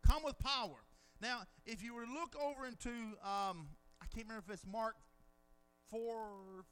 Come 0.06 0.22
with 0.24 0.38
power. 0.38 0.76
Now, 1.20 1.42
if 1.66 1.82
you 1.82 1.94
were 1.94 2.04
to 2.04 2.12
look 2.12 2.34
over 2.40 2.66
into, 2.66 2.90
um, 3.24 3.68
I 4.00 4.06
can't 4.14 4.26
remember 4.28 4.44
if 4.46 4.54
it's 4.54 4.66
Mark 4.66 4.94
4, 5.90 6.64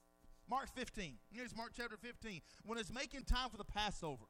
Mark 0.49 0.69
15. 0.75 1.15
Here's 1.33 1.57
Mark 1.57 1.73
chapter 1.77 1.97
15. 1.97 2.41
When 2.65 2.79
it's 2.79 2.93
making 2.93 3.23
time 3.23 3.51
for 3.51 3.57
the 3.57 3.65
Passover. 3.65 4.25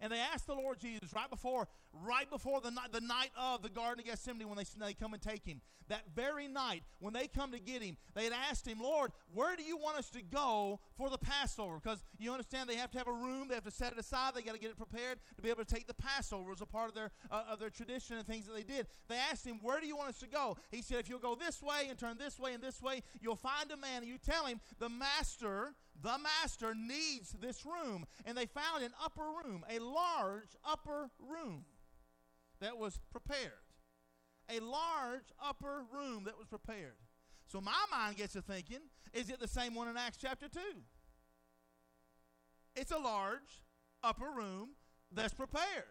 And 0.00 0.12
they 0.12 0.18
asked 0.18 0.46
the 0.46 0.54
Lord 0.54 0.78
Jesus 0.78 1.12
right 1.14 1.30
before, 1.30 1.68
right 1.92 2.28
before 2.30 2.60
the 2.60 2.70
night, 2.70 2.92
the 2.92 3.00
night 3.00 3.30
of 3.38 3.62
the 3.62 3.68
Garden 3.68 4.00
of 4.00 4.06
Gethsemane 4.06 4.48
when 4.48 4.58
they, 4.58 4.64
they 4.86 4.94
come 4.94 5.14
and 5.14 5.22
take 5.22 5.44
him. 5.44 5.60
That 5.88 6.02
very 6.14 6.48
night, 6.48 6.82
when 6.98 7.14
they 7.14 7.28
come 7.28 7.52
to 7.52 7.60
get 7.60 7.80
him, 7.80 7.96
they 8.14 8.24
had 8.24 8.32
asked 8.50 8.66
him, 8.66 8.80
Lord, 8.80 9.12
where 9.32 9.54
do 9.54 9.62
you 9.62 9.76
want 9.76 9.98
us 9.98 10.10
to 10.10 10.22
go 10.22 10.80
for 10.96 11.10
the 11.10 11.18
Passover? 11.18 11.78
Because 11.80 12.02
you 12.18 12.32
understand 12.32 12.68
they 12.68 12.74
have 12.74 12.90
to 12.90 12.98
have 12.98 13.06
a 13.06 13.12
room, 13.12 13.46
they 13.48 13.54
have 13.54 13.64
to 13.64 13.70
set 13.70 13.92
it 13.92 13.98
aside, 13.98 14.34
they 14.34 14.42
got 14.42 14.54
to 14.54 14.60
get 14.60 14.70
it 14.70 14.76
prepared 14.76 15.18
to 15.36 15.42
be 15.42 15.48
able 15.48 15.64
to 15.64 15.74
take 15.74 15.86
the 15.86 15.94
Passover 15.94 16.50
as 16.50 16.60
a 16.60 16.66
part 16.66 16.88
of 16.88 16.94
their 16.96 17.12
uh, 17.30 17.44
of 17.50 17.60
their 17.60 17.70
tradition 17.70 18.16
and 18.16 18.26
things 18.26 18.46
that 18.46 18.54
they 18.54 18.64
did. 18.64 18.88
They 19.08 19.16
asked 19.30 19.46
him, 19.46 19.60
Where 19.62 19.80
do 19.80 19.86
you 19.86 19.96
want 19.96 20.08
us 20.08 20.18
to 20.20 20.28
go? 20.28 20.56
He 20.70 20.82
said, 20.82 20.98
If 20.98 21.08
you'll 21.08 21.20
go 21.20 21.36
this 21.36 21.62
way 21.62 21.86
and 21.88 21.96
turn 21.96 22.18
this 22.18 22.38
way 22.38 22.52
and 22.52 22.62
this 22.62 22.82
way, 22.82 23.02
you'll 23.20 23.36
find 23.36 23.70
a 23.70 23.76
man, 23.76 24.02
and 24.02 24.06
you 24.06 24.18
tell 24.18 24.46
him, 24.46 24.60
The 24.80 24.88
master 24.88 25.74
the 26.02 26.16
master 26.18 26.74
needs 26.74 27.34
this 27.40 27.64
room. 27.64 28.04
And 28.24 28.36
they 28.36 28.46
found 28.46 28.84
an 28.84 28.92
upper 29.02 29.24
room, 29.44 29.64
a 29.70 29.78
large 29.78 30.56
upper 30.64 31.10
room 31.20 31.64
that 32.60 32.76
was 32.76 32.98
prepared. 33.10 33.52
A 34.48 34.60
large 34.60 35.32
upper 35.42 35.82
room 35.92 36.24
that 36.24 36.38
was 36.38 36.46
prepared. 36.46 36.94
So 37.48 37.60
my 37.60 37.84
mind 37.90 38.16
gets 38.16 38.34
to 38.34 38.42
thinking, 38.42 38.80
is 39.12 39.30
it 39.30 39.40
the 39.40 39.48
same 39.48 39.74
one 39.74 39.88
in 39.88 39.96
Acts 39.96 40.18
chapter 40.20 40.48
2? 40.48 40.60
It's 42.74 42.92
a 42.92 42.98
large 42.98 43.62
upper 44.02 44.30
room 44.30 44.70
that's 45.12 45.34
prepared. 45.34 45.84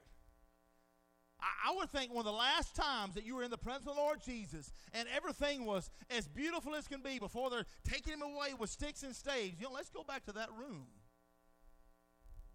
I, 1.41 1.75
would 1.75 1.89
think 1.89 2.11
one 2.11 2.25
of 2.25 2.31
the 2.31 2.37
last 2.37 2.75
times 2.75 3.15
that 3.15 3.25
you 3.25 3.35
were 3.35 3.43
in 3.43 3.51
the 3.51 3.57
presence 3.57 3.87
of 3.87 3.95
the 3.95 4.01
Lord 4.01 4.19
Jesus 4.23 4.71
and 4.93 5.07
everything 5.15 5.65
was 5.65 5.89
as 6.09 6.27
beautiful 6.27 6.75
as 6.75 6.87
can 6.87 7.01
be 7.01 7.19
before 7.19 7.49
they're 7.49 7.65
taking 7.83 8.13
him 8.13 8.21
away 8.21 8.53
with 8.57 8.69
sticks 8.69 9.03
and 9.03 9.15
staves. 9.15 9.55
You 9.59 9.67
know, 9.67 9.73
let's 9.73 9.89
go 9.89 10.03
back 10.03 10.25
to 10.25 10.31
that 10.33 10.49
room. 10.57 10.87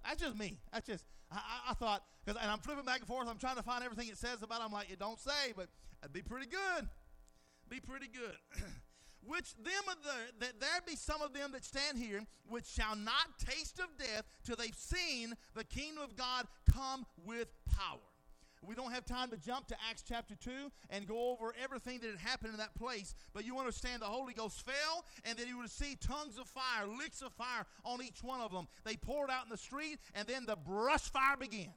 That's 0.05 0.23
just 0.23 0.37
me. 0.37 0.59
That's 0.73 0.87
just 0.87 1.05
I, 1.31 1.71
I 1.71 1.75
thought 1.75 2.03
because 2.25 2.41
and 2.41 2.51
I'm 2.51 2.59
flipping 2.59 2.85
back 2.85 3.01
and 3.01 3.07
forth. 3.07 3.29
I'm 3.29 3.39
trying 3.39 3.57
to 3.57 3.63
find 3.63 3.85
everything 3.85 4.09
it 4.09 4.17
says 4.17 4.43
about. 4.43 4.61
It. 4.61 4.65
I'm 4.65 4.73
like, 4.73 4.91
it 4.91 4.99
don't 4.99 5.21
say, 5.21 5.53
but 5.55 5.69
it'd 6.03 6.13
be 6.13 6.23
pretty 6.23 6.47
good. 6.47 6.89
Be 7.69 7.81
pretty 7.81 8.09
good. 8.09 8.37
which 9.27 9.55
them 9.57 9.85
of 9.89 10.03
the 10.03 10.45
that 10.47 10.59
there 10.59 10.81
be 10.87 10.97
some 10.97 11.21
of 11.21 11.33
them 11.33 11.53
that 11.53 11.65
stand 11.65 11.99
here 11.99 12.23
which 12.49 12.67
shall 12.67 12.97
not 12.97 13.39
taste 13.39 13.79
of 13.79 13.87
death 13.99 14.25
till 14.45 14.57
they've 14.57 14.75
seen 14.75 15.35
the 15.55 15.65
kingdom 15.65 16.03
of 16.03 16.17
God 16.17 16.47
come 16.73 17.05
with 17.25 17.49
power. 17.77 18.10
We 18.63 18.75
don't 18.75 18.93
have 18.93 19.07
time 19.07 19.31
to 19.31 19.39
jump 19.39 19.69
to 19.69 19.77
Acts 19.89 20.05
chapter 20.07 20.35
2 20.35 20.51
and 20.91 21.07
go 21.07 21.31
over 21.31 21.55
everything 21.63 21.99
that 22.01 22.11
had 22.11 22.19
happened 22.19 22.53
in 22.53 22.59
that 22.59 22.75
place, 22.75 23.15
but 23.33 23.45
you 23.47 23.59
understand 23.59 24.03
the 24.03 24.07
Holy 24.07 24.35
Ghost 24.35 24.65
fell 24.65 25.07
and 25.25 25.39
that 25.39 25.49
you 25.49 25.59
would 25.59 25.71
see 25.71 25.97
tongues 25.97 26.39
of 26.39 26.47
fire, 26.47 26.87
licks 26.87 27.23
of 27.23 27.33
fire 27.33 27.65
on 27.85 28.03
each 28.03 28.23
one 28.23 28.41
of 28.41 28.53
them. 28.53 28.69
They 28.85 28.97
poured 28.97 29.31
out 29.31 29.45
in 29.45 29.51
the 29.51 29.57
street, 29.57 29.99
and 30.15 30.29
then 30.29 30.45
the 30.47 30.57
brush 30.57 31.11
fire 31.11 31.37
began. 31.39 31.73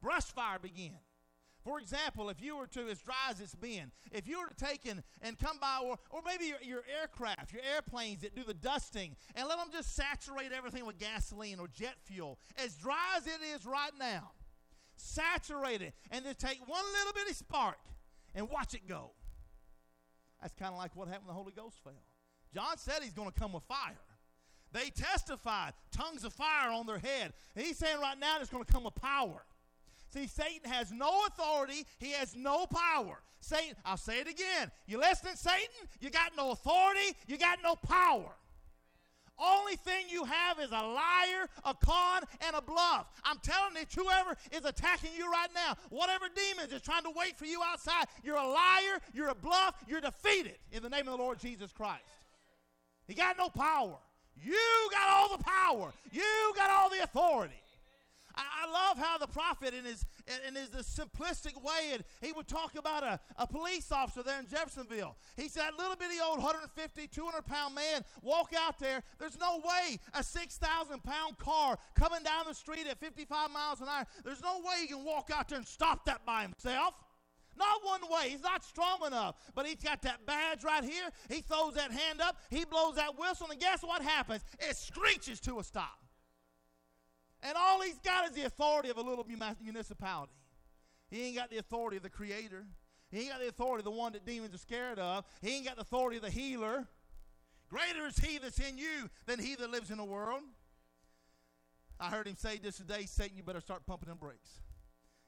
Brush 0.00 0.24
fire 0.24 0.58
began. 0.60 0.98
For 1.64 1.78
example, 1.78 2.28
if 2.28 2.40
you 2.40 2.56
were 2.56 2.66
to, 2.68 2.88
as 2.88 3.00
dry 3.00 3.14
as 3.30 3.40
it's 3.40 3.54
been, 3.54 3.92
if 4.10 4.26
you 4.26 4.40
were 4.40 4.48
to 4.48 4.64
take 4.64 4.86
and, 4.86 5.02
and 5.20 5.38
come 5.38 5.58
by, 5.60 5.78
or, 5.82 5.96
or 6.10 6.20
maybe 6.26 6.46
your, 6.46 6.58
your 6.62 6.82
aircraft, 7.00 7.52
your 7.52 7.62
airplanes 7.74 8.22
that 8.22 8.34
do 8.34 8.42
the 8.42 8.54
dusting, 8.54 9.16
and 9.36 9.48
let 9.48 9.58
them 9.58 9.68
just 9.72 9.94
saturate 9.94 10.50
everything 10.52 10.84
with 10.86 10.98
gasoline 10.98 11.60
or 11.60 11.68
jet 11.68 11.94
fuel, 12.04 12.38
as 12.62 12.74
dry 12.74 13.16
as 13.16 13.26
it 13.26 13.40
is 13.54 13.64
right 13.64 13.92
now, 13.98 14.32
saturate 15.02 15.82
it, 15.82 15.94
and 16.10 16.24
then 16.24 16.34
take 16.34 16.58
one 16.66 16.84
little 16.98 17.12
bitty 17.12 17.34
spark 17.34 17.78
and 18.34 18.48
watch 18.48 18.74
it 18.74 18.88
go. 18.88 19.10
That's 20.40 20.54
kind 20.54 20.72
of 20.72 20.78
like 20.78 20.96
what 20.96 21.08
happened 21.08 21.26
when 21.26 21.36
the 21.36 21.40
Holy 21.40 21.52
Ghost 21.52 21.76
fell. 21.82 21.92
John 22.54 22.76
said 22.76 23.02
he's 23.02 23.12
going 23.12 23.30
to 23.30 23.38
come 23.38 23.52
with 23.52 23.62
fire. 23.64 23.98
They 24.72 24.90
testified, 24.90 25.74
tongues 25.90 26.24
of 26.24 26.32
fire 26.32 26.70
on 26.70 26.86
their 26.86 26.98
head. 26.98 27.32
And 27.54 27.64
he's 27.64 27.78
saying 27.78 28.00
right 28.00 28.18
now 28.18 28.38
it's 28.40 28.50
going 28.50 28.64
to 28.64 28.72
come 28.72 28.84
with 28.84 28.94
power. 28.94 29.44
See, 30.12 30.26
Satan 30.26 30.70
has 30.70 30.92
no 30.92 31.22
authority, 31.26 31.86
he 31.98 32.12
has 32.12 32.34
no 32.36 32.66
power. 32.66 33.22
Satan, 33.40 33.76
I'll 33.84 33.96
say 33.96 34.20
it 34.20 34.28
again. 34.28 34.70
You 34.86 34.98
listening, 34.98 35.34
Satan? 35.36 35.88
You 36.00 36.10
got 36.10 36.32
no 36.36 36.50
authority, 36.52 37.16
you 37.26 37.38
got 37.38 37.58
no 37.62 37.74
power. 37.76 38.30
Only 39.42 39.76
thing 39.76 40.06
you 40.08 40.24
have 40.24 40.60
is 40.60 40.70
a 40.70 40.82
liar, 40.82 41.48
a 41.64 41.74
con, 41.74 42.22
and 42.46 42.54
a 42.54 42.62
bluff. 42.62 43.06
I'm 43.24 43.38
telling 43.42 43.74
you, 43.74 44.02
whoever 44.02 44.36
is 44.52 44.64
attacking 44.64 45.10
you 45.16 45.30
right 45.30 45.48
now, 45.54 45.76
whatever 45.90 46.26
demons 46.34 46.72
is 46.72 46.82
trying 46.82 47.02
to 47.02 47.12
wait 47.16 47.36
for 47.36 47.46
you 47.46 47.60
outside, 47.64 48.06
you're 48.22 48.36
a 48.36 48.46
liar, 48.46 49.00
you're 49.12 49.30
a 49.30 49.34
bluff, 49.34 49.74
you're 49.88 50.00
defeated 50.00 50.58
in 50.70 50.82
the 50.82 50.88
name 50.88 51.08
of 51.08 51.18
the 51.18 51.22
Lord 51.22 51.40
Jesus 51.40 51.72
Christ. 51.72 52.02
He 53.06 53.14
got 53.14 53.36
no 53.36 53.48
power. 53.48 53.96
You 54.40 54.88
got 54.90 55.08
all 55.08 55.36
the 55.36 55.42
power. 55.42 55.92
You 56.10 56.52
got 56.54 56.70
all 56.70 56.88
the 56.88 57.02
authority. 57.02 57.61
I, 58.34 58.66
I 58.66 58.72
love 58.72 58.98
how 58.98 59.18
the 59.18 59.26
prophet, 59.26 59.74
in 59.74 59.84
his 59.84 60.04
in 60.48 60.54
his 60.54 60.70
simplistic 60.86 61.62
way, 61.62 61.92
and 61.92 62.04
he 62.20 62.32
would 62.32 62.48
talk 62.48 62.76
about 62.76 63.02
a, 63.02 63.20
a 63.36 63.46
police 63.46 63.90
officer 63.90 64.22
there 64.22 64.38
in 64.38 64.46
Jeffersonville. 64.46 65.16
He 65.36 65.48
said, 65.48 65.70
little 65.78 65.96
bitty 65.96 66.16
old 66.24 66.38
150, 66.38 67.06
200 67.08 67.46
pound 67.46 67.74
man 67.74 68.02
walk 68.22 68.52
out 68.58 68.78
there. 68.78 69.02
There's 69.18 69.38
no 69.38 69.58
way 69.58 69.98
a 70.14 70.22
6,000 70.22 71.02
pound 71.02 71.38
car 71.38 71.78
coming 71.94 72.22
down 72.22 72.44
the 72.46 72.54
street 72.54 72.86
at 72.88 72.98
55 72.98 73.50
miles 73.50 73.80
an 73.80 73.88
hour, 73.88 74.06
there's 74.24 74.42
no 74.42 74.58
way 74.58 74.82
he 74.82 74.86
can 74.86 75.04
walk 75.04 75.30
out 75.34 75.48
there 75.48 75.58
and 75.58 75.66
stop 75.66 76.04
that 76.06 76.24
by 76.24 76.42
himself. 76.42 76.94
Not 77.56 77.84
one 77.84 78.00
way. 78.10 78.30
He's 78.30 78.42
not 78.42 78.64
strong 78.64 79.00
enough. 79.06 79.36
But 79.54 79.66
he's 79.66 79.76
got 79.76 80.02
that 80.02 80.24
badge 80.26 80.64
right 80.64 80.82
here. 80.82 81.10
He 81.28 81.42
throws 81.42 81.74
that 81.74 81.90
hand 81.90 82.20
up. 82.20 82.36
He 82.50 82.64
blows 82.64 82.96
that 82.96 83.18
whistle. 83.18 83.48
And 83.50 83.60
guess 83.60 83.82
what 83.82 84.02
happens? 84.02 84.42
It 84.58 84.76
screeches 84.76 85.40
to 85.40 85.58
a 85.58 85.64
stop. 85.64 86.01
And 87.42 87.56
all 87.56 87.80
he's 87.82 87.98
got 87.98 88.28
is 88.28 88.36
the 88.36 88.44
authority 88.44 88.88
of 88.88 88.98
a 88.98 89.02
little 89.02 89.26
municipality. 89.60 90.32
He 91.10 91.24
ain't 91.24 91.36
got 91.36 91.50
the 91.50 91.58
authority 91.58 91.96
of 91.96 92.02
the 92.02 92.10
creator. 92.10 92.64
He 93.10 93.20
ain't 93.20 93.30
got 93.30 93.40
the 93.40 93.48
authority 93.48 93.80
of 93.80 93.84
the 93.84 93.90
one 93.90 94.12
that 94.12 94.24
demons 94.24 94.54
are 94.54 94.58
scared 94.58 94.98
of. 94.98 95.24
He 95.42 95.56
ain't 95.56 95.66
got 95.66 95.76
the 95.76 95.82
authority 95.82 96.16
of 96.16 96.22
the 96.22 96.30
healer. 96.30 96.86
Greater 97.68 98.06
is 98.06 98.18
he 98.18 98.38
that's 98.38 98.58
in 98.58 98.78
you 98.78 99.10
than 99.26 99.38
he 99.38 99.54
that 99.56 99.70
lives 99.70 99.90
in 99.90 99.98
the 99.98 100.04
world. 100.04 100.42
I 101.98 102.08
heard 102.08 102.26
him 102.26 102.36
say 102.36 102.58
this 102.58 102.76
today 102.76 103.04
Satan, 103.06 103.36
you 103.36 103.42
better 103.42 103.60
start 103.60 103.86
pumping 103.86 104.08
them 104.08 104.18
brakes. 104.18 104.60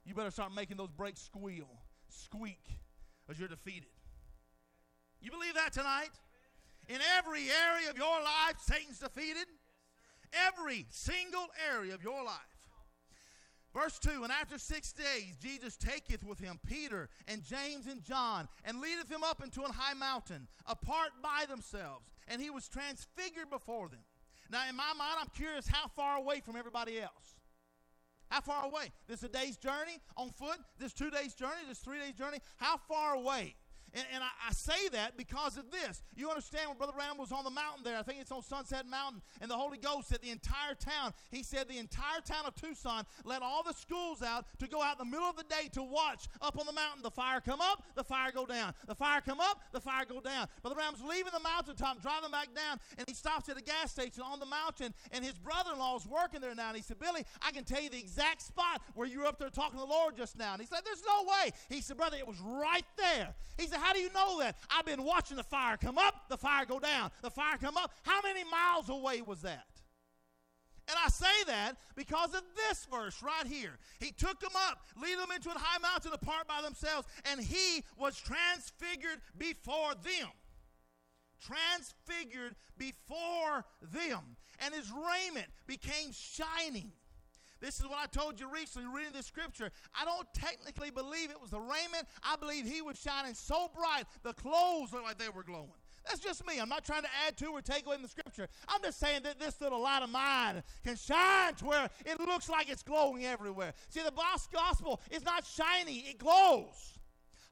You 0.04 0.14
better 0.14 0.30
start 0.30 0.54
making 0.54 0.76
those 0.76 0.90
brakes 0.90 1.22
squeal, 1.22 1.68
squeak, 2.08 2.78
as 3.30 3.38
you're 3.38 3.48
defeated. 3.48 3.88
You 5.20 5.30
believe 5.30 5.54
that 5.54 5.72
tonight? 5.72 6.10
In 6.88 6.98
every 7.16 7.44
area 7.48 7.90
of 7.90 7.96
your 7.96 8.20
life, 8.20 8.56
Satan's 8.58 8.98
defeated 8.98 9.46
every 10.46 10.86
single 10.90 11.46
area 11.72 11.94
of 11.94 12.02
your 12.02 12.24
life. 12.24 12.54
Verse 13.74 13.98
2 13.98 14.22
And 14.22 14.32
after 14.32 14.56
six 14.56 14.92
days, 14.92 15.36
Jesus 15.42 15.76
taketh 15.76 16.24
with 16.24 16.38
him 16.38 16.60
Peter 16.66 17.08
and 17.26 17.42
James 17.42 17.86
and 17.86 18.02
John, 18.02 18.48
and 18.64 18.80
leadeth 18.80 19.08
them 19.08 19.24
up 19.24 19.42
into 19.42 19.64
an 19.64 19.72
high 19.72 19.94
mountain, 19.94 20.46
apart 20.66 21.10
by 21.22 21.44
themselves, 21.48 22.08
and 22.28 22.40
he 22.40 22.50
was 22.50 22.68
transfigured 22.68 23.50
before 23.50 23.88
them. 23.88 24.04
Now, 24.50 24.68
in 24.68 24.76
my 24.76 24.92
mind, 24.96 25.16
I'm 25.20 25.30
curious 25.34 25.66
how 25.66 25.88
far 25.88 26.18
away 26.18 26.40
from 26.40 26.56
everybody 26.56 27.00
else. 27.00 27.40
How 28.28 28.40
far 28.40 28.64
away? 28.64 28.92
This 29.08 29.18
is 29.18 29.24
a 29.24 29.28
day's 29.28 29.56
journey 29.56 29.98
on 30.16 30.30
foot. 30.30 30.58
This 30.78 30.92
two 30.92 31.10
days 31.10 31.34
journey. 31.34 31.62
This 31.68 31.78
three 31.78 31.98
days 31.98 32.14
journey. 32.14 32.38
How 32.56 32.76
far 32.76 33.14
away? 33.14 33.54
And, 33.94 34.04
and 34.12 34.22
I, 34.22 34.28
I, 34.48 34.52
say 34.52 34.88
that 34.92 35.16
because 35.16 35.56
of 35.56 35.70
this. 35.70 36.02
You 36.16 36.28
understand 36.28 36.68
when 36.68 36.78
Brother 36.78 36.92
Branham 36.92 37.18
was 37.18 37.32
on 37.32 37.44
the 37.44 37.50
mountain 37.50 37.84
there, 37.84 37.96
I 37.96 38.02
think 38.02 38.20
it's 38.20 38.32
on 38.32 38.42
Sunset 38.42 38.86
Mountain, 38.88 39.22
and 39.40 39.50
the 39.50 39.56
Holy 39.56 39.78
Ghost 39.78 40.08
said 40.08 40.18
the 40.22 40.30
entire 40.30 40.74
town, 40.74 41.12
he 41.30 41.42
said 41.42 41.68
the 41.68 41.78
entire 41.78 42.20
town 42.24 42.44
of 42.46 42.54
Tucson 42.54 43.04
let 43.24 43.42
all 43.42 43.62
the 43.62 43.72
schools 43.72 44.22
out 44.22 44.46
to 44.58 44.66
go 44.66 44.82
out 44.82 44.98
in 45.00 45.08
the 45.08 45.10
middle 45.10 45.28
of 45.28 45.36
the 45.36 45.44
day 45.44 45.68
to 45.72 45.82
watch 45.82 46.26
up 46.42 46.58
on 46.58 46.66
the 46.66 46.72
mountain 46.72 47.02
the 47.02 47.10
fire 47.10 47.40
come 47.40 47.60
up, 47.60 47.84
the 47.94 48.04
fire 48.04 48.32
go 48.32 48.46
down. 48.46 48.74
The 48.86 48.94
fire 48.94 49.20
come 49.20 49.40
up, 49.40 49.60
the 49.72 49.80
fire 49.80 50.04
go 50.08 50.20
down. 50.20 50.48
Brother 50.62 50.74
Branham's 50.74 51.02
leaving 51.02 51.32
the 51.32 51.40
mountaintop, 51.40 52.02
driving 52.02 52.30
back 52.30 52.48
down, 52.54 52.78
and 52.98 53.08
he 53.08 53.14
stops 53.14 53.48
at 53.48 53.56
a 53.56 53.62
gas 53.62 53.92
station 53.92 54.22
on 54.22 54.40
the 54.40 54.46
mountain, 54.46 54.92
and 55.12 55.24
his 55.24 55.34
brother-in-law 55.34 55.96
is 55.96 56.06
working 56.06 56.40
there 56.40 56.54
now, 56.54 56.68
and 56.68 56.76
he 56.76 56.82
said, 56.82 56.98
Billy, 56.98 57.24
I 57.42 57.50
can 57.52 57.64
tell 57.64 57.80
you 57.80 57.90
the 57.90 57.98
exact 57.98 58.42
spot 58.42 58.82
where 58.94 59.06
you 59.06 59.20
were 59.20 59.26
up 59.26 59.38
there 59.38 59.50
talking 59.50 59.78
to 59.78 59.84
the 59.86 59.90
Lord 59.90 60.16
just 60.16 60.38
now. 60.38 60.52
And 60.52 60.60
he 60.60 60.66
said, 60.66 60.80
there's 60.84 61.02
no 61.06 61.24
way. 61.24 61.50
He 61.68 61.80
said, 61.80 61.96
brother, 61.96 62.16
it 62.16 62.26
was 62.26 62.40
right 62.40 62.86
there. 62.96 63.34
He 63.58 63.66
said, 63.66 63.78
how 63.84 63.92
do 63.92 63.98
you 63.98 64.08
know 64.14 64.38
that? 64.38 64.56
I've 64.70 64.86
been 64.86 65.04
watching 65.04 65.36
the 65.36 65.42
fire 65.42 65.76
come 65.76 65.98
up, 65.98 66.30
the 66.30 66.38
fire 66.38 66.64
go 66.64 66.80
down, 66.80 67.10
the 67.20 67.28
fire 67.28 67.58
come 67.60 67.76
up. 67.76 67.92
How 68.02 68.20
many 68.22 68.42
miles 68.44 68.88
away 68.88 69.20
was 69.20 69.42
that? 69.42 69.66
And 70.88 70.96
I 71.04 71.08
say 71.08 71.44
that 71.48 71.74
because 71.94 72.32
of 72.32 72.40
this 72.56 72.86
verse 72.90 73.22
right 73.22 73.46
here. 73.46 73.78
He 74.00 74.10
took 74.10 74.40
them 74.40 74.52
up, 74.70 74.86
lead 75.00 75.18
them 75.18 75.28
into 75.34 75.50
a 75.50 75.58
high 75.58 75.78
mountain 75.80 76.12
apart 76.14 76.48
by 76.48 76.62
themselves, 76.62 77.06
and 77.30 77.38
he 77.38 77.84
was 77.98 78.18
transfigured 78.18 79.20
before 79.36 79.92
them. 80.02 80.30
Transfigured 81.42 82.54
before 82.78 83.66
them. 83.82 84.36
And 84.60 84.74
his 84.74 84.90
raiment 84.90 85.48
became 85.66 86.10
shining 86.10 86.92
this 87.64 87.80
is 87.80 87.84
what 87.84 87.98
I 88.02 88.06
told 88.06 88.38
you 88.38 88.50
recently 88.50 88.86
reading 88.94 89.14
the 89.14 89.22
scripture. 89.22 89.70
I 89.98 90.04
don't 90.04 90.26
technically 90.34 90.90
believe 90.90 91.30
it 91.30 91.40
was 91.40 91.50
the 91.50 91.60
raiment. 91.60 92.06
I 92.22 92.36
believe 92.36 92.66
he 92.66 92.82
was 92.82 93.00
shining 93.00 93.32
so 93.32 93.70
bright, 93.74 94.04
the 94.22 94.34
clothes 94.34 94.92
looked 94.92 95.04
like 95.04 95.18
they 95.18 95.30
were 95.30 95.42
glowing. 95.42 95.72
That's 96.04 96.20
just 96.20 96.46
me. 96.46 96.58
I'm 96.60 96.68
not 96.68 96.84
trying 96.84 97.02
to 97.02 97.08
add 97.26 97.38
to 97.38 97.46
or 97.46 97.62
take 97.62 97.86
away 97.86 97.96
from 97.96 98.02
the 98.02 98.08
scripture. 98.08 98.48
I'm 98.68 98.82
just 98.82 99.00
saying 99.00 99.22
that 99.22 99.40
this 99.40 99.58
little 99.62 99.80
light 99.80 100.02
of 100.02 100.10
mine 100.10 100.62
can 100.84 100.96
shine 100.96 101.54
to 101.54 101.64
where 101.64 101.88
it 102.04 102.20
looks 102.20 102.50
like 102.50 102.68
it's 102.68 102.82
glowing 102.82 103.24
everywhere. 103.24 103.72
See, 103.88 104.02
the 104.04 104.12
boss 104.12 104.46
gospel 104.48 105.00
is 105.10 105.24
not 105.24 105.46
shiny, 105.46 106.00
it 106.00 106.18
glows. 106.18 106.93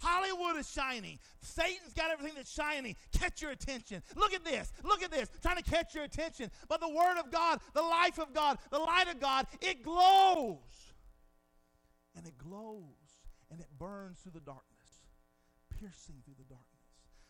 Hollywood 0.02 0.56
is 0.58 0.70
shiny. 0.70 1.20
Satan's 1.40 1.94
got 1.94 2.10
everything 2.10 2.34
that's 2.36 2.52
shiny. 2.52 2.96
Catch 3.12 3.40
your 3.40 3.52
attention. 3.52 4.02
Look 4.16 4.32
at 4.34 4.44
this. 4.44 4.72
Look 4.82 5.02
at 5.02 5.10
this. 5.10 5.30
Trying 5.40 5.56
to 5.56 5.62
catch 5.62 5.94
your 5.94 6.04
attention. 6.04 6.50
But 6.68 6.80
the 6.80 6.88
Word 6.88 7.18
of 7.18 7.30
God, 7.30 7.60
the 7.72 7.82
life 7.82 8.18
of 8.18 8.34
God, 8.34 8.58
the 8.70 8.78
light 8.78 9.08
of 9.08 9.20
God, 9.20 9.46
it 9.60 9.82
glows. 9.82 10.58
And 12.16 12.26
it 12.26 12.36
glows. 12.36 12.82
And 13.50 13.60
it 13.60 13.68
burns 13.78 14.18
through 14.18 14.32
the 14.32 14.40
darkness, 14.40 14.62
piercing 15.78 16.16
through 16.24 16.36
the 16.38 16.44
darkness. 16.44 16.66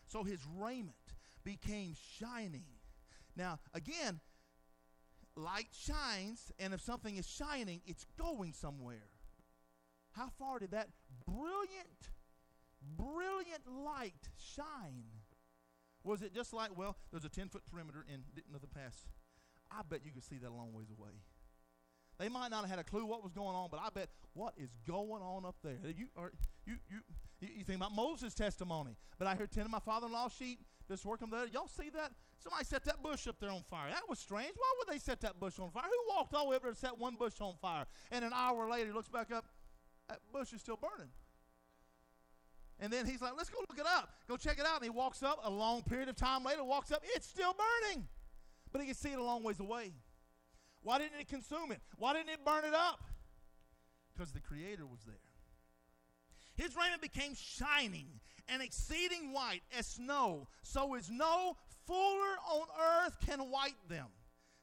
So 0.07 0.23
his 0.23 0.39
raiment 0.57 0.95
became 1.43 1.95
shining. 2.19 2.63
Now, 3.35 3.59
again, 3.73 4.19
light 5.35 5.67
shines, 5.71 6.51
and 6.59 6.73
if 6.73 6.81
something 6.81 7.17
is 7.17 7.27
shining, 7.27 7.81
it's 7.85 8.05
going 8.17 8.53
somewhere. 8.53 9.09
How 10.11 10.29
far 10.39 10.59
did 10.59 10.71
that 10.71 10.89
brilliant 11.25 12.09
brilliant 12.97 13.63
light 13.85 14.29
shine. 14.37 15.05
Was 16.03 16.21
it 16.21 16.33
just 16.33 16.53
like, 16.53 16.77
well, 16.77 16.97
there's 17.11 17.25
a 17.25 17.29
10 17.29 17.49
foot 17.49 17.63
perimeter 17.65 18.05
and 18.11 18.23
didn't 18.35 18.51
know 18.51 18.59
pass? 18.73 19.05
I 19.71 19.81
bet 19.89 20.01
you 20.05 20.11
could 20.11 20.23
see 20.23 20.37
that 20.37 20.49
a 20.49 20.53
long 20.53 20.73
ways 20.73 20.91
away. 20.95 21.11
They 22.19 22.29
might 22.29 22.51
not 22.51 22.61
have 22.61 22.69
had 22.69 22.79
a 22.79 22.83
clue 22.83 23.05
what 23.05 23.23
was 23.23 23.33
going 23.33 23.55
on, 23.55 23.69
but 23.71 23.79
I 23.81 23.89
bet 23.89 24.09
what 24.33 24.53
is 24.57 24.69
going 24.87 25.23
on 25.23 25.45
up 25.45 25.55
there. 25.63 25.77
You, 25.97 26.07
are, 26.15 26.31
you, 26.65 26.75
you, 26.89 26.99
you 27.39 27.63
think 27.63 27.77
about 27.77 27.93
Moses' 27.93 28.33
testimony, 28.33 28.95
but 29.17 29.27
I 29.27 29.35
heard 29.35 29.51
10 29.51 29.65
of 29.65 29.71
my 29.71 29.79
father 29.79 30.07
in 30.07 30.13
law's 30.13 30.33
sheep 30.33 30.59
just 30.87 31.05
working 31.05 31.29
there. 31.29 31.47
Y'all 31.47 31.67
see 31.67 31.89
that? 31.89 32.11
Somebody 32.37 32.65
set 32.65 32.83
that 32.85 33.01
bush 33.01 33.27
up 33.27 33.39
there 33.39 33.49
on 33.49 33.63
fire. 33.69 33.89
That 33.89 34.07
was 34.07 34.19
strange. 34.19 34.51
Why 34.55 34.73
would 34.77 34.93
they 34.93 34.99
set 34.99 35.21
that 35.21 35.39
bush 35.39 35.57
on 35.59 35.71
fire? 35.71 35.83
Who 35.83 36.15
walked 36.15 36.33
all 36.33 36.45
the 36.45 36.49
way 36.51 36.55
up 36.57 36.61
there 36.61 36.69
and 36.69 36.77
set 36.77 36.97
one 36.97 37.15
bush 37.15 37.39
on 37.39 37.55
fire? 37.61 37.85
And 38.11 38.25
an 38.25 38.31
hour 38.33 38.69
later, 38.69 38.87
he 38.87 38.91
looks 38.91 39.07
back 39.07 39.31
up, 39.31 39.45
that 40.09 40.19
bush 40.31 40.53
is 40.53 40.61
still 40.61 40.77
burning. 40.77 41.11
And 42.83 42.91
then 42.91 43.05
he's 43.05 43.21
like, 43.21 43.31
let's 43.37 43.49
go 43.49 43.59
look 43.61 43.79
it 43.79 43.85
up. 43.85 44.09
Go 44.27 44.35
check 44.35 44.59
it 44.59 44.65
out. 44.65 44.75
And 44.75 44.83
he 44.83 44.89
walks 44.89 45.23
up 45.23 45.39
a 45.45 45.49
long 45.49 45.83
period 45.83 46.09
of 46.09 46.17
time 46.17 46.43
later, 46.43 46.65
walks 46.65 46.91
up, 46.91 47.01
it's 47.15 47.25
still 47.25 47.55
burning. 47.55 48.05
But 48.73 48.81
he 48.81 48.87
can 48.87 48.95
see 48.95 49.13
it 49.13 49.17
a 49.17 49.23
long 49.23 49.41
ways 49.41 49.61
away. 49.61 49.93
Why 50.81 50.97
didn't 50.97 51.17
it 51.17 51.29
consume 51.29 51.71
it? 51.71 51.79
Why 51.97 52.11
didn't 52.11 52.27
it 52.27 52.43
burn 52.43 52.65
it 52.65 52.73
up? 52.73 53.01
Because 54.13 54.33
the 54.33 54.41
Creator 54.41 54.85
was 54.85 54.99
there. 55.05 55.15
His 56.55 56.75
raiment 56.75 57.01
became 57.01 57.35
shining 57.35 58.19
and 58.49 58.61
exceeding 58.61 59.31
white 59.31 59.61
as 59.79 59.87
snow, 59.87 60.49
so 60.61 60.93
as 60.95 61.09
no 61.09 61.55
fuller 61.87 62.35
on 62.51 62.67
earth 63.05 63.15
can 63.25 63.39
white 63.39 63.77
them. 63.87 64.07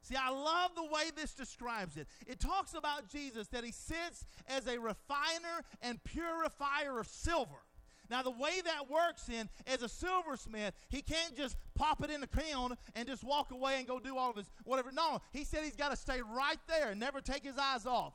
See, 0.03 0.15
I 0.15 0.29
love 0.29 0.75
the 0.75 0.85
way 0.85 1.11
this 1.17 1.33
describes 1.33 1.97
it. 1.97 2.07
It 2.27 2.39
talks 2.39 2.75
about 2.75 3.09
Jesus 3.09 3.49
that 3.49 3.65
he 3.65 3.73
sits 3.73 4.27
as 4.47 4.67
a 4.67 4.79
refiner 4.79 5.65
and 5.81 6.05
purifier 6.05 6.99
of 7.01 7.07
silver. 7.07 7.63
Now, 8.11 8.23
the 8.23 8.31
way 8.31 8.61
that 8.65 8.91
works 8.91 9.29
in, 9.29 9.49
as 9.67 9.83
a 9.83 9.89
silversmith, 9.89 10.75
he 10.89 11.01
can't 11.01 11.37
just 11.37 11.57
pop 11.75 12.03
it 12.03 12.11
in 12.11 12.21
the 12.21 12.27
kiln 12.27 12.77
and 12.97 13.07
just 13.07 13.23
walk 13.23 13.53
away 13.53 13.77
and 13.79 13.87
go 13.87 14.01
do 14.01 14.19
all 14.19 14.31
of 14.31 14.37
his 14.37 14.51
whatever. 14.65 14.91
No, 14.93 15.21
he 15.33 15.45
said 15.45 15.63
he's 15.63 15.77
got 15.77 15.91
to 15.91 15.97
stay 15.97 16.21
right 16.21 16.59
there 16.69 16.91
and 16.91 16.99
never 16.99 17.21
take 17.21 17.45
his 17.45 17.57
eyes 17.57 17.87
off. 17.87 18.15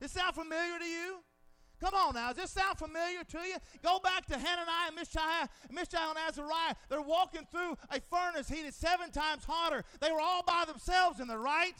This 0.00 0.12
sound 0.12 0.34
familiar 0.34 0.78
to 0.78 0.84
you? 0.84 1.18
Come 1.78 1.94
on 1.94 2.14
now, 2.14 2.28
does 2.28 2.36
this 2.36 2.50
sound 2.52 2.78
familiar 2.78 3.24
to 3.24 3.38
you? 3.38 3.56
Go 3.82 3.98
back 3.98 4.26
to 4.26 4.34
Hananiah 4.34 4.86
and 4.86 4.96
Mishael, 4.96 5.48
Mishael 5.68 6.10
and 6.10 6.18
Azariah. 6.28 6.74
They're 6.88 7.02
walking 7.02 7.46
through 7.50 7.76
a 7.90 8.00
furnace 8.08 8.48
heated 8.48 8.72
seven 8.72 9.10
times 9.10 9.44
hotter. 9.44 9.84
They 10.00 10.12
were 10.12 10.20
all 10.20 10.44
by 10.44 10.64
themselves 10.66 11.18
in 11.18 11.26
the 11.26 11.36
right? 11.36 11.74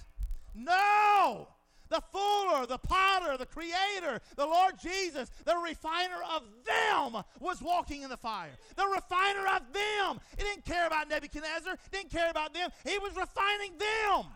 No! 0.54 1.48
The 1.93 2.01
fuller, 2.01 2.66
the 2.66 2.78
potter, 2.78 3.36
the 3.36 3.47
creator, 3.47 4.20
the 4.36 4.47
Lord 4.47 4.74
Jesus, 4.82 5.30
the 5.45 5.57
refiner 5.57 6.20
of 6.34 6.43
them 6.64 7.22
was 7.38 7.61
walking 7.61 8.03
in 8.03 8.11
the 8.11 8.16
fire. 8.16 8.51
The 8.76 8.86
refiner 8.86 9.47
of 9.55 9.72
them. 9.72 10.20
He 10.36 10.43
didn't 10.43 10.64
care 10.64 10.86
about 10.86 11.09
Nebuchadnezzar, 11.09 11.76
didn't 11.93 12.11
care 12.11 12.30
about 12.30 12.55
them. 12.55 12.70
He 12.84 12.99
was 12.99 13.14
refining 13.14 13.78
them. 13.78 14.26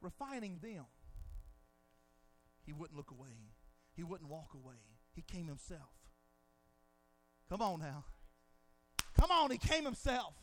Refining 0.00 0.58
them. 0.62 0.86
He 2.64 2.72
wouldn't 2.72 2.96
look 2.96 3.10
away, 3.10 3.36
he 3.94 4.02
wouldn't 4.02 4.28
walk 4.28 4.54
away. 4.54 4.74
He 5.14 5.22
came 5.22 5.46
himself. 5.46 5.90
Come 7.48 7.62
on 7.62 7.80
now. 7.80 8.04
Come 9.18 9.30
on, 9.30 9.50
he 9.50 9.58
came 9.58 9.84
himself. 9.84 10.34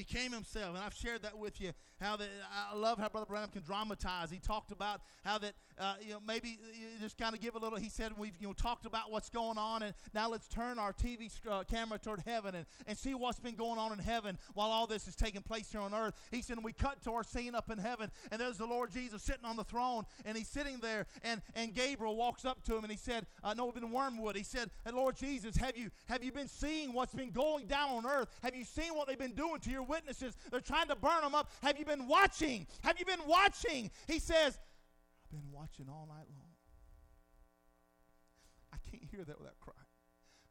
He 0.00 0.04
came 0.04 0.32
himself, 0.32 0.74
and 0.74 0.78
I've 0.78 0.94
shared 0.94 1.20
that 1.24 1.36
with 1.36 1.60
you. 1.60 1.72
How 2.00 2.16
that 2.16 2.28
I 2.72 2.74
love 2.74 2.96
how 2.96 3.10
Brother 3.10 3.26
Branham 3.26 3.50
can 3.50 3.60
dramatize. 3.60 4.30
He 4.30 4.38
talked 4.38 4.72
about 4.72 5.02
how 5.22 5.36
that 5.36 5.52
uh, 5.78 5.96
you 6.00 6.12
know 6.14 6.20
maybe 6.26 6.58
just 7.02 7.18
kind 7.18 7.34
of 7.34 7.40
give 7.42 7.54
a 7.54 7.58
little. 7.58 7.78
He 7.78 7.90
said 7.90 8.12
we've 8.16 8.32
you 8.40 8.46
know 8.46 8.54
talked 8.54 8.86
about 8.86 9.10
what's 9.10 9.28
going 9.28 9.58
on, 9.58 9.82
and 9.82 9.92
now 10.14 10.30
let's 10.30 10.48
turn 10.48 10.78
our 10.78 10.94
TV 10.94 11.30
uh, 11.50 11.64
camera 11.64 11.98
toward 11.98 12.22
heaven 12.24 12.54
and, 12.54 12.64
and 12.86 12.96
see 12.96 13.12
what's 13.12 13.38
been 13.38 13.56
going 13.56 13.78
on 13.78 13.92
in 13.92 13.98
heaven 13.98 14.38
while 14.54 14.70
all 14.70 14.86
this 14.86 15.06
is 15.06 15.14
taking 15.14 15.42
place 15.42 15.70
here 15.70 15.82
on 15.82 15.92
earth. 15.92 16.14
He 16.30 16.40
said 16.40 16.56
we 16.64 16.72
cut 16.72 17.02
to 17.02 17.12
our 17.12 17.22
scene 17.22 17.54
up 17.54 17.70
in 17.70 17.76
heaven, 17.76 18.10
and 18.30 18.40
there's 18.40 18.56
the 18.56 18.66
Lord 18.66 18.90
Jesus 18.90 19.22
sitting 19.22 19.44
on 19.44 19.56
the 19.56 19.64
throne, 19.64 20.04
and 20.24 20.38
he's 20.38 20.48
sitting 20.48 20.78
there, 20.80 21.04
and 21.22 21.42
and 21.54 21.74
Gabriel 21.74 22.16
walks 22.16 22.46
up 22.46 22.64
to 22.64 22.76
him, 22.76 22.84
and 22.84 22.90
he 22.90 22.96
said, 22.96 23.26
I 23.44 23.50
uh, 23.50 23.54
"No, 23.54 23.70
in 23.70 23.90
Wormwood." 23.90 24.36
He 24.36 24.44
said, 24.44 24.70
"Lord 24.90 25.16
Jesus, 25.16 25.54
have 25.56 25.76
you 25.76 25.90
have 26.06 26.24
you 26.24 26.32
been 26.32 26.48
seeing 26.48 26.94
what's 26.94 27.14
been 27.14 27.32
going 27.32 27.66
down 27.66 27.90
on 27.90 28.06
earth? 28.06 28.28
Have 28.42 28.54
you 28.54 28.64
seen 28.64 28.94
what 28.94 29.06
they've 29.06 29.18
been 29.18 29.34
doing 29.34 29.60
to 29.60 29.70
your 29.70 29.89
witnesses? 29.90 30.36
They're 30.50 30.60
trying 30.60 30.88
to 30.88 30.96
burn 30.96 31.20
them 31.22 31.34
up. 31.34 31.50
Have 31.62 31.78
you 31.78 31.84
been 31.84 32.06
watching? 32.06 32.66
Have 32.82 32.98
you 32.98 33.04
been 33.04 33.26
watching? 33.26 33.90
He 34.06 34.18
says, 34.18 34.58
I've 35.24 35.30
been 35.30 35.50
watching 35.52 35.86
all 35.90 36.06
night 36.08 36.26
long. 36.38 36.54
I 38.72 38.76
can't 38.90 39.04
hear 39.10 39.24
that 39.24 39.38
without 39.38 39.58
crying. 39.60 39.76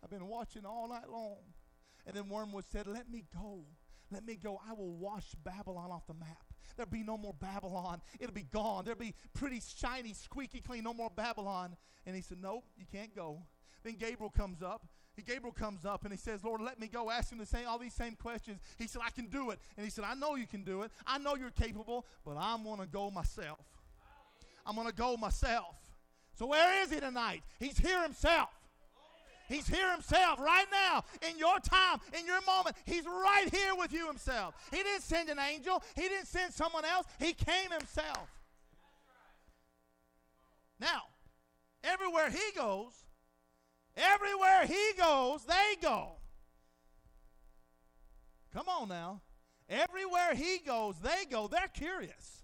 I've 0.04 0.10
been 0.10 0.28
watching 0.28 0.66
all 0.66 0.88
night 0.88 1.10
long. 1.10 1.38
And 2.06 2.16
then 2.16 2.30
Wormwood 2.30 2.66
said, 2.72 2.88
Let 2.88 3.10
me 3.10 3.26
go. 3.34 3.64
Let 4.12 4.26
me 4.26 4.36
go. 4.36 4.60
I 4.68 4.74
will 4.74 4.96
wash 4.96 5.36
Babylon 5.44 5.92
off 5.92 6.08
the 6.08 6.16
map. 6.16 6.44
There'll 6.76 6.90
be 6.90 7.04
no 7.04 7.18
more 7.18 7.34
Babylon. 7.34 8.02
It'll 8.20 8.34
be 8.34 8.44
gone. 8.44 8.86
There'll 8.86 9.00
be 9.00 9.14
pretty 9.34 9.62
shiny, 9.62 10.14
squeaky 10.14 10.62
clean, 10.62 10.84
no 10.84 10.94
more 10.94 11.12
Babylon. 11.16 11.76
And 12.06 12.16
he 12.16 12.22
said, 12.22 12.38
Nope, 12.42 12.66
you 12.78 12.86
can't 12.92 13.16
go. 13.16 13.44
Then 13.84 13.96
Gabriel 13.96 14.32
comes 14.32 14.62
up 14.62 14.88
Gabriel 15.22 15.54
comes 15.54 15.86
up 15.86 16.04
and 16.04 16.12
he 16.12 16.18
says, 16.18 16.44
Lord, 16.44 16.62
let 16.62 16.80
me 16.80 16.88
go. 16.88 17.10
Ask 17.10 17.32
him 17.32 17.38
the 17.38 17.46
same, 17.46 17.68
all 17.68 17.80
these 17.80 17.94
same 17.94 18.16
questions. 18.16 18.60
He 18.78 18.88
said, 18.88 19.02
I 19.06 19.10
can 19.10 19.28
do 19.28 19.52
it. 19.52 19.60
And 19.78 19.86
he 19.86 19.90
said, 19.90 20.04
I 20.06 20.14
know 20.14 20.36
you 20.36 20.48
can 20.48 20.64
do 20.64 20.84
it. 20.84 20.92
I 21.06 21.18
know 21.18 21.36
you're 21.36 21.52
capable, 21.52 22.06
but 22.26 22.36
I'm 22.38 22.64
going 22.64 22.80
to 22.80 22.88
go 22.88 23.10
myself. 23.12 23.60
I'm 24.66 24.76
going 24.76 24.88
to 24.88 24.94
go 24.94 25.18
myself. 25.18 25.76
So 26.36 26.48
where 26.48 26.84
is 26.84 26.92
he 26.92 27.00
tonight? 27.00 27.42
He's 27.60 27.78
here 27.78 28.02
himself. 28.04 28.50
He's 29.50 29.68
here 29.68 29.92
himself 29.92 30.40
right 30.40 30.68
now 30.72 31.04
in 31.28 31.38
your 31.40 31.60
time, 31.60 32.00
in 32.18 32.26
your 32.28 32.40
moment. 32.46 32.76
He's 32.86 33.06
right 33.06 33.48
here 33.52 33.74
with 33.76 33.92
you 33.92 34.06
himself. 34.06 34.54
He 34.70 34.78
didn't 34.78 35.02
send 35.02 35.30
an 35.30 35.40
angel, 35.40 35.82
he 35.96 36.04
didn't 36.04 36.28
send 36.28 36.54
someone 36.54 36.86
else. 36.86 37.08
He 37.20 37.34
came 37.34 37.72
himself. 37.72 38.30
Now, 40.80 41.02
everywhere 41.84 42.30
he 42.30 42.56
goes, 42.56 42.94
Everywhere 43.96 44.66
he 44.66 44.92
goes, 44.98 45.46
they 45.46 45.76
go. 45.82 46.14
Come 48.54 48.68
on 48.68 48.90
now. 48.90 49.22
Everywhere 49.70 50.34
he 50.34 50.60
goes, 50.66 50.96
they 51.02 51.26
go. 51.30 51.48
They're 51.48 51.68
curious. 51.74 52.44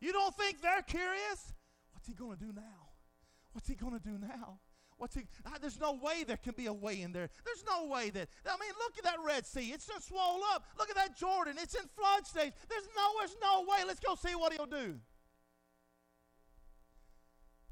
You 0.00 0.12
don't 0.12 0.34
think 0.34 0.62
they're 0.62 0.82
curious? 0.82 1.52
What's 1.92 2.06
he 2.06 2.14
going 2.14 2.36
to 2.38 2.44
do 2.44 2.52
now? 2.54 2.88
What's 3.52 3.68
he 3.68 3.74
going 3.74 3.92
to 3.92 4.02
do 4.02 4.18
now? 4.18 4.58
What's 4.96 5.14
he? 5.16 5.22
There's 5.60 5.80
no 5.80 5.92
way 5.92 6.24
there 6.24 6.36
can 6.36 6.54
be 6.56 6.66
a 6.66 6.72
way 6.72 7.02
in 7.02 7.12
there. 7.12 7.28
There's 7.44 7.64
no 7.66 7.86
way 7.86 8.10
that. 8.10 8.28
I 8.46 8.52
mean, 8.52 8.70
look 8.78 8.96
at 8.96 9.04
that 9.04 9.16
Red 9.24 9.44
Sea. 9.44 9.72
It's 9.72 9.86
just 9.86 10.08
swollen 10.08 10.40
up. 10.52 10.64
Look 10.78 10.88
at 10.88 10.96
that 10.96 11.16
Jordan. 11.16 11.56
It's 11.60 11.74
in 11.74 11.82
flood 11.96 12.26
stage. 12.26 12.52
There's 12.68 12.88
no. 12.96 13.10
There's 13.18 13.36
no 13.42 13.62
way. 13.62 13.84
Let's 13.86 14.00
go 14.00 14.14
see 14.14 14.34
what 14.34 14.52
he'll 14.52 14.66
do. 14.66 14.98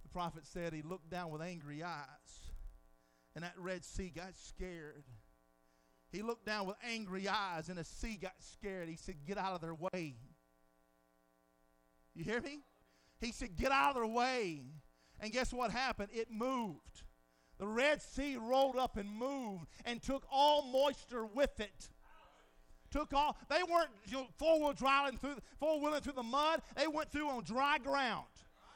The 0.03 0.09
prophet 0.13 0.47
said 0.47 0.73
he 0.73 0.83
looked 0.83 1.11
down 1.11 1.31
with 1.31 1.43
angry 1.43 1.83
eyes 1.83 2.52
and 3.35 3.45
that 3.45 3.55
Red 3.57 3.85
Sea 3.85 4.13
got 4.15 4.35
scared. 4.35 5.05
He 6.11 6.23
looked 6.23 6.45
down 6.45 6.67
with 6.67 6.77
angry 6.87 7.27
eyes, 7.29 7.69
and 7.69 7.79
the 7.79 7.85
sea 7.85 8.19
got 8.21 8.35
scared. 8.39 8.89
He 8.89 8.97
said, 8.97 9.17
Get 9.27 9.39
out 9.39 9.55
of 9.55 9.61
their 9.61 9.75
way. 9.75 10.17
You 12.15 12.25
hear 12.25 12.41
me? 12.41 12.61
He 13.21 13.33
said, 13.33 13.57
Get 13.57 13.73
out 13.73 13.91
of 13.91 13.95
their 13.97 14.07
way. 14.07 14.63
And 15.21 15.33
guess 15.33 15.53
what 15.53 15.71
happened? 15.71 16.11
It 16.13 16.31
moved. 16.31 17.05
The 17.59 17.67
Red 17.67 18.03
Sea 18.03 18.37
rolled 18.37 18.77
up 18.77 18.97
and 18.97 19.09
moved 19.09 19.69
and 19.85 20.03
took 20.03 20.25
all 20.31 20.63
moisture 20.63 21.25
with 21.25 21.61
it. 21.61 21.89
Took 22.91 23.15
all, 23.15 23.39
they 23.49 23.63
weren't 23.63 23.89
four 24.37 24.61
wheel 24.61 24.75
driving 24.75 25.19
through, 25.19 25.37
four 25.59 25.81
wheeling 25.81 26.03
through 26.03 26.13
the 26.13 26.23
mud. 26.23 26.61
They 26.77 26.87
went 26.87 27.11
through 27.11 27.29
on 27.29 27.45
dry 27.45 27.79
ground. 27.79 28.27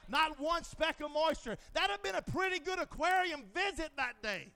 Not 0.09 0.41
one 0.41 0.65
speck 0.65 1.01
of 1.01 1.11
moisture. 1.11 1.57
That'd 1.75 1.91
have 1.91 2.03
been 2.03 2.15
a 2.15 2.23
pretty 2.23 2.59
good 2.59 2.79
aquarium 2.79 3.43
visit 3.55 3.91
that 3.97 4.23
day. 4.23 4.49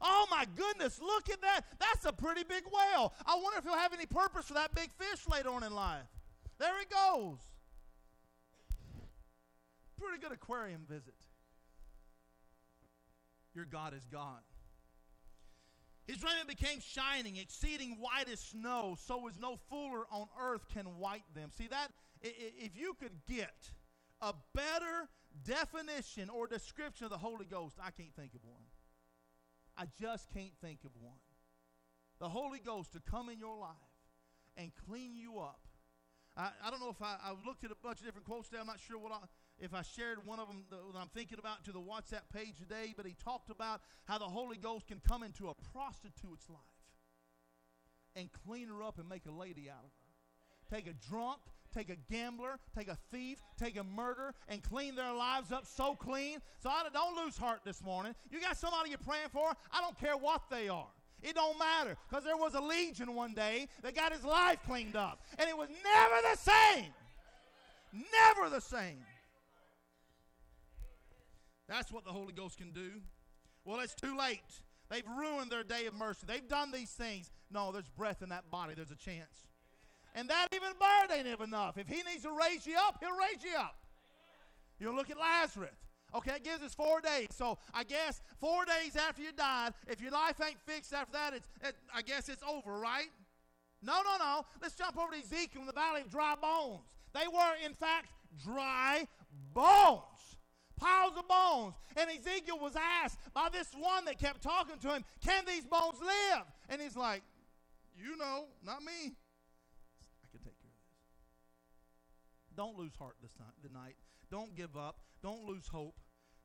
Oh 0.00 0.26
my 0.30 0.46
goodness, 0.56 1.00
look 1.00 1.30
at 1.30 1.40
that. 1.42 1.62
That's 1.78 2.04
a 2.04 2.12
pretty 2.12 2.42
big 2.42 2.64
whale. 2.64 3.14
I 3.24 3.36
wonder 3.36 3.58
if 3.58 3.64
he'll 3.64 3.74
have 3.74 3.92
any 3.92 4.06
purpose 4.06 4.46
for 4.46 4.54
that 4.54 4.74
big 4.74 4.90
fish 4.92 5.28
later 5.30 5.50
on 5.50 5.62
in 5.62 5.72
life. 5.74 6.02
There 6.58 6.72
he 6.78 6.86
goes. 6.86 7.38
Pretty 9.98 10.18
good 10.20 10.32
aquarium 10.32 10.82
visit. 10.88 11.14
Your 13.54 13.64
God 13.64 13.94
is 13.94 14.04
God. 14.10 14.40
His 16.06 16.22
raiment 16.22 16.48
became 16.48 16.80
shining, 16.80 17.36
exceeding 17.36 17.96
white 18.00 18.28
as 18.30 18.40
snow, 18.40 18.96
so 19.06 19.28
as 19.28 19.38
no 19.38 19.56
fuller 19.70 20.04
on 20.10 20.26
earth 20.40 20.66
can 20.72 20.86
white 20.98 21.22
them. 21.34 21.50
See 21.56 21.68
that? 21.68 21.92
If 22.22 22.76
you 22.76 22.94
could 23.00 23.12
get 23.28 23.54
a 24.22 24.32
better 24.54 25.08
definition 25.44 26.30
or 26.30 26.46
description 26.46 27.04
of 27.04 27.10
the 27.10 27.18
Holy 27.18 27.44
Ghost, 27.44 27.76
I 27.82 27.90
can't 27.90 28.14
think 28.14 28.34
of 28.34 28.40
one. 28.44 28.62
I 29.76 29.86
just 30.00 30.32
can't 30.32 30.52
think 30.62 30.80
of 30.84 30.92
one. 31.00 31.18
The 32.20 32.28
Holy 32.28 32.60
Ghost 32.60 32.92
to 32.92 33.00
come 33.00 33.28
in 33.28 33.38
your 33.38 33.58
life 33.58 33.74
and 34.56 34.70
clean 34.86 35.16
you 35.16 35.40
up. 35.40 35.60
I, 36.36 36.50
I 36.64 36.70
don't 36.70 36.80
know 36.80 36.90
if 36.90 37.02
I, 37.02 37.16
I 37.22 37.34
looked 37.44 37.64
at 37.64 37.70
a 37.72 37.76
bunch 37.82 37.98
of 38.00 38.06
different 38.06 38.26
quotes 38.26 38.48
today. 38.48 38.60
I'm 38.60 38.66
not 38.66 38.78
sure 38.80 38.98
what 38.98 39.12
I, 39.12 39.18
if 39.58 39.74
I 39.74 39.82
shared 39.82 40.24
one 40.24 40.38
of 40.38 40.46
them 40.46 40.64
that 40.70 40.78
I'm 40.96 41.08
thinking 41.08 41.38
about 41.38 41.64
to 41.64 41.72
the 41.72 41.80
WhatsApp 41.80 42.22
page 42.32 42.58
today, 42.58 42.94
but 42.96 43.06
he 43.06 43.14
talked 43.22 43.50
about 43.50 43.80
how 44.04 44.18
the 44.18 44.26
Holy 44.26 44.56
Ghost 44.56 44.86
can 44.86 45.00
come 45.06 45.22
into 45.22 45.48
a 45.48 45.54
prostitute's 45.72 46.48
life 46.48 46.60
and 48.14 48.30
clean 48.46 48.68
her 48.68 48.82
up 48.82 48.98
and 48.98 49.08
make 49.08 49.26
a 49.26 49.32
lady 49.32 49.68
out 49.68 49.84
of 49.84 49.90
her. 49.90 50.76
Take 50.76 50.86
a 50.86 50.94
drunk, 50.94 51.40
take 51.72 51.90
a 51.90 51.96
gambler, 52.10 52.58
take 52.76 52.88
a 52.88 52.98
thief, 53.10 53.38
take 53.58 53.76
a 53.76 53.84
murderer, 53.84 54.34
and 54.48 54.62
clean 54.62 54.94
their 54.94 55.12
lives 55.12 55.52
up 55.52 55.66
so 55.66 55.94
clean. 55.94 56.38
So 56.62 56.70
I 56.70 56.84
don't 56.92 57.16
lose 57.16 57.36
heart 57.36 57.60
this 57.64 57.82
morning. 57.82 58.14
You 58.30 58.40
got 58.40 58.56
somebody 58.56 58.90
you're 58.90 58.98
praying 58.98 59.28
for, 59.32 59.52
I 59.72 59.80
don't 59.80 59.98
care 59.98 60.16
what 60.16 60.42
they 60.50 60.68
are. 60.68 60.88
It 61.22 61.36
don't 61.36 61.58
matter 61.58 61.96
because 62.08 62.24
there 62.24 62.36
was 62.36 62.54
a 62.54 62.60
legion 62.60 63.14
one 63.14 63.32
day 63.32 63.68
that 63.82 63.94
got 63.94 64.12
his 64.12 64.24
life 64.24 64.58
cleaned 64.66 64.96
up, 64.96 65.22
and 65.38 65.48
it 65.48 65.56
was 65.56 65.68
never 65.68 66.14
the 66.30 66.36
same. 66.36 66.92
Never 67.92 68.50
the 68.50 68.60
same. 68.60 69.04
That's 71.68 71.92
what 71.92 72.04
the 72.04 72.10
Holy 72.10 72.32
Ghost 72.32 72.58
can 72.58 72.72
do. 72.72 72.90
Well, 73.64 73.80
it's 73.80 73.94
too 73.94 74.18
late. 74.18 74.40
They've 74.90 75.06
ruined 75.06 75.50
their 75.50 75.62
day 75.62 75.86
of 75.86 75.94
mercy. 75.94 76.26
They've 76.26 76.46
done 76.46 76.72
these 76.72 76.90
things. 76.90 77.30
No, 77.50 77.70
there's 77.70 77.88
breath 77.88 78.22
in 78.22 78.30
that 78.30 78.50
body. 78.50 78.74
There's 78.74 78.90
a 78.90 78.96
chance. 78.96 79.46
And 80.14 80.28
that 80.28 80.48
even 80.54 80.70
bird 80.78 81.16
ain't 81.16 81.26
even 81.26 81.48
enough. 81.48 81.78
If 81.78 81.88
he 81.88 82.02
needs 82.02 82.22
to 82.24 82.30
raise 82.30 82.66
you 82.66 82.76
up, 82.76 82.98
he'll 83.00 83.16
raise 83.16 83.42
you 83.42 83.58
up. 83.58 83.76
You'll 84.78 84.94
look 84.94 85.10
at 85.10 85.18
Lazarus. 85.18 85.70
Okay, 86.14 86.32
it 86.32 86.44
gives 86.44 86.62
us 86.62 86.74
four 86.74 87.00
days. 87.00 87.28
So 87.30 87.58
I 87.72 87.84
guess 87.84 88.20
four 88.38 88.64
days 88.64 88.96
after 88.96 89.22
you 89.22 89.32
died, 89.32 89.72
if 89.86 90.00
your 90.00 90.10
life 90.10 90.36
ain't 90.46 90.60
fixed 90.66 90.92
after 90.92 91.12
that, 91.12 91.32
it's 91.34 91.48
it, 91.62 91.74
I 91.94 92.02
guess 92.02 92.28
it's 92.28 92.42
over, 92.42 92.78
right? 92.78 93.08
No, 93.82 94.00
no, 94.04 94.16
no. 94.18 94.44
Let's 94.60 94.74
jump 94.74 94.98
over 94.98 95.12
to 95.12 95.18
Ezekiel 95.18 95.62
in 95.62 95.66
the 95.66 95.72
valley 95.72 96.02
of 96.02 96.10
dry 96.10 96.34
bones. 96.40 96.80
They 97.14 97.26
were, 97.32 97.52
in 97.64 97.74
fact, 97.74 98.08
dry 98.44 99.06
bones. 99.54 100.36
Piles 100.76 101.14
of 101.16 101.26
bones. 101.28 101.74
And 101.96 102.10
Ezekiel 102.10 102.58
was 102.60 102.74
asked 102.76 103.18
by 103.32 103.48
this 103.52 103.68
one 103.78 104.04
that 104.04 104.18
kept 104.18 104.42
talking 104.42 104.78
to 104.80 104.88
him, 104.88 105.04
Can 105.24 105.44
these 105.46 105.64
bones 105.64 105.96
live? 106.00 106.44
And 106.68 106.80
he's 106.80 106.96
like, 106.96 107.22
You 107.96 108.16
know, 108.16 108.44
not 108.64 108.82
me. 108.82 109.14
Don't 112.56 112.78
lose 112.78 112.94
heart 112.98 113.16
this 113.22 113.32
time, 113.32 113.52
tonight. 113.66 113.96
Don't 114.30 114.54
give 114.54 114.76
up. 114.76 114.96
Don't 115.22 115.46
lose 115.46 115.66
hope. 115.68 115.94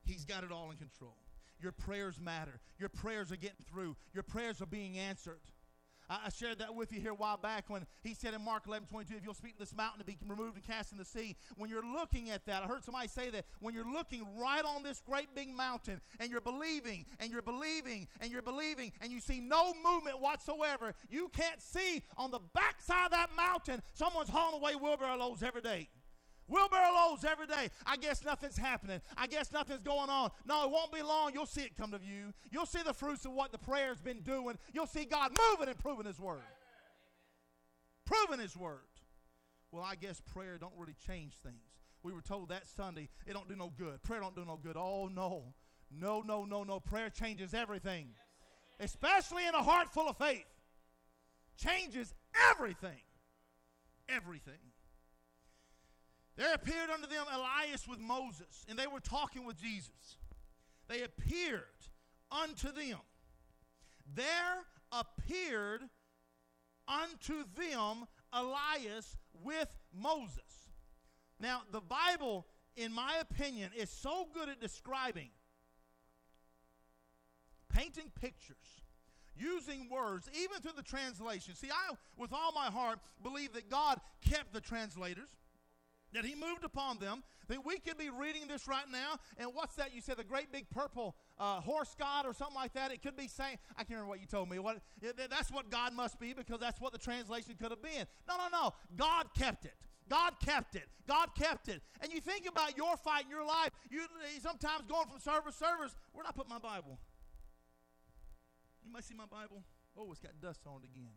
He's 0.03 0.25
got 0.25 0.43
it 0.43 0.51
all 0.51 0.71
in 0.71 0.77
control. 0.77 1.17
Your 1.59 1.71
prayers 1.71 2.19
matter. 2.19 2.59
Your 2.79 2.89
prayers 2.89 3.31
are 3.31 3.35
getting 3.38 3.65
through. 3.69 3.95
Your 4.13 4.23
prayers 4.23 4.61
are 4.61 4.67
being 4.67 4.97
answered. 4.97 5.39
I, 6.10 6.30
shared 6.30 6.60
that 6.60 6.74
with 6.74 6.91
you 6.93 7.01
here 7.01 7.12
a 7.12 7.16
while 7.16 7.38
back 7.38 7.66
when 7.70 7.86
he 8.01 8.14
said 8.14 8.34
in 8.34 8.43
Mark 8.43 8.64
11 8.68 8.88
22, 8.88 9.16
if 9.16 9.24
you'll 9.24 9.34
speak 9.34 9.53
to 9.53 9.60
this 9.60 9.76
mountain 9.76 9.99
to 9.99 10.05
be 10.05 10.18
removed 10.26 10.55
and 10.55 10.66
cast 10.66 10.91
in 10.91 10.97
the 10.97 11.05
sea. 11.05 11.36
When 11.58 11.70
you're 11.70 11.86
looking 11.86 12.30
at 12.30 12.45
that, 12.45 12.64
I 12.64 12.68
heard 12.68 12.84
somebody 12.84 13.08
say 13.08 13.30
that 13.32 13.45
when 13.60 13.74
you're 13.74 13.91
looking 13.91 14.26
right 14.38 14.64
on 14.64 14.84
this 14.84 15.01
great 15.05 15.34
big 15.36 15.49
mountain 15.49 15.99
and 16.20 16.32
you're 16.32 16.41
believing 16.41 17.05
and 17.20 17.32
you're 17.32 17.41
believing 17.41 18.08
and 18.22 18.32
you're 18.32 18.41
believing 18.41 18.91
and 19.01 19.12
you 19.12 19.20
see 19.20 19.39
no 19.39 19.74
movement 19.84 20.22
whatsoever, 20.22 20.93
you 21.10 21.30
can't 21.30 21.62
see 21.62 22.03
on 22.18 22.32
the 22.32 22.39
backside 22.53 23.05
of 23.05 23.12
that 23.12 23.30
mountain 23.36 23.82
someone's 23.93 24.30
hauling 24.30 24.62
away 24.62 24.76
wheelbarrow 24.76 25.18
loads 25.18 25.43
every 25.43 25.62
day. 25.62 25.89
Wheelbarrow 26.47 26.93
loads 26.93 27.25
every 27.25 27.47
day. 27.47 27.69
I 27.85 27.97
guess 27.97 28.23
nothing's 28.23 28.57
happening. 28.57 29.01
I 29.17 29.27
guess 29.27 29.51
nothing's 29.51 29.81
going 29.81 30.09
on. 30.09 30.31
No, 30.45 30.63
it 30.63 30.71
won't 30.71 30.93
be 30.93 31.01
long. 31.01 31.31
You'll 31.33 31.45
see 31.45 31.61
it 31.61 31.75
come 31.77 31.91
to 31.91 31.97
view. 31.97 32.33
You'll 32.51 32.65
see 32.65 32.81
the 32.83 32.93
fruits 32.93 33.25
of 33.25 33.33
what 33.33 33.51
the 33.51 33.57
prayer's 33.57 33.99
been 33.99 34.21
doing. 34.21 34.57
You'll 34.73 34.87
see 34.87 35.05
God 35.05 35.31
moving 35.51 35.69
and 35.69 35.77
proving 35.77 36.05
His 36.05 36.19
word. 36.19 36.41
Proving 38.05 38.39
His 38.39 38.55
word. 38.55 38.79
Well, 39.71 39.83
I 39.83 39.95
guess 39.95 40.21
prayer 40.21 40.57
don't 40.57 40.73
really 40.77 40.95
change 41.05 41.33
things. 41.43 41.55
We 42.03 42.13
were 42.13 42.21
told 42.21 42.49
that 42.49 42.67
Sunday 42.67 43.09
it 43.25 43.33
don't 43.33 43.49
do 43.49 43.55
no 43.55 43.71
good. 43.77 44.01
Prayer 44.03 44.21
don't 44.21 44.35
do 44.35 44.45
no 44.45 44.57
good. 44.61 44.77
Oh 44.77 45.09
no, 45.13 45.53
no, 45.91 46.21
no, 46.21 46.45
no, 46.45 46.63
no. 46.63 46.79
Prayer 46.79 47.09
changes 47.09 47.53
everything, 47.53 48.09
especially 48.79 49.45
in 49.45 49.53
a 49.53 49.61
heart 49.61 49.89
full 49.89 50.07
of 50.07 50.17
faith. 50.17 50.45
Changes 51.57 52.13
everything. 52.51 53.01
Everything. 54.07 54.66
There 56.38 56.53
appeared 56.53 56.91
unto 56.91 57.07
them 57.07 57.25
Elias 57.33 57.88
with 57.88 57.99
Moses, 57.99 58.63
and 58.69 58.77
they 58.77 58.85
were 58.85 58.99
talking 58.99 59.43
with 59.45 59.59
Jesus. 59.59 60.17
They 60.88 61.01
appeared 61.01 61.63
unto 62.31 62.71
them. 62.71 62.99
There 64.13 64.63
appeared 64.91 65.81
unto 66.88 67.43
them 67.55 68.05
Elias 68.31 69.17
with 69.43 69.75
Moses. 69.91 70.69
Now, 71.39 71.63
the 71.71 71.81
Bible, 71.81 72.45
in 72.75 72.93
my 72.93 73.15
opinion, 73.19 73.71
is 73.75 73.89
so 73.89 74.27
good 74.31 74.47
at 74.47 74.61
describing, 74.61 75.29
painting 77.69 78.11
pictures, 78.19 78.83
using 79.35 79.89
words, 79.89 80.29
even 80.39 80.61
through 80.61 80.73
the 80.77 80.83
translation. 80.83 81.55
See, 81.55 81.69
I, 81.71 81.95
with 82.15 82.31
all 82.31 82.51
my 82.53 82.67
heart, 82.67 82.99
believe 83.23 83.53
that 83.53 83.69
God 83.71 83.99
kept 84.21 84.53
the 84.53 84.61
translators 84.61 85.29
that 86.18 86.26
he 86.26 86.34
moved 86.34 86.63
upon 86.63 86.97
them, 86.97 87.22
that 87.47 87.63
we 87.63 87.78
could 87.78 87.95
be 87.95 88.09
reading 88.09 88.47
this 88.47 88.68
right 88.68 88.89
now. 88.91 89.18
And 89.38 89.51
what's 89.53 89.76
that? 89.76 89.93
You 89.93 90.01
said 90.01 90.18
the 90.18 90.24
great 90.24 90.51
big 90.51 90.68
purple 90.72 91.15
uh, 91.38 91.61
horse 91.61 91.95
god 91.97 92.26
or 92.26 92.34
something 92.34 92.55
like 92.55 92.74
that. 92.74 92.91
It 92.91 93.03
could 93.03 93.15
be 93.15 93.28
saying, 93.28 93.57
I 93.76 93.84
can't 93.84 93.91
remember 93.91 94.09
what 94.09 94.20
you 94.20 94.26
told 94.26 94.49
me. 94.49 94.57
What 94.57 94.80
That's 94.99 95.51
what 95.51 95.70
God 95.70 95.93
must 95.93 96.20
be 96.20 96.34
because 96.34 96.59
that's 96.59 96.82
what 96.82 96.91
the 96.91 96.97
translation 96.97 97.53
could 97.61 97.70
have 97.70 97.84
been. 97.84 98.07
No, 98.28 98.36
no, 98.38 98.47
no. 98.51 98.74
God 98.95 99.28
kept 99.38 99.65
it. 99.65 99.76
God 100.09 100.34
kept 100.43 100.76
it. 100.76 100.88
God 101.07 101.30
kept 101.38 101.70
it. 101.70 101.84
And 102.01 102.11
you 102.11 102.20
think 102.20 102.47
about 102.47 102.76
your 102.76 102.97
fight 102.97 103.26
in 103.26 103.30
your 103.30 103.45
life. 103.45 103.70
You 103.91 104.01
sometimes 104.41 104.86
going 104.88 105.05
from 105.07 105.20
service 105.20 105.55
to 105.59 105.65
service. 105.65 105.95
Where'd 106.13 106.26
I 106.28 106.32
put 106.32 106.49
my 106.49 106.57
Bible? 106.59 106.97
You 108.84 108.91
might 108.91 109.03
see 109.03 109.13
my 109.13 109.26
Bible. 109.30 109.61
Oh, 109.95 110.11
it's 110.11 110.20
got 110.20 110.32
dust 110.41 110.61
on 110.65 110.82
it 110.84 110.89
again. 110.95 111.13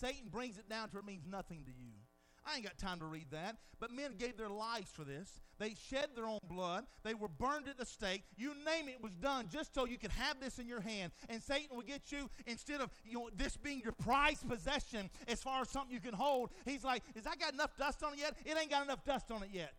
Satan 0.00 0.28
brings 0.30 0.58
it 0.58 0.68
down 0.68 0.90
to 0.90 0.98
it 0.98 1.04
means 1.04 1.24
nothing 1.26 1.64
to 1.64 1.72
you. 1.72 2.03
I 2.46 2.56
ain't 2.56 2.64
got 2.64 2.78
time 2.78 2.98
to 3.00 3.06
read 3.06 3.30
that. 3.30 3.56
But 3.80 3.90
men 3.90 4.12
gave 4.18 4.36
their 4.36 4.48
lives 4.48 4.90
for 4.92 5.04
this. 5.04 5.40
They 5.58 5.74
shed 5.88 6.08
their 6.14 6.26
own 6.26 6.40
blood. 6.48 6.84
They 7.02 7.14
were 7.14 7.28
burned 7.28 7.68
at 7.68 7.78
the 7.78 7.86
stake. 7.86 8.22
You 8.36 8.54
name 8.64 8.88
it, 8.88 8.96
it 8.96 9.02
was 9.02 9.14
done 9.14 9.48
just 9.50 9.74
so 9.74 9.86
you 9.86 9.98
could 9.98 10.10
have 10.12 10.40
this 10.40 10.58
in 10.58 10.66
your 10.66 10.80
hand. 10.80 11.12
And 11.28 11.42
Satan 11.42 11.76
will 11.76 11.82
get 11.82 12.12
you, 12.12 12.28
instead 12.46 12.80
of 12.80 12.90
you 13.04 13.14
know 13.14 13.30
this 13.34 13.56
being 13.56 13.80
your 13.80 13.92
prized 13.92 14.48
possession 14.48 15.10
as 15.28 15.42
far 15.42 15.62
as 15.62 15.70
something 15.70 15.92
you 15.92 16.00
can 16.00 16.14
hold, 16.14 16.50
he's 16.64 16.84
like, 16.84 17.02
Is 17.14 17.24
that 17.24 17.38
got 17.38 17.52
enough 17.52 17.76
dust 17.78 18.02
on 18.02 18.14
it 18.14 18.18
yet? 18.18 18.36
It 18.44 18.56
ain't 18.58 18.70
got 18.70 18.84
enough 18.84 19.04
dust 19.04 19.30
on 19.30 19.42
it 19.42 19.50
yet. 19.52 19.74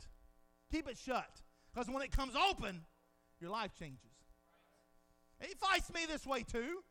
Keep 0.72 0.90
it 0.90 0.98
shut. 0.98 1.42
Because 1.74 1.90
when 1.90 2.04
it 2.04 2.12
comes 2.12 2.34
open, 2.36 2.82
your 3.40 3.50
life 3.50 3.72
changes. 3.78 4.00
He 5.40 5.54
fights 5.56 5.92
me 5.94 6.06
this 6.08 6.26
way 6.26 6.44
too. 6.44 6.84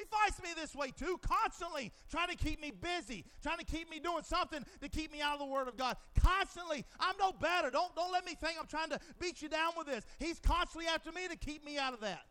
He 0.00 0.06
fights 0.06 0.42
me 0.42 0.48
this 0.56 0.74
way 0.74 0.92
too, 0.96 1.20
constantly 1.20 1.92
trying 2.10 2.28
to 2.28 2.36
keep 2.36 2.58
me 2.58 2.70
busy, 2.70 3.26
trying 3.42 3.58
to 3.58 3.66
keep 3.66 3.90
me 3.90 4.00
doing 4.00 4.22
something 4.22 4.64
to 4.80 4.88
keep 4.88 5.12
me 5.12 5.20
out 5.20 5.34
of 5.34 5.40
the 5.40 5.46
Word 5.46 5.68
of 5.68 5.76
God. 5.76 5.94
Constantly. 6.18 6.86
I'm 6.98 7.16
no 7.18 7.32
better. 7.32 7.70
Don't, 7.70 7.94
don't 7.94 8.10
let 8.10 8.24
me 8.24 8.34
think 8.34 8.56
I'm 8.58 8.66
trying 8.66 8.88
to 8.90 9.00
beat 9.18 9.42
you 9.42 9.50
down 9.50 9.72
with 9.76 9.86
this. 9.86 10.06
He's 10.18 10.38
constantly 10.38 10.86
after 10.86 11.12
me 11.12 11.28
to 11.28 11.36
keep 11.36 11.66
me 11.66 11.76
out 11.76 11.92
of 11.92 12.00
that. 12.00 12.24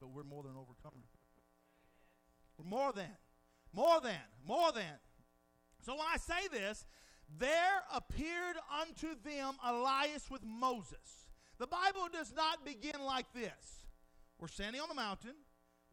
But 0.00 0.10
we're 0.10 0.22
more 0.22 0.44
than 0.44 0.52
overcomers. 0.52 1.10
We're 2.58 2.70
more 2.70 2.92
than, 2.92 3.10
more 3.72 4.00
than, 4.00 4.14
more 4.46 4.70
than. 4.70 4.84
So 5.82 5.94
when 5.94 6.06
I 6.12 6.18
say 6.18 6.46
this, 6.52 6.86
there 7.40 7.82
appeared 7.92 8.56
unto 8.80 9.16
them 9.24 9.54
Elias 9.66 10.30
with 10.30 10.44
Moses. 10.44 11.26
The 11.58 11.66
Bible 11.66 12.08
does 12.12 12.32
not 12.36 12.64
begin 12.64 13.00
like 13.04 13.26
this. 13.34 13.82
We're 14.38 14.46
standing 14.46 14.80
on 14.80 14.88
the 14.88 14.94
mountain 14.94 15.34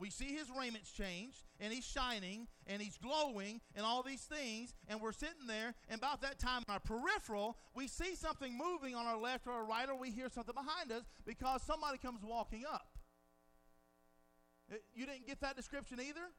we 0.02 0.10
see 0.10 0.36
his 0.36 0.50
raiments 0.50 0.92
changed, 0.92 1.44
and 1.60 1.72
he's 1.72 1.86
shining, 1.86 2.48
and 2.66 2.82
he's 2.82 2.98
glowing, 2.98 3.62
and 3.76 3.86
all 3.86 4.02
these 4.02 4.24
things, 4.24 4.74
and 4.88 5.00
we're 5.00 5.12
sitting 5.12 5.46
there, 5.48 5.76
and 5.90 6.00
about 6.00 6.24
that 6.24 6.40
time, 6.40 6.64
our 6.68 6.80
peripheral, 6.80 7.56
we 7.76 7.88
see 7.88 8.16
something 8.16 8.58
moving 8.58 8.96
on 8.96 9.06
our 9.06 9.20
left 9.20 9.46
or 9.46 9.52
our 9.52 9.64
right, 9.64 9.88
or 9.88 9.96
we 9.96 10.10
hear 10.10 10.28
something 10.28 10.56
behind 10.56 10.92
us 10.92 11.04
because 11.24 11.62
somebody 11.62 12.00
comes 12.00 12.24
walking 12.24 12.64
up. 12.66 12.98
Uh, 14.72 14.78
you 14.96 15.06
didn't 15.06 15.28
get 15.28 15.40
that 15.42 15.56
description 15.56 16.00
either? 16.00 16.32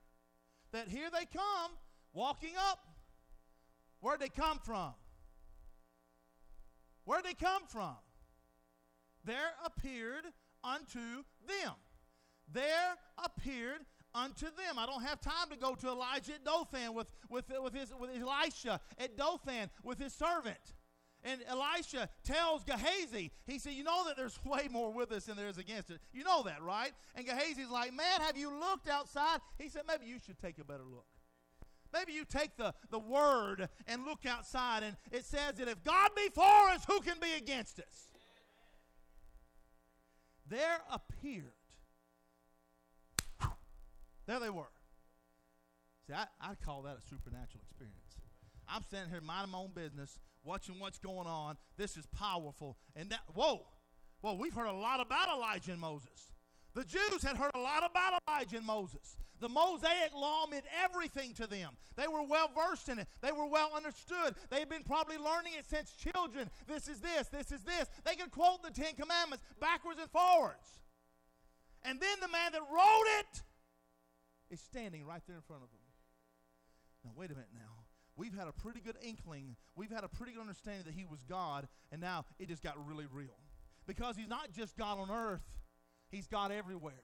That 0.73 0.89
here 0.89 1.09
they 1.13 1.27
come 1.27 1.71
walking 2.13 2.55
up. 2.69 2.81
Where'd 4.01 4.19
they 4.19 4.29
come 4.29 4.59
from? 4.59 4.93
Where'd 7.05 7.25
they 7.25 7.35
come 7.35 7.63
from? 7.69 7.95
There 9.25 9.53
appeared 9.65 10.25
unto 10.65 11.23
them. 11.47 11.75
There 12.53 12.95
appeared 13.23 13.81
unto 14.15 14.47
them. 14.47 14.79
I 14.79 14.87
don't 14.87 15.03
have 15.03 15.21
time 15.21 15.49
to 15.51 15.57
go 15.57 15.75
to 15.75 15.89
Elijah 15.89 16.35
at 16.35 16.45
Dothan 16.45 16.95
with, 16.95 17.11
with, 17.29 17.45
with, 17.63 17.75
his, 17.75 17.93
with 17.99 18.11
Elisha 18.11 18.81
at 18.99 19.17
Dothan 19.17 19.71
with 19.83 19.99
his 19.99 20.13
servant. 20.13 20.75
And 21.25 21.41
Elisha 21.47 22.09
tells 22.25 22.65
Gehazi, 22.65 23.31
he 23.47 23.59
said, 23.59 23.75
You 23.75 23.85
know 23.85 24.05
that 24.07 24.17
there's 24.17 24.39
way 24.45 24.69
more 24.71 24.93
with 24.93 25.13
us 25.13 25.27
than 25.27 25.37
there 25.37 25.49
is 25.49 25.59
against 25.59 25.91
us. 25.91 25.99
You 26.13 26.25
know 26.25 26.43
that, 26.43 26.63
right? 26.63 26.93
And 27.15 27.27
Gehazi's 27.27 27.71
like, 27.71 27.95
Man, 27.95 28.21
have 28.21 28.37
you 28.37 28.51
looked 28.59 28.89
outside? 28.89 29.39
He 29.59 29.69
said, 29.69 29.83
Maybe 29.87 30.07
you 30.07 30.19
should 30.19 30.39
take 30.39 30.59
a 30.59 30.65
better 30.65 30.85
look. 30.85 31.07
Maybe 31.93 32.13
you 32.13 32.25
take 32.25 32.57
the, 32.57 32.75
the 32.91 32.99
word 32.99 33.69
and 33.87 34.05
look 34.05 34.25
outside, 34.27 34.83
and 34.83 34.97
it 35.11 35.27
says 35.27 35.57
that 35.59 35.69
if 35.69 35.85
God 35.85 36.11
be 36.17 36.29
for 36.35 36.71
us, 36.71 36.85
who 36.87 37.01
can 37.01 37.19
be 37.21 37.35
against 37.37 37.79
us? 37.79 38.09
There 40.49 40.79
appeared. 40.91 41.53
There 44.33 44.41
they 44.41 44.49
were. 44.49 44.73
See, 46.07 46.15
I, 46.15 46.25
I 46.41 46.55
call 46.65 46.81
that 46.85 46.97
a 46.97 47.03
supernatural 47.03 47.63
experience. 47.69 48.17
I'm 48.67 48.83
standing 48.83 49.11
here 49.11 49.21
minding 49.21 49.53
my 49.53 49.59
own 49.59 49.73
business, 49.75 50.19
watching 50.43 50.81
what's 50.81 50.99
going 50.99 51.27
on. 51.27 51.59
This 51.77 51.99
is 51.99 52.07
powerful. 52.07 52.79
And 52.97 53.11
that, 53.11 53.21
whoa, 53.35 53.67
well, 54.23 54.39
we've 54.39 54.55
heard 54.55 54.69
a 54.69 54.73
lot 54.73 55.01
about 55.01 55.29
Elijah 55.29 55.73
and 55.73 55.81
Moses. 55.83 56.33
The 56.73 56.83
Jews 56.85 57.23
had 57.23 57.37
heard 57.37 57.51
a 57.55 57.59
lot 57.59 57.85
about 57.85 58.23
Elijah 58.27 58.57
and 58.57 58.65
Moses. 58.65 59.19
The 59.39 59.51
Mosaic 59.51 60.15
law 60.15 60.47
meant 60.47 60.65
everything 60.83 61.35
to 61.35 61.47
them. 61.47 61.73
They 61.97 62.09
were 62.09 62.23
well 62.23 62.51
versed 62.57 62.89
in 62.89 63.01
it. 63.01 63.09
They 63.21 63.33
were 63.33 63.45
well 63.45 63.73
understood. 63.77 64.35
They 64.49 64.61
had 64.61 64.71
been 64.71 64.85
probably 64.85 65.19
learning 65.19 65.53
it 65.59 65.67
since 65.69 65.93
children. 65.93 66.49
This 66.67 66.89
is 66.89 67.01
this, 67.01 67.29
this 67.29 67.53
is 67.53 67.65
this. 67.65 67.87
They 68.07 68.15
could 68.15 68.31
quote 68.31 68.63
the 68.63 68.71
Ten 68.71 68.95
Commandments 68.95 69.45
backwards 69.61 70.01
and 70.01 70.11
forwards. 70.11 70.81
And 71.83 72.01
then 72.01 72.17
the 72.23 72.29
man 72.29 72.53
that 72.53 72.63
wrote 72.63 73.21
it 73.21 73.43
is 74.53 74.61
standing 74.61 75.05
right 75.05 75.23
there 75.27 75.37
in 75.37 75.43
front 75.43 75.63
of 75.63 75.71
them. 75.71 75.81
Now, 77.05 77.11
wait 77.17 77.31
a 77.31 77.35
minute 77.35 77.51
now. 77.55 77.85
We've 78.17 78.35
had 78.35 78.47
a 78.47 78.53
pretty 78.53 78.81
good 78.81 78.97
inkling. 79.03 79.57
We've 79.75 79.91
had 79.91 80.05
a 80.05 80.09
pretty 80.09 80.33
good 80.33 80.43
understanding 80.43 80.85
that 80.85 80.95
he 80.95 81.05
was 81.05 81.25
God, 81.29 81.67
and 81.91 82.01
now 82.01 82.27
it 82.39 82.49
just 82.49 82.63
got 82.63 82.75
really 82.87 83.07
real. 83.11 83.41
Because 83.87 84.17
he's 84.17 84.29
not 84.29 84.53
just 84.53 84.77
God 84.77 84.99
on 84.99 85.11
earth, 85.11 85.43
he's 86.11 86.27
God 86.27 86.53
everywhere. 86.53 87.03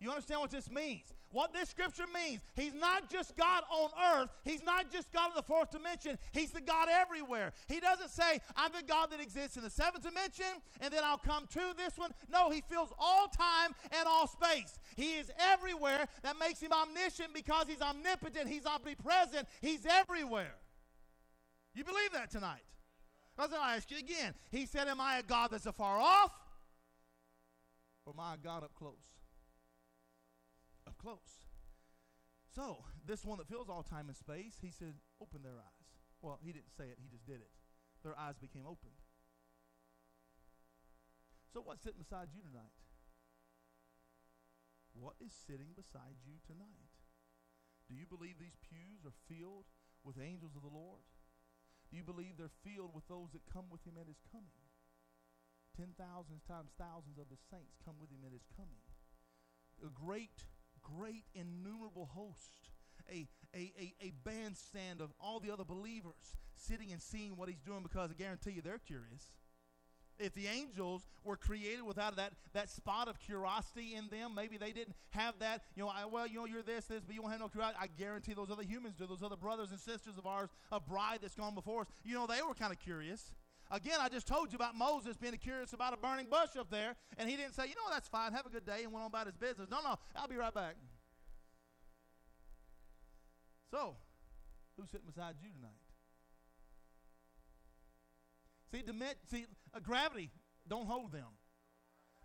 You 0.00 0.08
understand 0.10 0.40
what 0.40 0.50
this 0.50 0.70
means? 0.70 1.12
What 1.30 1.52
this 1.52 1.68
scripture 1.68 2.06
means, 2.12 2.40
He's 2.56 2.74
not 2.74 3.10
just 3.10 3.36
God 3.36 3.62
on 3.70 3.90
earth. 4.14 4.30
He's 4.44 4.64
not 4.64 4.90
just 4.90 5.12
God 5.12 5.30
in 5.30 5.36
the 5.36 5.42
fourth 5.42 5.70
dimension. 5.70 6.18
He's 6.32 6.50
the 6.50 6.60
God 6.60 6.88
everywhere. 6.90 7.52
He 7.68 7.78
doesn't 7.78 8.10
say, 8.10 8.40
I'm 8.56 8.72
the 8.72 8.82
God 8.82 9.12
that 9.12 9.20
exists 9.20 9.56
in 9.56 9.62
the 9.62 9.70
seventh 9.70 10.02
dimension 10.02 10.46
and 10.80 10.92
then 10.92 11.02
I'll 11.04 11.18
come 11.18 11.46
to 11.52 11.74
this 11.76 11.96
one. 11.96 12.10
No, 12.32 12.50
He 12.50 12.62
fills 12.62 12.92
all 12.98 13.28
time 13.28 13.74
and 13.92 14.08
all 14.08 14.26
space. 14.26 14.80
He 14.96 15.18
is 15.18 15.30
everywhere. 15.38 16.08
That 16.22 16.36
makes 16.40 16.60
Him 16.60 16.72
omniscient 16.72 17.32
because 17.34 17.66
He's 17.68 17.82
omnipotent. 17.82 18.48
He's 18.48 18.66
omnipresent. 18.66 19.46
He's 19.60 19.86
everywhere. 19.86 20.54
You 21.74 21.84
believe 21.84 22.12
that 22.14 22.30
tonight? 22.30 22.62
I 23.38 23.76
ask 23.76 23.90
you 23.90 23.98
again. 23.98 24.34
He 24.50 24.66
said, 24.66 24.88
Am 24.88 25.00
I 25.00 25.18
a 25.18 25.22
God 25.22 25.50
that's 25.52 25.66
afar 25.66 25.98
off? 25.98 26.32
Or 28.04 28.12
am 28.12 28.20
I 28.20 28.34
a 28.34 28.36
God 28.36 28.64
up 28.64 28.74
close? 28.74 29.19
Up 30.90 30.98
close. 30.98 31.46
So, 32.50 32.82
this 33.06 33.24
one 33.24 33.38
that 33.38 33.46
fills 33.46 33.70
all 33.70 33.86
time 33.86 34.10
and 34.10 34.16
space, 34.16 34.58
he 34.58 34.74
said, 34.74 34.98
open 35.22 35.46
their 35.46 35.62
eyes. 35.62 35.86
Well, 36.18 36.42
he 36.42 36.50
didn't 36.50 36.74
say 36.74 36.90
it, 36.90 36.98
he 36.98 37.06
just 37.06 37.24
did 37.24 37.38
it. 37.38 37.54
Their 38.02 38.18
eyes 38.18 38.34
became 38.42 38.66
opened. 38.66 38.98
So, 41.54 41.62
what's 41.62 41.82
sitting 41.86 42.02
beside 42.02 42.34
you 42.34 42.42
tonight? 42.42 42.74
What 44.98 45.14
is 45.22 45.30
sitting 45.30 45.78
beside 45.78 46.18
you 46.26 46.42
tonight? 46.42 46.90
Do 47.86 47.94
you 47.94 48.06
believe 48.06 48.38
these 48.38 48.58
pews 48.58 49.06
are 49.06 49.14
filled 49.30 49.70
with 50.02 50.18
angels 50.18 50.58
of 50.58 50.62
the 50.66 50.74
Lord? 50.74 51.06
Do 51.90 51.98
you 51.98 52.06
believe 52.06 52.38
they're 52.38 52.62
filled 52.66 52.94
with 52.94 53.06
those 53.06 53.30
that 53.34 53.50
come 53.50 53.70
with 53.70 53.82
him 53.86 53.98
at 53.98 54.10
his 54.10 54.22
coming? 54.30 54.62
Ten 55.74 55.94
thousands 55.94 56.42
times 56.46 56.74
thousands 56.74 57.18
of 57.18 57.30
his 57.30 57.42
saints 57.50 57.78
come 57.82 57.98
with 57.98 58.10
him 58.10 58.26
at 58.26 58.34
his 58.34 58.46
coming. 58.54 58.82
A 59.82 59.90
great 59.90 60.46
great 60.82 61.24
innumerable 61.34 62.10
host, 62.12 62.70
a, 63.10 63.26
a, 63.54 63.72
a, 63.78 63.94
a 64.02 64.12
bandstand 64.24 65.00
of 65.00 65.10
all 65.20 65.40
the 65.40 65.50
other 65.52 65.64
believers 65.64 66.36
sitting 66.56 66.92
and 66.92 67.00
seeing 67.00 67.36
what 67.36 67.48
he's 67.48 67.60
doing 67.60 67.82
because 67.82 68.10
I 68.10 68.14
guarantee 68.14 68.52
you 68.52 68.62
they're 68.62 68.78
curious. 68.78 69.30
If 70.18 70.34
the 70.34 70.48
angels 70.48 71.08
were 71.24 71.38
created 71.38 71.82
without 71.82 72.16
that, 72.16 72.32
that 72.52 72.68
spot 72.68 73.08
of 73.08 73.18
curiosity 73.18 73.94
in 73.94 74.08
them, 74.08 74.34
maybe 74.34 74.58
they 74.58 74.70
didn't 74.70 74.94
have 75.10 75.38
that, 75.38 75.62
you 75.74 75.82
know, 75.82 75.88
I, 75.88 76.04
well, 76.04 76.26
you 76.26 76.40
know, 76.40 76.44
you're 76.44 76.62
this, 76.62 76.84
this, 76.84 77.02
but 77.06 77.14
you 77.14 77.22
don't 77.22 77.30
have 77.30 77.40
no 77.40 77.48
curiosity. 77.48 77.78
I 77.80 77.86
guarantee 77.98 78.34
those 78.34 78.50
other 78.50 78.62
humans 78.62 78.96
do, 78.98 79.06
those 79.06 79.22
other 79.22 79.36
brothers 79.36 79.70
and 79.70 79.80
sisters 79.80 80.18
of 80.18 80.26
ours, 80.26 80.50
a 80.70 80.78
bride 80.78 81.20
that's 81.22 81.34
gone 81.34 81.54
before 81.54 81.82
us, 81.82 81.86
you 82.04 82.14
know, 82.14 82.26
they 82.26 82.42
were 82.46 82.52
kind 82.52 82.70
of 82.70 82.78
curious. 82.78 83.32
Again, 83.70 83.98
I 84.00 84.08
just 84.08 84.26
told 84.26 84.50
you 84.52 84.56
about 84.56 84.74
Moses 84.74 85.16
being 85.16 85.36
curious 85.36 85.72
about 85.72 85.94
a 85.94 85.96
burning 85.96 86.26
bush 86.28 86.56
up 86.58 86.70
there, 86.70 86.96
and 87.18 87.30
he 87.30 87.36
didn't 87.36 87.54
say, 87.54 87.64
you 87.68 87.76
know, 87.76 87.88
that's 87.90 88.08
fine, 88.08 88.32
have 88.32 88.46
a 88.46 88.50
good 88.50 88.66
day, 88.66 88.82
and 88.82 88.92
went 88.92 89.04
on 89.04 89.08
about 89.08 89.26
his 89.26 89.36
business. 89.36 89.68
No, 89.70 89.78
no, 89.82 89.96
I'll 90.16 90.26
be 90.26 90.36
right 90.36 90.52
back. 90.52 90.74
So, 93.70 93.94
who's 94.76 94.90
sitting 94.90 95.06
beside 95.06 95.36
you 95.40 95.50
tonight? 95.52 95.70
See, 98.72 98.82
see, 99.30 99.46
uh, 99.74 99.80
gravity 99.80 100.30
don't 100.68 100.86
hold 100.86 101.12
them. 101.12 101.26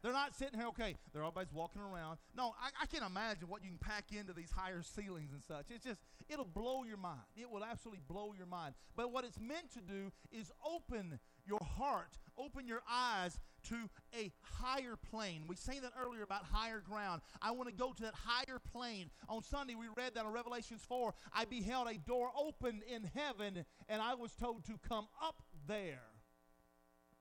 They're 0.01 0.13
not 0.13 0.35
sitting 0.35 0.59
here, 0.59 0.67
okay, 0.67 0.95
they're 1.13 1.23
always 1.23 1.51
walking 1.51 1.81
around. 1.81 2.19
No, 2.37 2.53
I, 2.61 2.69
I 2.83 2.85
can't 2.85 3.03
imagine 3.03 3.47
what 3.47 3.63
you 3.63 3.69
can 3.69 3.79
pack 3.79 4.11
into 4.11 4.33
these 4.33 4.51
higher 4.51 4.83
ceilings 4.83 5.31
and 5.33 5.41
such. 5.43 5.65
It's 5.71 5.83
just, 5.83 5.99
it'll 6.29 6.45
blow 6.45 6.83
your 6.83 6.97
mind. 6.97 7.23
It 7.35 7.49
will 7.49 7.63
absolutely 7.63 8.01
blow 8.07 8.33
your 8.37 8.45
mind. 8.45 8.75
But 8.95 9.11
what 9.11 9.25
it's 9.25 9.39
meant 9.39 9.73
to 9.73 9.81
do 9.81 10.11
is 10.31 10.51
open 10.63 11.19
your 11.45 11.63
heart, 11.77 12.17
open 12.37 12.67
your 12.67 12.81
eyes 12.89 13.39
to 13.69 13.75
a 14.17 14.31
higher 14.41 14.95
plane. 14.95 15.43
We 15.47 15.55
sang 15.55 15.81
that 15.81 15.93
earlier 15.99 16.23
about 16.23 16.43
higher 16.43 16.79
ground. 16.79 17.21
I 17.41 17.51
want 17.51 17.69
to 17.69 17.75
go 17.75 17.93
to 17.93 18.03
that 18.03 18.13
higher 18.13 18.59
plane. 18.71 19.09
On 19.27 19.41
Sunday, 19.41 19.75
we 19.75 19.87
read 19.95 20.13
that 20.15 20.25
in 20.25 20.31
Revelations 20.31 20.81
4. 20.87 21.13
I 21.33 21.45
beheld 21.45 21.87
a 21.87 21.97
door 21.97 22.29
opened 22.37 22.83
in 22.83 23.09
heaven, 23.15 23.65
and 23.89 24.01
I 24.01 24.15
was 24.15 24.33
told 24.33 24.65
to 24.65 24.73
come 24.87 25.07
up 25.21 25.41
there 25.67 26.01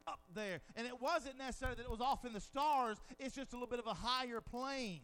up 0.07 0.21
there. 0.35 0.61
And 0.77 0.87
it 0.87 1.01
wasn't 1.01 1.39
necessarily 1.39 1.77
that 1.77 1.85
it 1.85 1.91
was 1.91 2.03
off 2.03 2.27
in 2.27 2.35
the 2.35 2.41
stars, 2.41 2.99
it's 3.19 3.35
just 3.35 3.53
a 3.53 3.57
little 3.57 3.69
bit 3.69 3.79
of 3.79 3.87
a 3.87 3.95
higher 3.95 4.43
plane. 4.43 5.01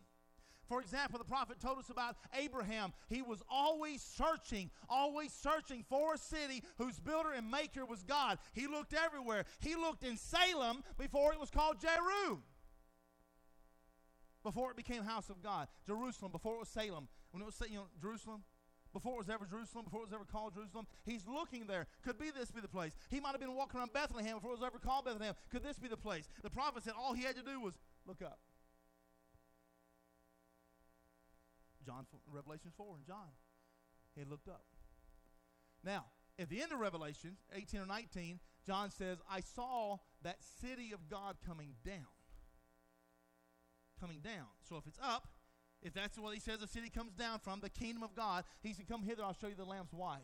For 0.71 0.81
example, 0.81 1.19
the 1.19 1.25
prophet 1.25 1.59
told 1.59 1.81
us 1.81 1.91
about 1.91 2.15
Abraham. 2.33 2.93
He 3.09 3.23
was 3.23 3.43
always 3.51 4.01
searching, 4.01 4.71
always 4.89 5.33
searching 5.33 5.85
for 5.89 6.15
a 6.15 6.19
city 6.19 6.63
whose 6.79 7.01
builder 7.01 7.33
and 7.37 7.51
maker 7.51 7.85
was 7.85 8.05
God. 8.05 8.39
He 8.53 8.69
looked 8.69 8.95
everywhere. 8.95 9.47
He 9.59 9.75
looked 9.75 10.05
in 10.05 10.17
Salem 10.17 10.85
before 10.97 11.33
it 11.33 11.41
was 11.41 11.51
called 11.51 11.81
Jeru. 11.81 12.39
Before 14.45 14.71
it 14.71 14.77
became 14.77 15.03
house 15.03 15.29
of 15.29 15.43
God. 15.43 15.67
Jerusalem, 15.89 16.31
before 16.31 16.55
it 16.55 16.61
was 16.61 16.69
Salem. 16.69 17.09
When 17.33 17.43
it 17.43 17.47
was, 17.47 17.61
you 17.69 17.79
know, 17.79 17.87
Jerusalem, 18.01 18.45
before 18.93 19.15
it 19.15 19.27
was 19.27 19.29
ever 19.29 19.47
Jerusalem, 19.47 19.87
before 19.87 20.03
it 20.03 20.07
was 20.07 20.15
ever 20.15 20.25
called 20.25 20.55
Jerusalem. 20.55 20.87
He's 21.05 21.27
looking 21.27 21.67
there. 21.67 21.89
Could 22.05 22.17
be 22.17 22.31
this 22.31 22.53
be 22.53 22.61
the 22.61 22.69
place? 22.69 22.93
He 23.09 23.19
might 23.19 23.33
have 23.33 23.41
been 23.41 23.57
walking 23.57 23.81
around 23.81 23.93
Bethlehem 23.93 24.37
before 24.37 24.53
it 24.53 24.61
was 24.61 24.67
ever 24.67 24.79
called 24.79 25.07
Bethlehem. 25.07 25.35
Could 25.51 25.65
this 25.65 25.81
be 25.81 25.89
the 25.89 25.97
place? 25.97 26.29
The 26.45 26.51
prophet 26.51 26.85
said 26.85 26.93
all 26.97 27.13
he 27.13 27.25
had 27.25 27.35
to 27.35 27.43
do 27.43 27.59
was 27.59 27.75
look 28.07 28.23
up. 28.23 28.39
John, 31.85 32.07
Revelation 32.31 32.73
4 32.77 32.97
and 32.97 33.07
John. 33.07 33.29
He 34.17 34.25
looked 34.25 34.49
up. 34.49 34.65
Now, 35.85 36.07
at 36.39 36.49
the 36.49 36.63
end 36.63 36.73
of 36.73 36.79
Revelation 36.79 37.37
18 37.55 37.81
or 37.81 37.87
19, 37.87 38.41
John 38.67 38.91
says, 38.91 39.19
I 39.31 39.41
saw 39.41 39.99
that 40.23 40.37
city 40.61 40.93
of 40.93 41.09
God 41.09 41.37
coming 41.47 41.75
down. 41.85 42.07
Coming 44.01 44.21
down. 44.21 44.47
So 44.69 44.77
if 44.77 44.87
it's 44.87 44.99
up, 45.03 45.29
if 45.83 45.95
that's 45.95 46.19
what 46.19 46.35
he 46.35 46.41
says 46.41 46.59
the 46.59 46.69
city 46.69 46.91
comes 46.91 47.13
down 47.13 47.39
from, 47.39 47.61
the 47.61 47.71
kingdom 47.71 48.03
of 48.03 48.15
God, 48.15 48.45
he 48.63 48.73
said, 48.73 48.89
Come 48.89 49.03
hither, 49.03 49.23
I'll 49.23 49.37
show 49.39 49.49
you 49.49 49.55
the 49.55 49.65
Lamb's 49.65 49.93
wife. 49.93 50.21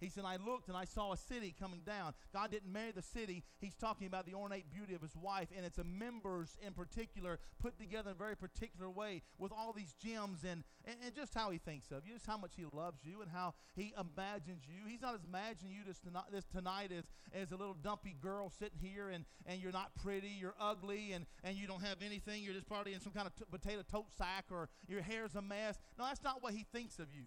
He 0.00 0.08
said, 0.08 0.24
I 0.24 0.36
looked 0.36 0.68
and 0.68 0.76
I 0.76 0.84
saw 0.84 1.12
a 1.12 1.16
city 1.16 1.54
coming 1.58 1.80
down. 1.84 2.14
God 2.32 2.50
didn't 2.50 2.72
marry 2.72 2.92
the 2.92 3.02
city. 3.02 3.44
He's 3.60 3.74
talking 3.74 4.06
about 4.06 4.26
the 4.26 4.34
ornate 4.34 4.70
beauty 4.70 4.94
of 4.94 5.02
his 5.02 5.16
wife, 5.16 5.48
and 5.56 5.66
it's 5.66 5.78
a 5.78 5.84
members 5.84 6.56
in 6.64 6.72
particular 6.72 7.38
put 7.60 7.78
together 7.78 8.10
in 8.10 8.16
a 8.16 8.18
very 8.18 8.36
particular 8.36 8.88
way 8.90 9.22
with 9.38 9.52
all 9.52 9.72
these 9.72 9.94
gems 9.94 10.44
and, 10.44 10.62
and, 10.84 10.96
and 11.04 11.14
just 11.14 11.34
how 11.34 11.50
he 11.50 11.58
thinks 11.58 11.90
of 11.90 12.06
you, 12.06 12.14
just 12.14 12.26
how 12.26 12.36
much 12.36 12.52
he 12.56 12.64
loves 12.72 13.04
you 13.04 13.22
and 13.22 13.30
how 13.30 13.54
he 13.74 13.92
imagines 13.98 14.62
you. 14.68 14.88
He's 14.88 15.02
not 15.02 15.18
imagining 15.26 15.72
you 15.72 15.84
this 15.86 15.98
tonight, 15.98 16.24
this 16.32 16.44
tonight 16.46 16.92
as, 16.96 17.04
as 17.34 17.52
a 17.52 17.56
little 17.56 17.74
dumpy 17.74 18.16
girl 18.20 18.50
sitting 18.50 18.78
here 18.80 19.08
and, 19.10 19.24
and 19.46 19.60
you're 19.60 19.72
not 19.72 19.92
pretty, 20.02 20.28
you're 20.28 20.54
ugly, 20.60 21.12
and, 21.12 21.26
and 21.42 21.56
you 21.56 21.66
don't 21.66 21.82
have 21.82 21.98
anything. 22.04 22.42
You're 22.42 22.54
just 22.54 22.68
probably 22.68 22.94
in 22.94 23.00
some 23.00 23.12
kind 23.12 23.26
of 23.26 23.34
t- 23.34 23.44
potato 23.50 23.82
tote 23.90 24.12
sack 24.16 24.46
or 24.50 24.68
your 24.86 25.02
hair's 25.02 25.34
a 25.34 25.42
mess. 25.42 25.78
No, 25.98 26.04
that's 26.04 26.22
not 26.22 26.42
what 26.42 26.54
he 26.54 26.64
thinks 26.72 26.98
of 26.98 27.06
you. 27.12 27.24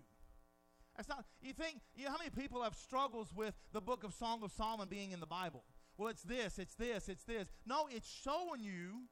That's 0.95 1.07
not, 1.09 1.25
you 1.41 1.53
think, 1.53 1.79
you 1.95 2.05
know 2.05 2.11
how 2.11 2.17
many 2.17 2.29
people 2.29 2.61
have 2.63 2.75
struggles 2.75 3.33
with 3.33 3.55
the 3.73 3.81
book 3.81 4.03
of 4.03 4.13
Song 4.13 4.43
of 4.43 4.51
Solomon 4.51 4.87
being 4.89 5.11
in 5.11 5.19
the 5.19 5.25
Bible? 5.25 5.63
Well, 5.97 6.09
it's 6.09 6.23
this, 6.23 6.59
it's 6.59 6.75
this, 6.75 7.09
it's 7.09 7.23
this. 7.23 7.47
No, 7.65 7.87
it's 7.89 8.09
showing 8.09 8.61
you 8.61 9.03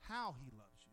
how 0.00 0.34
he 0.42 0.50
loves 0.50 0.80
you. 0.84 0.92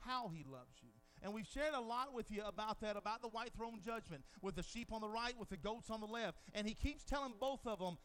How 0.00 0.28
he 0.28 0.44
loves 0.44 0.76
you. 0.82 0.90
And 1.22 1.34
we've 1.34 1.46
shared 1.46 1.74
a 1.74 1.80
lot 1.80 2.14
with 2.14 2.30
you 2.30 2.42
about 2.44 2.80
that, 2.80 2.96
about 2.96 3.22
the 3.22 3.28
white 3.28 3.52
throne 3.56 3.80
judgment, 3.84 4.22
with 4.42 4.54
the 4.54 4.62
sheep 4.62 4.92
on 4.92 5.00
the 5.00 5.08
right, 5.08 5.34
with 5.38 5.48
the 5.48 5.56
goats 5.56 5.90
on 5.90 6.00
the 6.00 6.06
left. 6.06 6.38
And 6.54 6.66
he 6.66 6.74
keeps 6.74 7.04
telling 7.04 7.34
both 7.40 7.66
of 7.66 7.78
them, 7.78 7.98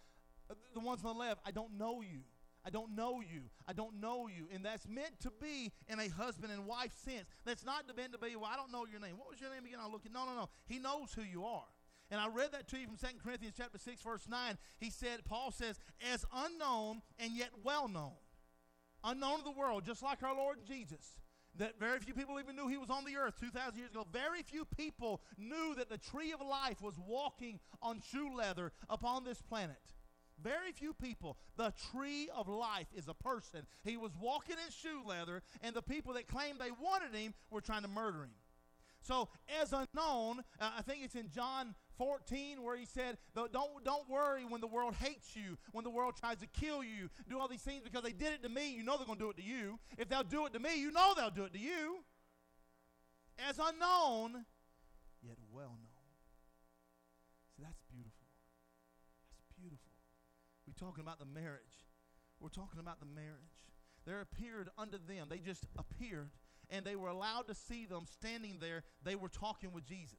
the 0.73 0.79
ones 0.79 1.01
on 1.05 1.13
the 1.15 1.19
left, 1.19 1.41
I 1.45 1.51
don't 1.51 1.77
know 1.77 2.01
you. 2.01 2.21
I 2.65 2.69
don't 2.69 2.95
know 2.95 3.21
you. 3.21 3.43
I 3.67 3.73
don't 3.73 3.99
know 3.99 4.27
you. 4.27 4.47
And 4.53 4.63
that's 4.63 4.87
meant 4.87 5.19
to 5.21 5.31
be 5.41 5.71
in 5.87 5.99
a 5.99 6.07
husband 6.09 6.51
and 6.51 6.65
wife 6.65 6.93
sense. 7.03 7.25
That's 7.45 7.65
not 7.65 7.83
meant 7.95 8.13
to 8.13 8.17
be, 8.17 8.35
well, 8.35 8.49
I 8.51 8.55
don't 8.55 8.71
know 8.71 8.85
your 8.89 9.01
name. 9.01 9.17
What 9.17 9.29
was 9.29 9.41
your 9.41 9.49
name 9.49 9.65
again? 9.65 9.79
I'll 9.81 9.91
look 9.91 10.05
at. 10.05 10.13
No, 10.13 10.25
no, 10.25 10.33
no. 10.35 10.49
He 10.65 10.79
knows 10.79 11.13
who 11.13 11.23
you 11.23 11.45
are. 11.45 11.65
And 12.09 12.21
I 12.21 12.27
read 12.27 12.51
that 12.51 12.67
to 12.69 12.77
you 12.77 12.85
from 12.85 12.97
2 12.97 13.07
Corinthians 13.23 13.55
chapter 13.57 13.77
6, 13.77 14.01
verse 14.01 14.27
9. 14.29 14.57
He 14.79 14.89
said, 14.89 15.25
Paul 15.25 15.51
says, 15.51 15.79
as 16.13 16.25
unknown 16.33 17.01
and 17.19 17.31
yet 17.35 17.49
well 17.63 17.87
known. 17.87 18.13
Unknown 19.03 19.39
to 19.39 19.43
the 19.43 19.51
world, 19.51 19.83
just 19.85 20.03
like 20.03 20.23
our 20.23 20.35
Lord 20.35 20.59
Jesus. 20.65 21.19
That 21.57 21.79
very 21.79 21.99
few 21.99 22.13
people 22.13 22.39
even 22.39 22.55
knew 22.55 22.67
he 22.67 22.77
was 22.77 22.89
on 22.89 23.03
the 23.05 23.17
earth 23.17 23.39
2,000 23.39 23.77
years 23.77 23.91
ago. 23.91 24.07
Very 24.11 24.41
few 24.41 24.65
people 24.65 25.21
knew 25.37 25.75
that 25.75 25.89
the 25.89 25.97
tree 25.97 26.31
of 26.31 26.39
life 26.39 26.81
was 26.81 26.95
walking 27.05 27.59
on 27.81 28.01
shoe 28.11 28.35
leather 28.35 28.71
upon 28.89 29.23
this 29.23 29.41
planet. 29.41 29.77
Very 30.41 30.71
few 30.71 30.93
people. 30.93 31.37
The 31.57 31.73
tree 31.91 32.29
of 32.35 32.47
life 32.47 32.87
is 32.95 33.07
a 33.07 33.13
person. 33.13 33.65
He 33.83 33.97
was 33.97 34.11
walking 34.19 34.55
in 34.65 34.71
shoe 34.71 35.01
leather, 35.05 35.41
and 35.61 35.75
the 35.75 35.81
people 35.81 36.13
that 36.13 36.27
claimed 36.27 36.59
they 36.59 36.71
wanted 36.71 37.13
him 37.13 37.33
were 37.49 37.61
trying 37.61 37.83
to 37.83 37.87
murder 37.87 38.23
him. 38.23 38.31
So, 39.01 39.27
as 39.61 39.73
unknown, 39.73 40.43
uh, 40.61 40.71
I 40.77 40.81
think 40.81 41.03
it's 41.03 41.15
in 41.15 41.29
John 41.29 41.75
14 41.97 42.63
where 42.63 42.77
he 42.77 42.85
said, 42.85 43.17
don't, 43.35 43.51
don't 43.83 44.09
worry 44.09 44.45
when 44.45 44.61
the 44.61 44.67
world 44.67 44.95
hates 44.95 45.35
you, 45.35 45.57
when 45.73 45.83
the 45.83 45.89
world 45.89 46.15
tries 46.17 46.37
to 46.37 46.47
kill 46.47 46.83
you, 46.83 47.09
do 47.29 47.37
all 47.37 47.49
these 47.49 47.61
things 47.61 47.83
because 47.83 48.03
they 48.03 48.13
did 48.13 48.33
it 48.33 48.43
to 48.43 48.49
me, 48.49 48.71
you 48.71 48.81
know 48.81 48.95
they're 48.95 49.05
going 49.05 49.19
to 49.19 49.25
do 49.25 49.29
it 49.29 49.37
to 49.37 49.43
you. 49.43 49.77
If 49.97 50.07
they'll 50.07 50.23
do 50.23 50.45
it 50.45 50.53
to 50.53 50.59
me, 50.59 50.79
you 50.79 50.91
know 50.91 51.13
they'll 51.15 51.29
do 51.29 51.43
it 51.43 51.53
to 51.53 51.59
you. 51.59 52.03
As 53.49 53.59
unknown, 53.59 54.45
yet 55.21 55.37
well 55.51 55.67
known. 55.67 55.93
See, 57.57 57.63
that's 57.63 57.81
beautiful. 57.91 58.27
That's 59.35 59.51
beautiful. 59.59 59.91
We're 60.73 60.87
talking 60.87 61.03
about 61.03 61.19
the 61.19 61.25
marriage. 61.25 61.85
We're 62.39 62.49
talking 62.49 62.79
about 62.79 62.99
the 62.99 63.05
marriage. 63.05 63.69
There 64.05 64.21
appeared 64.21 64.69
unto 64.77 64.97
them, 64.97 65.27
they 65.29 65.37
just 65.37 65.65
appeared 65.77 66.29
and 66.69 66.85
they 66.85 66.95
were 66.95 67.09
allowed 67.09 67.47
to 67.47 67.55
see 67.55 67.85
them 67.85 68.05
standing 68.09 68.57
there. 68.59 68.83
They 69.03 69.15
were 69.15 69.29
talking 69.29 69.71
with 69.73 69.85
Jesus. 69.85 70.17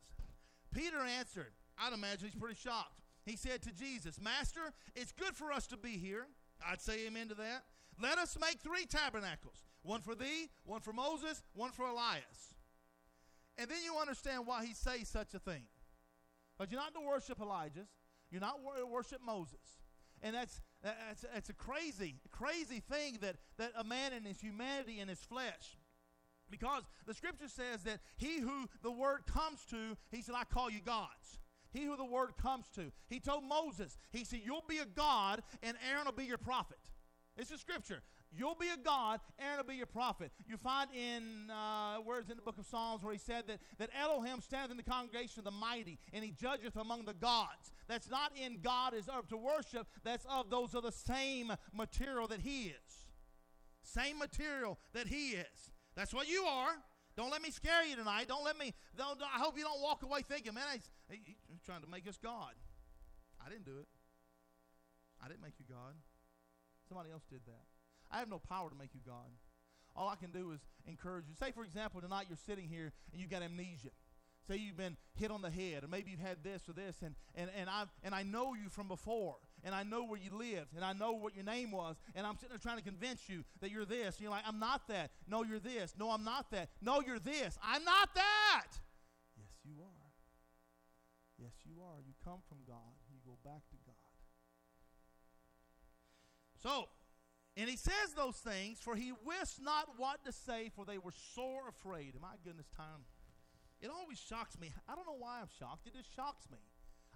Peter 0.73 0.99
answered, 0.99 1.53
I'd 1.79 1.93
imagine 1.93 2.29
he's 2.29 2.41
pretty 2.41 2.55
shocked. 2.55 3.01
He 3.25 3.37
said 3.37 3.63
to 3.63 3.73
Jesus, 3.73 4.21
Master, 4.21 4.73
it's 4.95 5.11
good 5.11 5.35
for 5.35 5.51
us 5.51 5.67
to 5.69 5.77
be 5.77 5.97
here. 5.97 6.27
I'd 6.65 6.81
say 6.81 7.07
amen 7.07 7.29
to 7.29 7.35
that. 7.35 7.65
Let 8.01 8.19
us 8.19 8.37
make 8.41 8.61
three 8.61 8.87
tabernacles 8.87 9.65
one 9.83 10.01
for 10.01 10.15
thee, 10.15 10.51
one 10.65 10.81
for 10.81 10.93
Moses, 10.93 11.43
one 11.55 11.73
for 11.73 11.87
Elias. 11.87 12.55
And 13.59 13.69
then 13.69 13.79
you 13.85 13.97
understand 13.99 14.47
why 14.47 14.65
he 14.65 14.75
says 14.75 15.09
such 15.09 15.35
a 15.35 15.39
thing. 15.39 15.65
But 16.59 16.71
you're 16.71 16.81
not 16.81 16.95
to 16.95 17.01
worship 17.01 17.41
Elijah's, 17.41 17.89
you're 18.31 18.41
not 18.41 18.59
to 18.79 18.87
worship 18.87 19.21
Moses. 19.25 19.84
And 20.25 20.35
that's, 20.35 20.61
that's, 20.83 21.25
that's 21.33 21.51
a 21.51 21.55
crazy, 21.55 22.17
crazy 22.33 22.81
thing 22.81 23.19
that, 23.21 23.37
that 23.59 23.73
a 23.79 23.85
man 23.85 24.13
in 24.15 24.25
his 24.25 24.41
humanity 24.41 24.99
and 24.99 25.09
his 25.09 25.21
flesh 25.21 25.77
because 26.51 26.83
the 27.07 27.15
scripture 27.15 27.49
says 27.49 27.83
that 27.85 28.01
he 28.17 28.41
who 28.41 28.69
the 28.83 28.91
word 28.91 29.27
comes 29.27 29.65
to, 29.71 29.97
he 30.11 30.23
said, 30.23 30.35
I 30.37 30.45
call 30.45 30.71
you 30.71 30.81
gods. 30.81 31.39
He 31.73 31.85
who 31.85 31.97
the 31.97 32.05
word 32.05 32.37
comes 32.41 32.67
to. 32.77 32.93
He 33.09 33.19
told 33.19 33.45
Moses, 33.45 33.99
he 34.13 34.25
said, 34.25 34.41
You'll 34.45 34.65
be 34.69 34.79
a 34.79 34.87
God 34.87 35.43
and 35.63 35.77
Aaron 35.91 36.05
will 36.05 36.13
be 36.13 36.25
your 36.25 36.39
prophet. 36.39 36.79
It's 37.37 37.51
a 37.51 37.59
scripture. 37.59 38.03
You'll 38.37 38.57
be 38.57 38.69
a 38.69 38.77
God, 38.77 39.21
Aaron 39.39 39.59
will 39.59 39.65
be 39.65 39.77
your 39.77 39.87
prophet. 39.87 40.33
You 40.47 40.57
find 40.57 40.91
in 40.93 41.51
uh, 41.51 42.01
words 42.01 42.31
in 42.31 42.37
the 42.37 42.43
book 42.43 42.59
of 42.59 42.67
Psalms 42.67 43.03
where 43.03 43.13
he 43.13 43.19
said 43.19 43.47
that, 43.47 43.61
that 43.79 43.91
Elohim 43.99 44.41
stands 44.41 44.71
in 44.71 44.77
the 44.77 44.83
congregation 44.83 45.39
of 45.39 45.45
the 45.45 45.51
mighty 45.51 45.99
and 46.13 46.25
he 46.25 46.33
judgeth 46.33 46.77
among 46.77 47.05
the 47.05 47.15
gods. 47.15 47.73
That's 47.87 48.11
not 48.11 48.33
in 48.37 48.59
God 48.61 48.95
is 48.95 49.09
of 49.09 49.29
to 49.29 49.37
worship, 49.37 49.87
that's 50.03 50.27
of 50.29 50.51
those 50.51 50.75
of 50.75 50.83
the 50.83 50.93
same 50.93 51.53
material 51.73 52.27
that 52.29 52.41
he 52.41 52.65
is. 52.65 53.05
Same 53.83 54.19
material 54.19 54.79
that 54.95 55.07
he 55.07 55.31
is. 55.31 55.71
That's 55.95 56.13
what 56.13 56.29
you 56.29 56.45
are. 56.45 56.73
Don't 57.17 57.31
let 57.31 57.43
me 57.43 57.51
scare 57.51 57.85
you 57.85 57.95
tonight. 57.95 58.27
Don't 58.27 58.45
let 58.45 58.59
me. 58.59 58.75
Don't, 58.97 59.21
I 59.23 59.39
hope 59.39 59.57
you 59.57 59.63
don't 59.63 59.81
walk 59.81 60.03
away 60.03 60.23
thinking, 60.29 60.55
man, 60.55 60.65
he's 61.09 61.63
trying 61.65 61.83
to 61.83 61.89
make 61.89 62.09
us 62.09 62.19
God. 62.21 62.55
I 63.45 63.49
didn't 63.49 63.67
do 63.67 63.79
it. 63.79 63.87
I 65.23 65.29
didn't 65.29 65.43
make 65.43 65.55
you 65.61 65.65
God. 65.69 65.95
Somebody 66.89 67.13
else 67.13 67.23
did 67.31 67.41
that. 67.47 67.74
I 68.15 68.19
have 68.21 68.29
no 68.29 68.39
power 68.39 68.71
to 68.71 68.77
make 68.77 68.91
you 68.95 69.01
God. 69.05 69.27
All 69.97 70.09
I 70.09 70.15
can 70.15 70.31
do 70.31 70.53
is 70.53 70.61
encourage 70.87 71.27
you. 71.29 71.35
Say, 71.35 71.51
for 71.51 71.65
example, 71.65 72.01
tonight 72.01 72.27
you're 72.29 72.39
sitting 72.47 72.69
here 72.69 72.93
and 73.13 73.21
you've 73.21 73.31
got 73.31 73.43
amnesia. 73.43 73.91
Say 74.47 74.57
you've 74.57 74.77
been 74.77 74.97
hit 75.15 75.31
on 75.31 75.41
the 75.41 75.51
head, 75.51 75.85
or 75.85 75.89
maybe 75.89 76.11
you've 76.11 76.21
had 76.21 76.45
this 76.45 76.69
or 76.69 76.75
this, 76.75 76.97
and, 77.03 77.15
and, 77.35 77.49
and, 77.59 77.69
I, 77.71 77.85
and 78.03 78.15
I 78.15 78.23
know 78.23 78.53
you 78.53 78.69
from 78.69 78.89
before 78.89 79.37
and 79.65 79.75
I 79.75 79.83
know 79.83 80.05
where 80.05 80.21
you 80.21 80.37
lived, 80.37 80.77
and 80.77 80.85
I 80.85 80.93
know 80.93 81.13
what 81.13 81.35
your 81.35 81.45
name 81.45 81.71
was, 81.71 81.97
and 82.15 82.27
I'm 82.27 82.37
sitting 82.37 82.51
there 82.51 82.59
trying 82.59 82.77
to 82.77 82.85
convince 82.85 83.29
you 83.29 83.43
that 83.63 83.71
you're 83.71 83.87
this. 83.87 84.17
And 84.17 84.21
you're 84.21 84.31
like, 84.31 84.45
I'm 84.47 84.59
not 84.59 84.87
that. 84.89 85.11
No, 85.27 85.43
you're 85.43 85.59
this. 85.59 85.95
No, 85.99 86.11
I'm 86.11 86.25
not 86.25 86.51
that. 86.51 86.69
No, 86.83 87.01
you're 87.01 87.19
this. 87.19 87.59
I'm 87.63 87.83
not 87.85 88.15
that. 88.15 88.67
Yes, 89.39 89.49
you 89.65 89.81
are. 89.81 90.13
Yes, 91.39 91.53
you 91.65 91.81
are. 91.83 91.99
You 92.07 92.13
come 92.23 92.41
from 92.47 92.59
God, 92.69 92.95
you 93.11 93.17
go 93.25 93.39
back 93.43 93.63
to 93.71 93.77
God. 93.87 93.95
So, 96.63 96.89
and 97.57 97.71
he 97.71 97.77
says 97.77 98.15
those 98.17 98.37
things, 98.37 98.79
for 98.81 98.97
he 98.97 99.13
wist 99.25 99.63
not 99.63 99.91
what 99.97 100.25
to 100.25 100.33
say, 100.33 100.71
for 100.75 100.85
they 100.85 100.99
were 100.99 101.13
sore 101.35 101.69
afraid. 101.69 102.15
My 102.21 102.35
goodness, 102.45 102.67
time. 102.77 103.07
It 103.81 103.91
always 103.91 104.19
shocks 104.19 104.59
me. 104.59 104.73
I 104.89 104.95
don't 104.95 105.07
know 105.07 105.17
why 105.19 105.41
I'm 105.41 105.49
shocked. 105.59 105.87
It 105.87 105.95
just 105.95 106.15
shocks 106.17 106.47
me. 106.51 106.59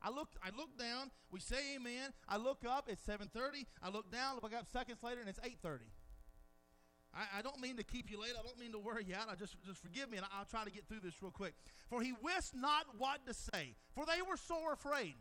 I 0.01 0.11
look, 0.11 0.29
I 0.43 0.51
look 0.57 0.79
down. 0.79 1.11
We 1.33 1.41
say 1.41 1.75
amen. 1.75 2.13
I 2.29 2.37
look 2.37 2.65
up. 2.69 2.89
It's 2.89 3.03
7:30. 3.03 3.67
I 3.83 3.89
look 3.89 4.13
down. 4.13 4.39
Look 4.43 4.55
up 4.55 4.67
seconds 4.71 5.03
later, 5.03 5.21
and 5.21 5.29
it's 5.29 5.41
8:30. 5.41 5.81
I, 7.15 7.39
I, 7.39 7.43
don't 7.43 7.59
mean 7.59 7.77
to 7.79 7.83
keep 7.83 8.11
you 8.11 8.21
late. 8.21 8.33
I 8.39 8.43
don't 8.43 8.59
mean 8.59 8.73
to 8.73 8.79
worry 8.79 9.05
you 9.09 9.15
out. 9.15 9.29
I 9.31 9.35
just, 9.35 9.57
just 9.65 9.81
forgive 9.81 10.11
me, 10.11 10.19
and 10.19 10.27
I'll 10.39 10.45
try 10.45 10.65
to 10.65 10.71
get 10.71 10.87
through 10.87 11.01
this 11.03 11.23
real 11.23 11.33
quick. 11.33 11.55
For 11.89 12.03
he 12.03 12.13
wist 12.23 12.55
not 12.55 12.85
what 12.99 13.27
to 13.27 13.33
say, 13.33 13.75
for 13.95 14.05
they 14.05 14.21
were 14.21 14.37
sore 14.37 14.75
afraid. 14.75 15.15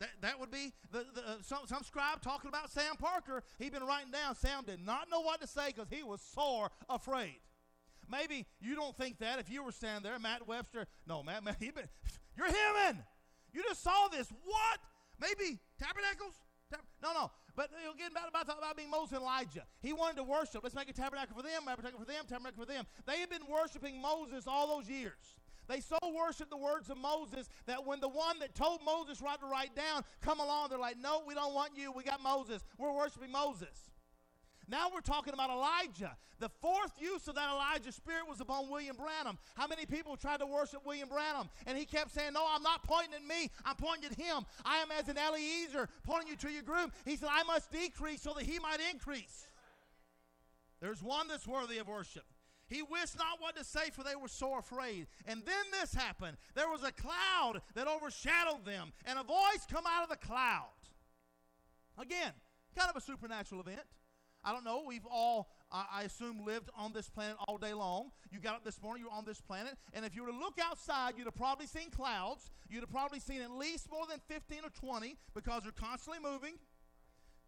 That, 0.00 0.08
that 0.22 0.40
would 0.40 0.50
be 0.50 0.72
the, 0.90 1.04
the 1.14 1.20
uh, 1.20 1.34
some, 1.42 1.66
some 1.66 1.82
scribe 1.84 2.22
talking 2.22 2.48
about 2.48 2.70
Sam 2.70 2.96
Parker. 2.96 3.42
He'd 3.58 3.72
been 3.72 3.84
writing 3.84 4.10
down. 4.10 4.34
Sam 4.34 4.64
did 4.66 4.84
not 4.84 5.10
know 5.10 5.20
what 5.20 5.40
to 5.42 5.46
say 5.46 5.68
because 5.68 5.88
he 5.90 6.02
was 6.02 6.22
sore 6.22 6.70
afraid. 6.88 7.36
Maybe 8.10 8.46
you 8.60 8.74
don't 8.74 8.96
think 8.96 9.18
that 9.18 9.38
if 9.38 9.50
you 9.50 9.62
were 9.62 9.72
standing 9.72 10.02
there, 10.02 10.18
Matt 10.18 10.48
Webster. 10.48 10.86
No, 11.06 11.22
Matt, 11.22 11.44
Matt 11.44 11.60
been, 11.60 11.72
you're 12.36 12.46
human. 12.46 13.04
You 13.52 13.62
just 13.62 13.82
saw 13.82 14.08
this. 14.08 14.26
What? 14.44 14.80
Maybe 15.20 15.60
tabernacles? 15.78 16.34
Tab- 16.70 16.80
no, 17.02 17.12
no. 17.12 17.30
But 17.54 17.70
you 17.78 17.86
know, 17.86 17.92
getting 17.92 18.16
about, 18.16 18.30
about, 18.30 18.58
about 18.58 18.76
being 18.76 18.90
Moses 18.90 19.12
and 19.12 19.22
Elijah. 19.22 19.64
He 19.82 19.92
wanted 19.92 20.16
to 20.16 20.24
worship. 20.24 20.62
Let's 20.62 20.74
make 20.74 20.88
a 20.88 20.92
tabernacle 20.92 21.36
for 21.36 21.42
them, 21.42 21.62
tabernacle 21.66 21.98
for 21.98 22.06
them, 22.06 22.24
tabernacle 22.26 22.64
for 22.64 22.72
them. 22.72 22.86
They 23.06 23.18
had 23.20 23.28
been 23.28 23.46
worshiping 23.50 24.00
Moses 24.00 24.44
all 24.46 24.78
those 24.78 24.88
years. 24.88 25.36
They 25.70 25.78
so 25.80 25.98
worship 26.12 26.50
the 26.50 26.56
words 26.56 26.90
of 26.90 26.98
Moses 26.98 27.48
that 27.66 27.86
when 27.86 28.00
the 28.00 28.08
one 28.08 28.40
that 28.40 28.56
told 28.56 28.80
Moses 28.84 29.22
what 29.22 29.38
to 29.38 29.46
write 29.46 29.76
down 29.76 30.02
come 30.20 30.40
along, 30.40 30.70
they're 30.70 30.80
like, 30.80 30.98
no, 31.00 31.22
we 31.24 31.34
don't 31.34 31.54
want 31.54 31.70
you. 31.76 31.92
We 31.92 32.02
got 32.02 32.20
Moses. 32.20 32.64
We're 32.76 32.92
worshiping 32.92 33.30
Moses. 33.30 33.90
Now 34.66 34.88
we're 34.92 35.00
talking 35.00 35.32
about 35.32 35.48
Elijah. 35.48 36.16
The 36.40 36.48
fourth 36.60 36.90
use 37.00 37.28
of 37.28 37.36
that 37.36 37.50
Elijah 37.50 37.92
spirit 37.92 38.28
was 38.28 38.40
upon 38.40 38.68
William 38.68 38.96
Branham. 38.96 39.38
How 39.54 39.68
many 39.68 39.86
people 39.86 40.16
tried 40.16 40.40
to 40.40 40.46
worship 40.46 40.84
William 40.84 41.08
Branham? 41.08 41.48
And 41.66 41.78
he 41.78 41.84
kept 41.84 42.12
saying, 42.12 42.32
No, 42.32 42.44
I'm 42.52 42.64
not 42.64 42.82
pointing 42.82 43.14
at 43.14 43.24
me. 43.24 43.48
I'm 43.64 43.76
pointing 43.76 44.10
at 44.10 44.18
him. 44.18 44.44
I 44.64 44.78
am 44.78 44.88
as 44.90 45.08
an 45.08 45.18
Eliezer 45.18 45.88
pointing 46.02 46.30
you 46.30 46.36
to 46.36 46.50
your 46.50 46.62
groom. 46.62 46.90
He 47.04 47.14
said, 47.14 47.28
I 47.30 47.44
must 47.44 47.70
decrease 47.70 48.22
so 48.22 48.32
that 48.34 48.44
he 48.44 48.58
might 48.58 48.78
increase. 48.92 49.46
There's 50.80 51.02
one 51.02 51.28
that's 51.28 51.46
worthy 51.46 51.78
of 51.78 51.86
worship. 51.86 52.24
He 52.70 52.82
wist 52.82 53.18
not 53.18 53.40
what 53.40 53.56
to 53.56 53.64
say, 53.64 53.90
for 53.90 54.04
they 54.04 54.14
were 54.14 54.28
sore 54.28 54.60
afraid. 54.60 55.08
And 55.26 55.42
then 55.44 55.64
this 55.72 55.92
happened. 55.92 56.36
There 56.54 56.68
was 56.68 56.84
a 56.84 56.92
cloud 56.92 57.60
that 57.74 57.88
overshadowed 57.88 58.64
them, 58.64 58.92
and 59.04 59.18
a 59.18 59.24
voice 59.24 59.66
come 59.70 59.84
out 59.88 60.04
of 60.04 60.08
the 60.08 60.24
cloud. 60.24 60.68
Again, 61.98 62.32
kind 62.76 62.88
of 62.88 62.96
a 62.96 63.00
supernatural 63.00 63.60
event. 63.60 63.82
I 64.44 64.52
don't 64.52 64.64
know. 64.64 64.84
We've 64.86 65.06
all, 65.10 65.50
I 65.70 66.04
assume, 66.04 66.46
lived 66.46 66.70
on 66.76 66.92
this 66.92 67.10
planet 67.10 67.36
all 67.46 67.58
day 67.58 67.74
long. 67.74 68.12
You 68.30 68.38
got 68.38 68.54
up 68.54 68.64
this 68.64 68.80
morning, 68.80 69.02
you're 69.04 69.12
on 69.12 69.24
this 69.24 69.40
planet. 69.40 69.74
And 69.92 70.04
if 70.04 70.14
you 70.14 70.24
were 70.24 70.30
to 70.30 70.38
look 70.38 70.58
outside, 70.62 71.14
you'd 71.18 71.24
have 71.24 71.34
probably 71.34 71.66
seen 71.66 71.90
clouds. 71.90 72.50
You'd 72.70 72.80
have 72.80 72.90
probably 72.90 73.20
seen 73.20 73.42
at 73.42 73.50
least 73.50 73.90
more 73.90 74.06
than 74.08 74.20
15 74.28 74.60
or 74.64 74.70
20 74.70 75.16
because 75.34 75.64
they're 75.64 75.72
constantly 75.72 76.22
moving. 76.22 76.54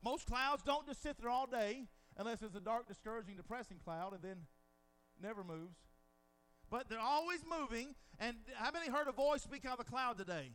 Most 0.05 0.27
clouds 0.27 0.63
don't 0.65 0.87
just 0.87 1.03
sit 1.03 1.17
there 1.19 1.31
all 1.31 1.47
day 1.47 1.85
unless 2.19 2.43
it's 2.43 2.57
a 2.57 2.61
dark, 2.61 2.89
discouraging, 2.89 3.37
depressing 3.37 3.79
cloud 3.83 4.13
and 4.13 4.23
then 4.23 4.37
never 5.21 5.43
moves. 5.45 5.77
But 6.71 6.89
they're 6.89 6.99
always 6.99 7.41
moving. 7.49 7.95
And 8.19 8.37
how 8.55 8.71
many 8.71 8.89
heard 8.89 9.09
a 9.09 9.13
voice 9.13 9.43
speak 9.43 9.65
out 9.65 9.79
of 9.79 9.87
a 9.87 9.91
cloud 9.91 10.17
today? 10.17 10.53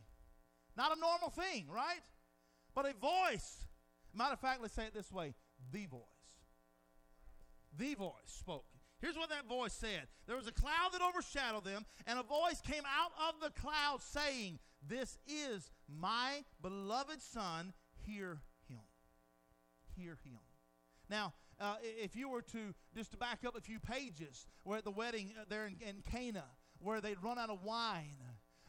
Not 0.76 0.96
a 0.96 1.00
normal 1.00 1.30
thing, 1.30 1.66
right? 1.68 2.00
But 2.74 2.86
a 2.86 2.92
voice. 2.94 3.66
Matter 4.14 4.34
of 4.34 4.40
fact, 4.40 4.62
let's 4.62 4.74
say 4.74 4.84
it 4.84 4.94
this 4.94 5.12
way 5.12 5.34
the 5.72 5.86
voice. 5.86 6.00
The 7.76 7.94
voice 7.94 8.12
spoke. 8.26 8.64
Here's 9.00 9.16
what 9.16 9.30
that 9.30 9.46
voice 9.46 9.72
said 9.72 10.08
There 10.26 10.36
was 10.36 10.46
a 10.46 10.52
cloud 10.52 10.90
that 10.92 11.02
overshadowed 11.02 11.64
them, 11.64 11.84
and 12.06 12.18
a 12.18 12.22
voice 12.22 12.60
came 12.60 12.82
out 12.84 13.12
of 13.28 13.40
the 13.40 13.50
cloud 13.60 14.00
saying, 14.00 14.58
This 14.86 15.18
is 15.26 15.70
my 15.88 16.44
beloved 16.62 17.22
Son, 17.22 17.72
hear 18.04 18.40
him. 18.68 18.80
Hear 19.96 20.18
him. 20.24 20.40
Now, 21.08 21.34
uh, 21.60 21.76
if 21.82 22.16
you 22.16 22.28
were 22.28 22.42
to 22.42 22.74
just 22.94 23.10
to 23.12 23.16
back 23.16 23.40
up 23.46 23.56
a 23.56 23.60
few 23.60 23.78
pages, 23.80 24.46
we're 24.64 24.76
at 24.76 24.84
the 24.84 24.90
wedding 24.90 25.32
uh, 25.38 25.44
there 25.48 25.66
in, 25.66 25.76
in 25.86 26.02
Cana, 26.10 26.44
where 26.80 27.00
they'd 27.00 27.22
run 27.22 27.38
out 27.38 27.50
of 27.50 27.62
wine. 27.62 28.16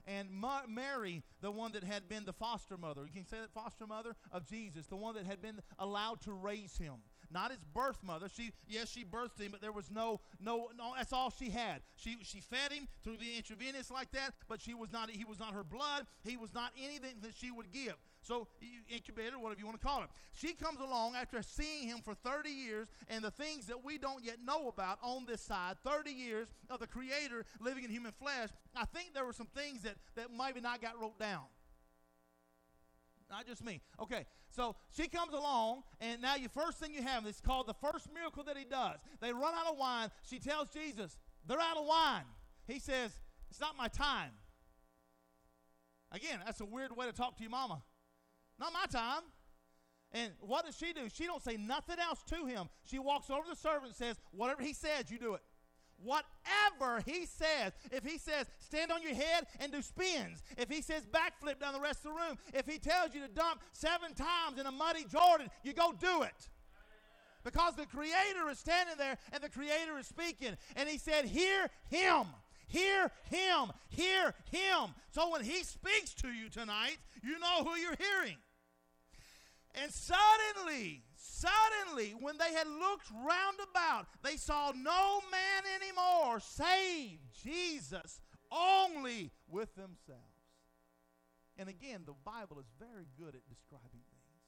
And 0.07 0.31
Ma- 0.31 0.65
Mary, 0.67 1.23
the 1.41 1.51
one 1.51 1.71
that 1.73 1.83
had 1.83 2.09
been 2.09 2.25
the 2.25 2.33
foster 2.33 2.77
mother, 2.77 3.05
you 3.05 3.13
can 3.13 3.27
say 3.27 3.37
that 3.39 3.53
foster 3.53 3.85
mother 3.85 4.15
of 4.31 4.45
Jesus, 4.45 4.87
the 4.87 4.95
one 4.95 5.13
that 5.15 5.25
had 5.25 5.41
been 5.41 5.59
allowed 5.77 6.21
to 6.21 6.33
raise 6.33 6.77
him 6.77 6.95
not 7.31 7.51
his 7.51 7.63
birth 7.73 8.01
mother. 8.03 8.27
She, 8.33 8.51
yes, 8.67 8.89
she 8.89 9.03
birthed 9.03 9.39
him, 9.39 9.51
but 9.51 9.61
there 9.61 9.71
was 9.71 9.91
no, 9.91 10.21
no, 10.39 10.69
no. 10.77 10.93
That's 10.97 11.13
all 11.13 11.29
she 11.29 11.49
had. 11.49 11.81
She, 11.95 12.17
she 12.23 12.39
fed 12.39 12.71
him 12.71 12.87
through 13.03 13.17
the 13.17 13.37
intravenous 13.37 13.91
like 13.91 14.11
that, 14.11 14.33
but 14.47 14.61
she 14.61 14.73
was 14.73 14.91
not. 14.91 15.09
He 15.09 15.25
was 15.25 15.39
not 15.39 15.53
her 15.53 15.63
blood. 15.63 16.07
He 16.23 16.37
was 16.37 16.53
not 16.53 16.71
anything 16.81 17.15
that 17.21 17.35
she 17.35 17.51
would 17.51 17.71
give. 17.71 17.95
So 18.21 18.47
incubator, 18.89 19.39
whatever 19.39 19.59
you 19.59 19.65
want 19.65 19.79
to 19.79 19.85
call 19.85 20.03
it. 20.03 20.09
She 20.33 20.53
comes 20.53 20.79
along 20.79 21.15
after 21.15 21.41
seeing 21.41 21.87
him 21.87 21.99
for 22.03 22.13
30 22.13 22.49
years, 22.49 22.87
and 23.07 23.23
the 23.23 23.31
things 23.31 23.67
that 23.67 23.83
we 23.83 23.97
don't 23.97 24.23
yet 24.23 24.37
know 24.43 24.67
about 24.67 24.99
on 25.01 25.25
this 25.25 25.41
side, 25.41 25.77
30 25.83 26.11
years 26.11 26.47
of 26.69 26.79
the 26.79 26.87
Creator 26.87 27.45
living 27.59 27.83
in 27.83 27.89
human 27.89 28.11
flesh. 28.11 28.49
I 28.75 28.85
think 28.85 29.13
there 29.13 29.25
were 29.25 29.33
some 29.33 29.47
things 29.47 29.83
that 29.83 29.95
that 30.15 30.27
maybe 30.37 30.59
not 30.61 30.81
got 30.81 30.99
wrote 30.99 31.19
down. 31.19 31.43
Not 33.29 33.45
just 33.45 33.63
me. 33.63 33.79
Okay, 34.01 34.25
so 34.49 34.75
she 34.91 35.07
comes 35.07 35.33
along, 35.33 35.83
and 36.01 36.21
now 36.21 36.35
your 36.35 36.49
first 36.49 36.79
thing 36.79 36.93
you 36.93 37.03
have 37.03 37.27
is 37.27 37.39
called 37.39 37.67
the 37.67 37.75
first 37.75 38.11
miracle 38.11 38.43
that 38.43 38.57
he 38.57 38.65
does. 38.65 38.97
They 39.21 39.31
run 39.31 39.53
out 39.53 39.71
of 39.71 39.77
wine. 39.77 40.09
She 40.27 40.39
tells 40.39 40.69
Jesus, 40.69 41.17
they're 41.47 41.59
out 41.59 41.77
of 41.77 41.85
wine. 41.85 42.25
He 42.67 42.79
says, 42.79 43.19
It's 43.51 43.59
not 43.59 43.77
my 43.77 43.87
time. 43.87 44.31
Again, 46.11 46.39
that's 46.43 46.59
a 46.59 46.65
weird 46.65 46.95
way 46.95 47.05
to 47.05 47.13
talk 47.13 47.37
to 47.37 47.43
your 47.43 47.51
mama. 47.51 47.83
Not 48.59 48.73
my 48.73 48.85
time. 48.91 49.21
And 50.11 50.31
what 50.41 50.65
does 50.65 50.75
she 50.75 50.91
do? 50.91 51.07
She 51.13 51.25
don't 51.25 51.43
say 51.43 51.55
nothing 51.55 51.97
else 51.99 52.23
to 52.29 52.45
him. 52.45 52.67
She 52.83 52.97
walks 52.97 53.29
over 53.29 53.43
to 53.43 53.49
the 53.49 53.55
servant 53.55 53.87
and 53.87 53.95
says, 53.95 54.15
Whatever 54.31 54.63
he 54.63 54.73
says, 54.73 55.09
you 55.09 55.19
do 55.19 55.35
it 55.35 55.41
whatever 56.03 57.01
he 57.05 57.25
says. 57.25 57.73
If 57.91 58.05
he 58.05 58.17
says, 58.17 58.45
stand 58.59 58.91
on 58.91 59.01
your 59.01 59.13
head 59.13 59.45
and 59.59 59.71
do 59.71 59.81
spins, 59.81 60.41
if 60.57 60.69
he 60.69 60.81
says, 60.81 61.03
backflip 61.05 61.59
down 61.59 61.73
the 61.73 61.79
rest 61.79 62.05
of 62.05 62.11
the 62.11 62.19
room, 62.19 62.37
if 62.53 62.65
he 62.65 62.79
tells 62.79 63.13
you 63.13 63.21
to 63.21 63.27
dump 63.27 63.61
seven 63.71 64.13
times 64.13 64.59
in 64.59 64.65
a 64.65 64.71
muddy 64.71 65.05
Jordan, 65.05 65.49
you 65.63 65.73
go 65.73 65.93
do 65.99 66.23
it. 66.23 66.49
Because 67.43 67.75
the 67.75 67.85
Creator 67.85 68.49
is 68.51 68.59
standing 68.59 68.95
there 68.97 69.17
and 69.31 69.41
the 69.41 69.49
Creator 69.49 69.97
is 69.99 70.07
speaking. 70.07 70.57
And 70.75 70.89
he 70.89 70.97
said, 70.97 71.25
Hear 71.25 71.69
him. 71.89 72.25
Hear 72.67 73.09
him. 73.23 73.71
Hear 73.87 74.33
him. 74.51 74.93
So 75.09 75.31
when 75.31 75.43
he 75.43 75.63
speaks 75.63 76.13
to 76.15 76.27
you 76.27 76.49
tonight, 76.49 76.97
you 77.23 77.39
know 77.39 77.63
who 77.63 77.79
you're 77.79 77.95
hearing. 77.97 78.35
And 79.75 79.91
suddenly, 79.91 81.03
Suddenly, 81.39 82.15
when 82.19 82.35
they 82.37 82.51
had 82.51 82.67
looked 82.67 83.07
round 83.11 83.63
about, 83.71 84.07
they 84.23 84.35
saw 84.35 84.73
no 84.75 85.21
man 85.31 85.63
anymore 85.79 86.39
save 86.39 87.19
Jesus 87.31 88.19
only 88.51 89.31
with 89.47 89.73
themselves. 89.75 90.51
And 91.55 91.69
again, 91.69 92.03
the 92.05 92.19
Bible 92.25 92.59
is 92.59 92.67
very 92.75 93.07
good 93.15 93.35
at 93.35 93.47
describing 93.47 94.03
things. 94.11 94.43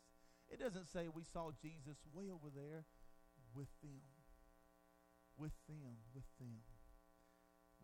It 0.51 0.59
doesn't 0.59 0.91
say 0.91 1.07
we 1.07 1.24
saw 1.24 1.51
Jesus 1.61 1.95
way 2.11 2.28
over 2.28 2.51
there 2.51 2.84
with 3.55 3.72
them. 3.84 4.03
With 5.38 5.55
them, 5.67 5.95
with 6.13 6.28
them. 6.39 6.59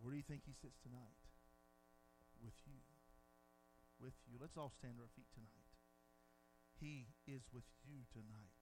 Where 0.02 0.12
do 0.12 0.18
you 0.18 0.28
think 0.28 0.44
he 0.46 0.54
sits 0.54 0.80
tonight? 0.84 1.16
With 2.44 2.60
you. 2.68 2.84
With 4.04 4.16
you. 4.28 4.38
Let's 4.40 4.58
all 4.58 4.72
stand 4.80 4.96
to 4.98 5.04
our 5.04 5.16
feet 5.16 5.32
tonight. 5.34 5.67
He 6.80 7.08
is 7.28 7.44
with 7.54 7.64
you 7.86 8.00
tonight. 8.12 8.58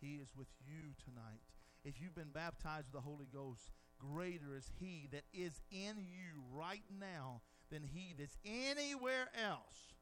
He 0.00 0.14
is 0.16 0.28
with 0.36 0.48
you 0.66 0.94
tonight. 1.04 1.40
If 1.84 2.00
you've 2.00 2.14
been 2.14 2.32
baptized 2.32 2.86
with 2.92 3.02
the 3.02 3.08
Holy 3.08 3.26
Ghost, 3.32 3.70
greater 3.98 4.54
is 4.56 4.70
He 4.78 5.08
that 5.12 5.24
is 5.32 5.60
in 5.70 5.96
you 5.98 6.42
right 6.52 6.84
now 7.00 7.42
than 7.70 7.82
He 7.82 8.14
that's 8.18 8.36
anywhere 8.44 9.28
else. 9.34 9.94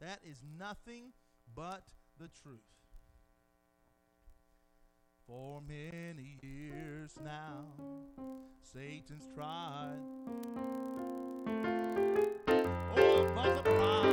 That 0.00 0.20
is 0.24 0.42
nothing 0.58 1.12
but 1.54 1.84
the 2.18 2.28
truth. 2.42 2.60
For 5.26 5.62
many 5.66 6.38
years 6.42 7.12
now, 7.24 7.66
Satan's 8.60 9.28
tried. 9.34 10.00
Oh, 12.96 13.32
but 13.34 13.56
the 13.56 13.62
pride 13.62 14.11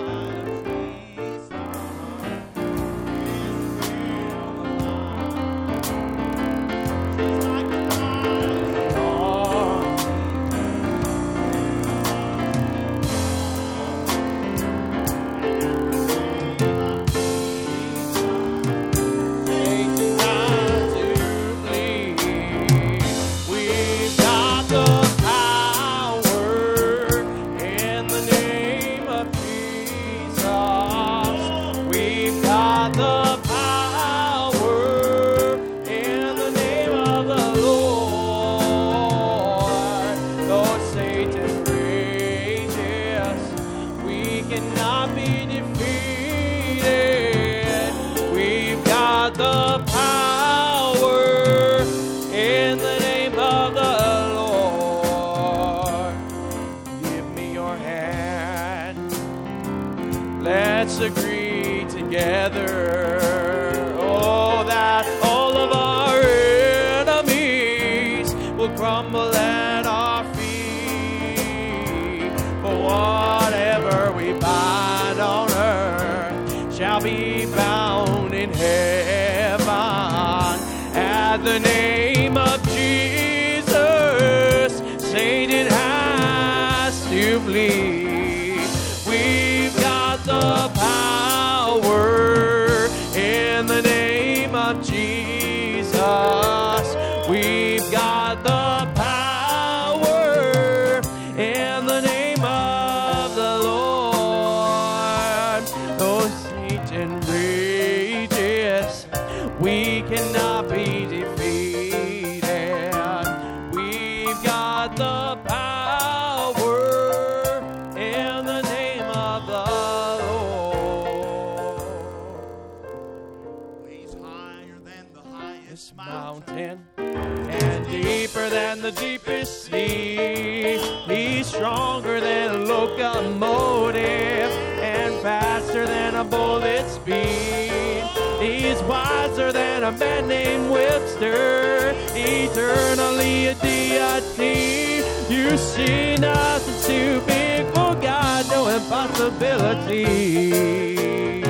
a 139.90 139.92
man 139.98 140.28
named 140.28 140.70
Webster, 140.70 141.96
eternally 142.14 143.48
a 143.48 143.56
deity. 143.56 145.02
You 145.34 145.58
see 145.58 146.16
nothing 146.18 146.76
too 146.88 147.22
big 147.26 147.66
for 147.74 147.96
God, 147.96 148.48
no 148.50 148.68
impossibility. 148.68 151.44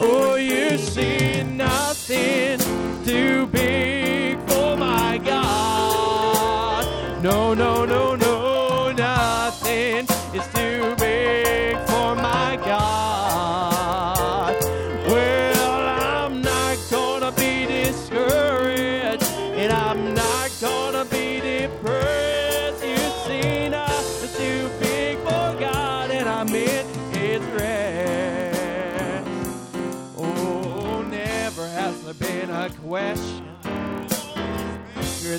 Oh, 0.00 0.34
you 0.34 0.78
see 0.78 1.44
nothing 1.44 2.58
too 3.04 3.46
big 3.46 4.40
for 4.48 4.76
my 4.76 5.18
God. 5.18 6.84
No, 7.22 7.54
no, 7.54 7.84
no, 7.84 8.09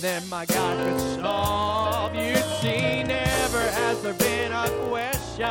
than 0.01 0.27
my 0.29 0.45
God 0.47 0.77
could 0.79 1.21
solve. 1.21 2.15
You 2.15 2.35
see, 2.59 3.03
never 3.03 3.61
has 3.61 4.01
there 4.01 4.13
been 4.13 4.51
a 4.51 4.67
question 4.89 5.45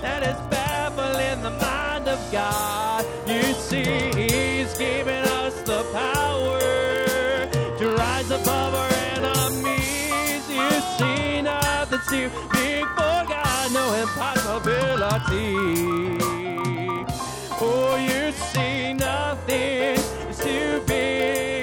that 0.00 0.22
is 0.22 0.36
baffling 0.48 1.42
the 1.42 1.50
mind 1.50 2.06
of 2.06 2.20
God. 2.30 3.04
You 3.26 3.42
see, 3.54 3.82
He's 3.82 4.78
given 4.78 5.24
us 5.42 5.60
the 5.62 5.82
power 5.92 6.60
to 7.78 7.96
rise 7.96 8.30
above 8.30 8.74
our 8.74 8.92
enemies. 9.16 10.48
You 10.48 10.70
see, 10.96 11.42
nothing's 11.42 12.06
too 12.06 12.30
big 12.52 12.84
for 12.94 13.24
God, 13.26 13.72
no 13.72 13.92
impossibility. 13.94 15.56
Oh, 17.60 17.96
you 17.96 18.30
see, 18.52 18.92
nothing 18.92 19.98
is 20.30 20.38
too 20.38 20.80
big 20.86 21.53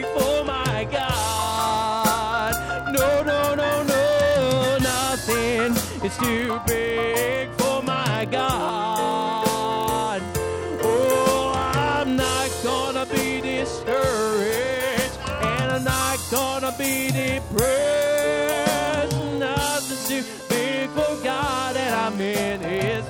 is 6.11 6.17
too 6.17 6.59
big 6.67 7.49
for 7.51 7.81
my 7.83 8.27
God. 8.29 10.21
Oh, 10.83 11.53
I'm 11.55 12.15
not 12.15 12.49
gonna 12.63 13.05
be 13.05 13.41
discouraged, 13.41 15.17
and 15.27 15.71
I'm 15.71 15.83
not 15.83 16.19
gonna 16.29 16.73
be 16.77 17.11
depressed. 17.11 19.15
Nothing's 19.37 20.07
too 20.07 20.23
big 20.49 20.89
for 20.89 21.15
God, 21.23 21.77
and 21.77 21.95
I'm 21.95 22.19
in 22.19 22.59
His 22.61 23.05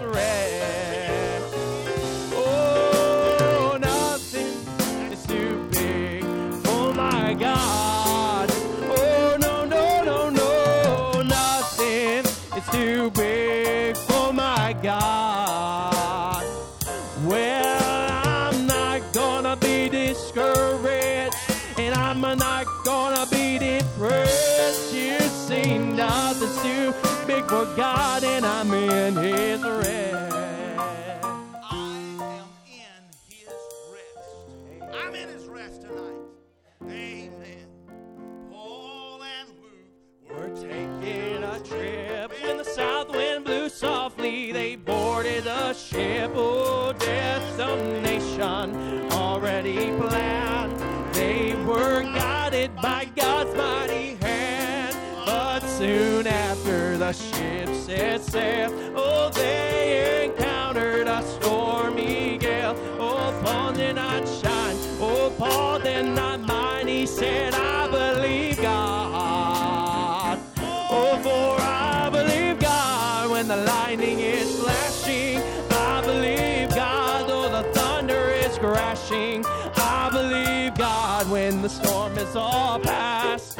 the 57.11 57.17
ship 57.17 57.75
set 57.75 58.21
sail, 58.21 58.71
oh, 58.95 59.29
they 59.33 60.25
encountered 60.25 61.07
a 61.07 61.21
stormy 61.23 62.37
gale. 62.37 62.73
Oh, 62.99 63.37
Paul 63.43 63.73
did 63.73 63.95
not 63.95 64.25
shine. 64.25 64.77
Oh, 65.01 65.33
Paul 65.37 65.79
did 65.79 66.05
not 66.05 66.39
mind. 66.39 66.87
He 66.87 67.05
said, 67.05 67.53
I 67.53 67.87
believe 67.89 68.61
God. 68.61 70.39
Oh, 70.57 71.19
for 71.21 71.61
I 71.61 72.09
believe 72.09 72.59
God 72.59 73.29
when 73.29 73.47
the 73.49 73.57
lightning 73.57 74.19
is 74.19 74.61
flashing. 74.61 75.41
I 75.71 76.01
believe 76.05 76.69
God 76.73 77.27
though 77.27 77.49
the 77.49 77.63
thunder 77.73 78.29
is 78.45 78.57
crashing. 78.57 79.43
I 79.75 80.09
believe 80.13 80.75
God 80.75 81.29
when 81.29 81.61
the 81.61 81.69
storm 81.69 82.17
is 82.17 82.35
all 82.37 82.79
past. 82.79 83.50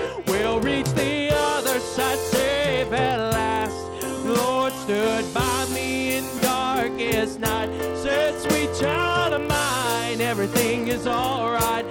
Darkest 7.22 7.39
night. 7.39 7.69
Said, 7.98 8.39
sweet 8.41 8.69
child 8.80 9.34
of 9.34 9.48
mine, 9.48 10.22
everything 10.22 10.88
is 10.88 11.06
alright. 11.06 11.85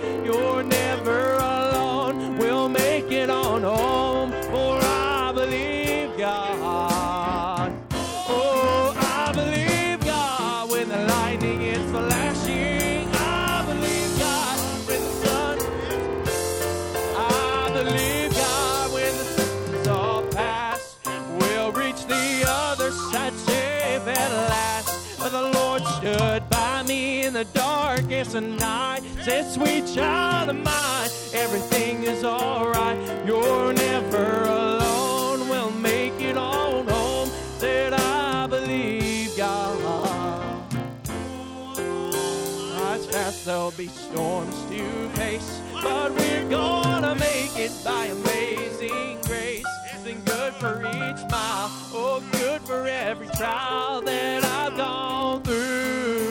Darkest 28.31 28.35
of 28.35 28.61
night. 28.61 29.03
Said, 29.23 29.51
sweet 29.51 29.87
child 29.87 30.51
of 30.51 30.57
mine, 30.57 31.11
everything 31.33 32.05
is 32.05 32.25
alright. 32.25 32.99
You're 33.27 33.73
never 33.73 34.43
alone. 34.45 35.49
We'll 35.49 35.71
make 35.71 36.21
it 36.21 36.37
on 36.37 36.87
home. 36.87 37.29
Said, 37.59 37.93
I 37.93 38.47
believe 38.47 39.37
God. 39.37 39.81
Rise 42.79 43.07
fast, 43.07 43.45
there'll 43.47 43.71
be 43.73 43.89
storms 43.89 44.57
to 44.71 45.09
face, 45.11 45.61
but 45.83 46.13
we're 46.13 46.49
gonna 46.49 47.15
make 47.15 47.57
it 47.57 47.73
by 47.85 48.07
amazing 48.07 49.19
grace. 49.23 49.67
Sing 50.03 50.23
good 50.25 50.55
for 50.55 50.81
each 50.81 51.31
mile, 51.31 51.71
oh, 51.93 52.23
good 52.33 52.63
for 52.63 52.87
every 52.87 53.29
trial 53.29 54.01
that 54.03 54.45
I've 54.45 54.77
gone 54.77 55.43
through. 55.43 56.30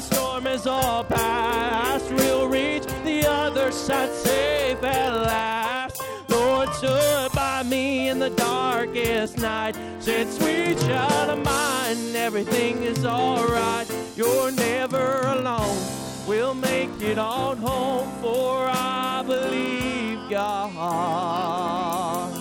The 0.00 0.14
storm 0.14 0.46
is 0.46 0.66
all 0.66 1.04
past, 1.04 2.10
we'll 2.12 2.48
reach 2.48 2.84
the 3.04 3.26
other 3.26 3.70
side 3.70 4.10
safe 4.10 4.82
at 4.82 5.12
last. 5.12 6.02
Lord 6.28 6.72
stood 6.74 7.32
by 7.32 7.62
me 7.64 8.08
in 8.08 8.18
the 8.18 8.30
darkest 8.30 9.36
night, 9.36 9.76
said, 9.98 10.32
Sweet 10.32 10.78
child 10.78 11.38
of 11.38 11.44
mine, 11.44 12.16
everything 12.16 12.82
is 12.82 13.04
alright. 13.04 13.86
You're 14.16 14.52
never 14.52 15.20
alone. 15.22 15.76
We'll 16.26 16.54
make 16.54 17.02
it 17.02 17.18
on 17.18 17.58
home, 17.58 18.08
for 18.22 18.68
I 18.70 19.22
believe 19.26 20.30
God. 20.30 22.39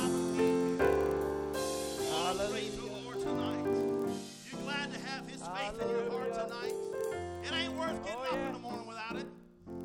Getting 8.09 8.25
Oh, 8.25 8.33
up 8.33 8.39
yeah. 8.39 8.47
in 8.47 8.53
the 8.53 8.59
morning 8.59 8.87
without 8.87 9.15
it. 9.17 9.27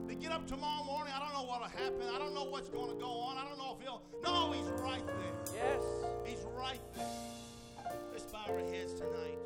To 0.08 0.14
get 0.14 0.32
up 0.32 0.46
tomorrow 0.46 0.84
morning, 0.84 1.12
I 1.14 1.18
don't 1.20 1.32
know 1.34 1.44
what'll 1.48 1.68
happen. 1.68 2.08
I 2.14 2.18
don't 2.18 2.34
know 2.34 2.44
what's 2.44 2.68
going 2.68 2.88
to 2.88 2.96
go 2.96 3.10
on. 3.10 3.36
I 3.36 3.44
don't 3.44 3.58
know 3.58 3.76
if 3.78 3.82
he'll. 3.84 4.02
No, 4.22 4.52
He's 4.52 4.68
right 4.80 5.06
there. 5.06 5.34
Yes. 5.54 5.82
He's 6.24 6.44
right 6.56 6.80
there. 6.94 7.92
Let's 8.12 8.24
bow 8.24 8.44
our 8.48 8.58
heads 8.60 8.94
tonight. 8.94 9.38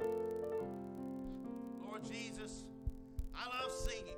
Lord 1.85 2.05
Jesus, 2.05 2.65
I 3.35 3.47
love 3.63 3.73
singing. 3.73 4.15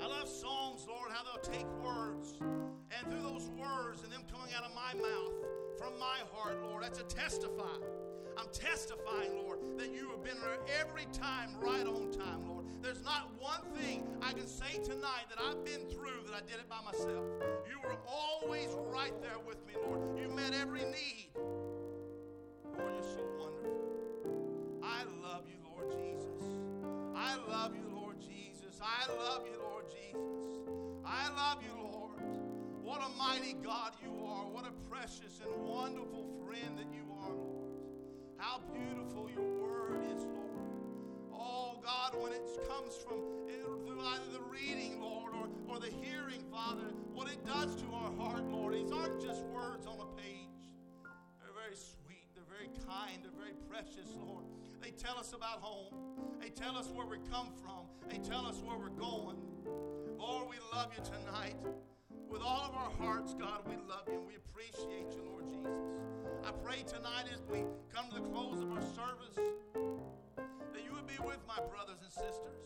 I 0.00 0.06
love 0.06 0.28
songs, 0.28 0.86
Lord, 0.86 1.10
how 1.10 1.24
they'll 1.24 1.52
take 1.52 1.66
words. 1.82 2.34
And 2.40 3.10
through 3.10 3.22
those 3.22 3.50
words 3.58 4.02
and 4.04 4.12
them 4.12 4.22
coming 4.30 4.54
out 4.56 4.62
of 4.64 4.70
my 4.74 4.94
mouth, 4.94 5.32
from 5.76 5.98
my 5.98 6.18
heart, 6.32 6.62
Lord, 6.62 6.84
that's 6.84 7.00
a 7.00 7.04
testify. 7.04 7.64
I'm 8.36 8.46
testifying, 8.52 9.36
Lord, 9.42 9.58
that 9.78 9.92
you 9.92 10.08
have 10.10 10.22
been 10.22 10.38
there 10.40 10.58
every 10.80 11.06
time, 11.12 11.50
right 11.60 11.86
on 11.86 12.12
time, 12.12 12.46
Lord. 12.48 12.57
There's 12.82 13.02
not 13.04 13.30
one 13.38 13.60
thing 13.76 14.06
I 14.22 14.32
can 14.32 14.46
say 14.46 14.78
tonight 14.84 15.26
that 15.30 15.38
I've 15.42 15.64
been 15.64 15.86
through 15.88 16.22
that 16.26 16.34
I 16.34 16.40
did 16.40 16.56
it 16.56 16.68
by 16.68 16.80
myself. 16.84 17.24
You 17.68 17.80
were 17.82 17.96
always 18.06 18.68
right 18.92 19.12
there 19.20 19.38
with 19.46 19.64
me, 19.66 19.74
Lord. 19.84 20.18
You 20.18 20.28
met 20.28 20.54
every 20.54 20.84
need. 20.84 21.30
Lord, 21.36 22.94
you're 22.94 23.02
so 23.02 23.24
wonderful. 23.38 24.80
I 24.82 25.02
love 25.22 25.44
you, 25.48 25.58
Lord 25.68 25.90
Jesus. 25.90 26.42
I 27.16 27.36
love 27.50 27.74
you, 27.74 27.84
Lord 27.92 28.20
Jesus. 28.20 28.80
I 28.80 29.12
love 29.12 29.44
you, 29.46 29.58
Lord 29.60 29.86
Jesus. 29.90 30.68
I 31.04 31.28
love 31.30 31.62
you, 31.62 31.74
Lord. 31.82 32.22
What 32.82 33.02
a 33.02 33.08
mighty 33.18 33.54
God 33.54 33.92
you 34.02 34.24
are. 34.24 34.44
What 34.46 34.64
a 34.66 34.72
precious 34.88 35.40
and 35.42 35.66
wonderful 35.66 36.26
friend 36.44 36.78
that 36.78 36.86
you 36.92 37.04
are, 37.20 37.34
Lord. 37.34 37.68
How 38.36 38.60
beautiful 38.72 39.28
your 39.28 39.50
word 39.60 40.04
is, 40.14 40.24
Lord. 40.24 40.47
Oh, 41.38 41.78
God, 41.82 42.20
when 42.20 42.32
it 42.32 42.42
comes 42.68 42.96
from 42.96 43.18
eh, 43.48 43.62
through 43.86 44.00
either 44.00 44.32
the 44.32 44.42
reading, 44.50 45.00
Lord, 45.00 45.32
or, 45.34 45.48
or 45.68 45.78
the 45.78 45.90
hearing, 46.02 46.42
Father, 46.50 46.90
what 47.14 47.30
it 47.30 47.44
does 47.46 47.76
to 47.76 47.86
our 47.94 48.12
heart, 48.18 48.44
Lord. 48.50 48.74
These 48.74 48.90
aren't 48.90 49.20
just 49.20 49.44
words 49.46 49.86
on 49.86 50.00
a 50.00 50.20
page. 50.20 50.74
They're 51.40 51.54
very 51.54 51.76
sweet. 51.76 52.26
They're 52.34 52.50
very 52.50 52.70
kind. 52.86 53.22
They're 53.22 53.38
very 53.38 53.54
precious, 53.70 54.14
Lord. 54.18 54.44
They 54.82 54.90
tell 54.90 55.16
us 55.16 55.32
about 55.32 55.60
home. 55.60 55.94
They 56.40 56.50
tell 56.50 56.76
us 56.76 56.88
where 56.88 57.06
we 57.06 57.18
come 57.30 57.52
from. 57.62 57.86
They 58.08 58.18
tell 58.18 58.46
us 58.46 58.62
where 58.64 58.76
we're 58.76 58.90
going. 58.90 59.38
Lord, 60.18 60.48
we 60.50 60.56
love 60.74 60.92
you 60.96 61.02
tonight. 61.04 61.56
With 62.28 62.42
all 62.42 62.62
of 62.68 62.74
our 62.74 62.90
hearts, 62.98 63.34
God, 63.34 63.62
we 63.66 63.76
love 63.88 64.04
you 64.06 64.18
and 64.18 64.26
we 64.26 64.34
appreciate 64.36 65.14
you, 65.14 65.22
Lord 65.24 65.48
Jesus. 65.48 65.88
I 66.44 66.50
pray 66.50 66.82
tonight 66.86 67.24
as 67.32 67.40
we 67.50 67.64
come 67.94 68.08
to 68.10 68.16
the 68.16 68.28
close 68.28 68.60
of 68.60 68.70
our 68.70 68.82
service 68.82 69.38
that 70.78 70.84
you 70.86 70.94
would 70.94 71.06
be 71.06 71.18
with 71.26 71.42
my 71.48 71.58
brothers 71.66 71.98
and 72.02 72.12
sisters. 72.12 72.62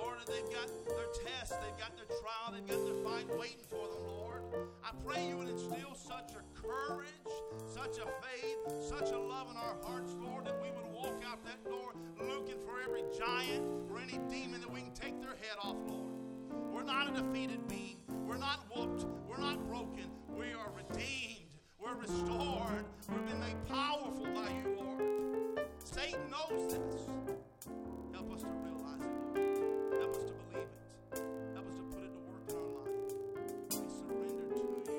Lord, 0.00 0.16
they've 0.26 0.48
got 0.48 0.68
their 0.88 1.12
test, 1.12 1.52
they've 1.60 1.76
got 1.76 1.92
their 1.96 2.08
trial, 2.08 2.52
they've 2.52 2.64
got 2.64 2.80
their 2.88 2.96
fight 3.04 3.28
waiting 3.36 3.64
for 3.68 3.84
them, 3.84 4.06
Lord. 4.06 4.40
I 4.82 4.92
pray 5.04 5.28
you 5.28 5.36
would 5.36 5.48
instill 5.48 5.94
such 5.94 6.32
a 6.32 6.42
courage, 6.56 7.32
such 7.68 8.00
a 8.00 8.08
faith, 8.24 8.80
such 8.80 9.10
a 9.10 9.18
love 9.18 9.50
in 9.50 9.56
our 9.56 9.76
hearts, 9.84 10.16
Lord, 10.20 10.46
that 10.46 10.56
we 10.62 10.70
would 10.72 10.88
walk 10.92 11.20
out 11.26 11.44
that 11.44 11.64
door 11.64 11.92
looking 12.16 12.56
for 12.64 12.80
every 12.80 13.04
giant 13.18 13.62
or 13.90 14.00
any 14.00 14.18
demon 14.32 14.60
that 14.60 14.72
we 14.72 14.80
can 14.80 14.94
take 14.94 15.20
their 15.20 15.36
head 15.36 15.60
off, 15.60 15.76
Lord. 15.86 16.14
We're 16.72 16.84
not 16.84 17.12
a 17.12 17.20
defeated 17.20 17.68
being. 17.68 17.98
We're 18.26 18.38
not 18.38 18.64
whooped. 18.74 19.04
We're 19.28 19.40
not 19.40 19.66
broken. 19.68 20.08
We 20.28 20.52
are 20.54 20.72
redeemed. 20.72 21.43
We're 21.84 22.00
restored. 22.00 22.84
We've 23.10 23.26
been 23.26 23.40
made 23.40 23.68
powerful 23.68 24.24
by 24.34 24.48
you, 24.48 24.74
Lord. 24.78 25.02
Satan 25.84 26.30
knows 26.30 26.72
this. 26.72 27.08
Help 28.14 28.32
us 28.32 28.40
to 28.40 28.48
realize 28.64 29.02
it, 29.02 29.12
Lord. 29.20 30.00
Help 30.00 30.16
us 30.16 30.24
to 30.24 30.32
believe 30.32 30.64
it. 30.64 31.22
Help 31.52 31.66
us 31.68 31.76
to 31.76 31.82
put 31.92 32.02
it 32.04 32.12
to 32.14 32.20
work 32.24 32.48
in 32.48 32.56
our 32.56 32.68
life. 32.80 32.94
We 33.68 33.76
surrender 33.92 34.44
to 34.54 34.60
you, 34.60 34.93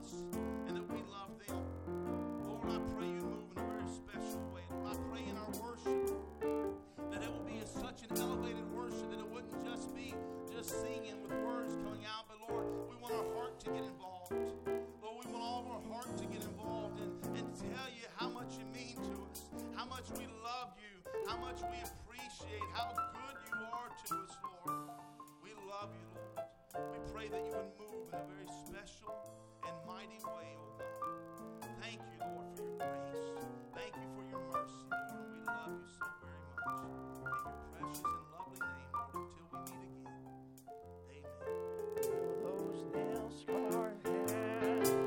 us 0.00 0.14
and 0.66 0.76
that 0.76 0.88
we 0.92 1.00
love 1.10 1.30
them. 1.46 1.56
Lord, 2.48 2.70
I 2.70 2.78
pray 2.96 3.09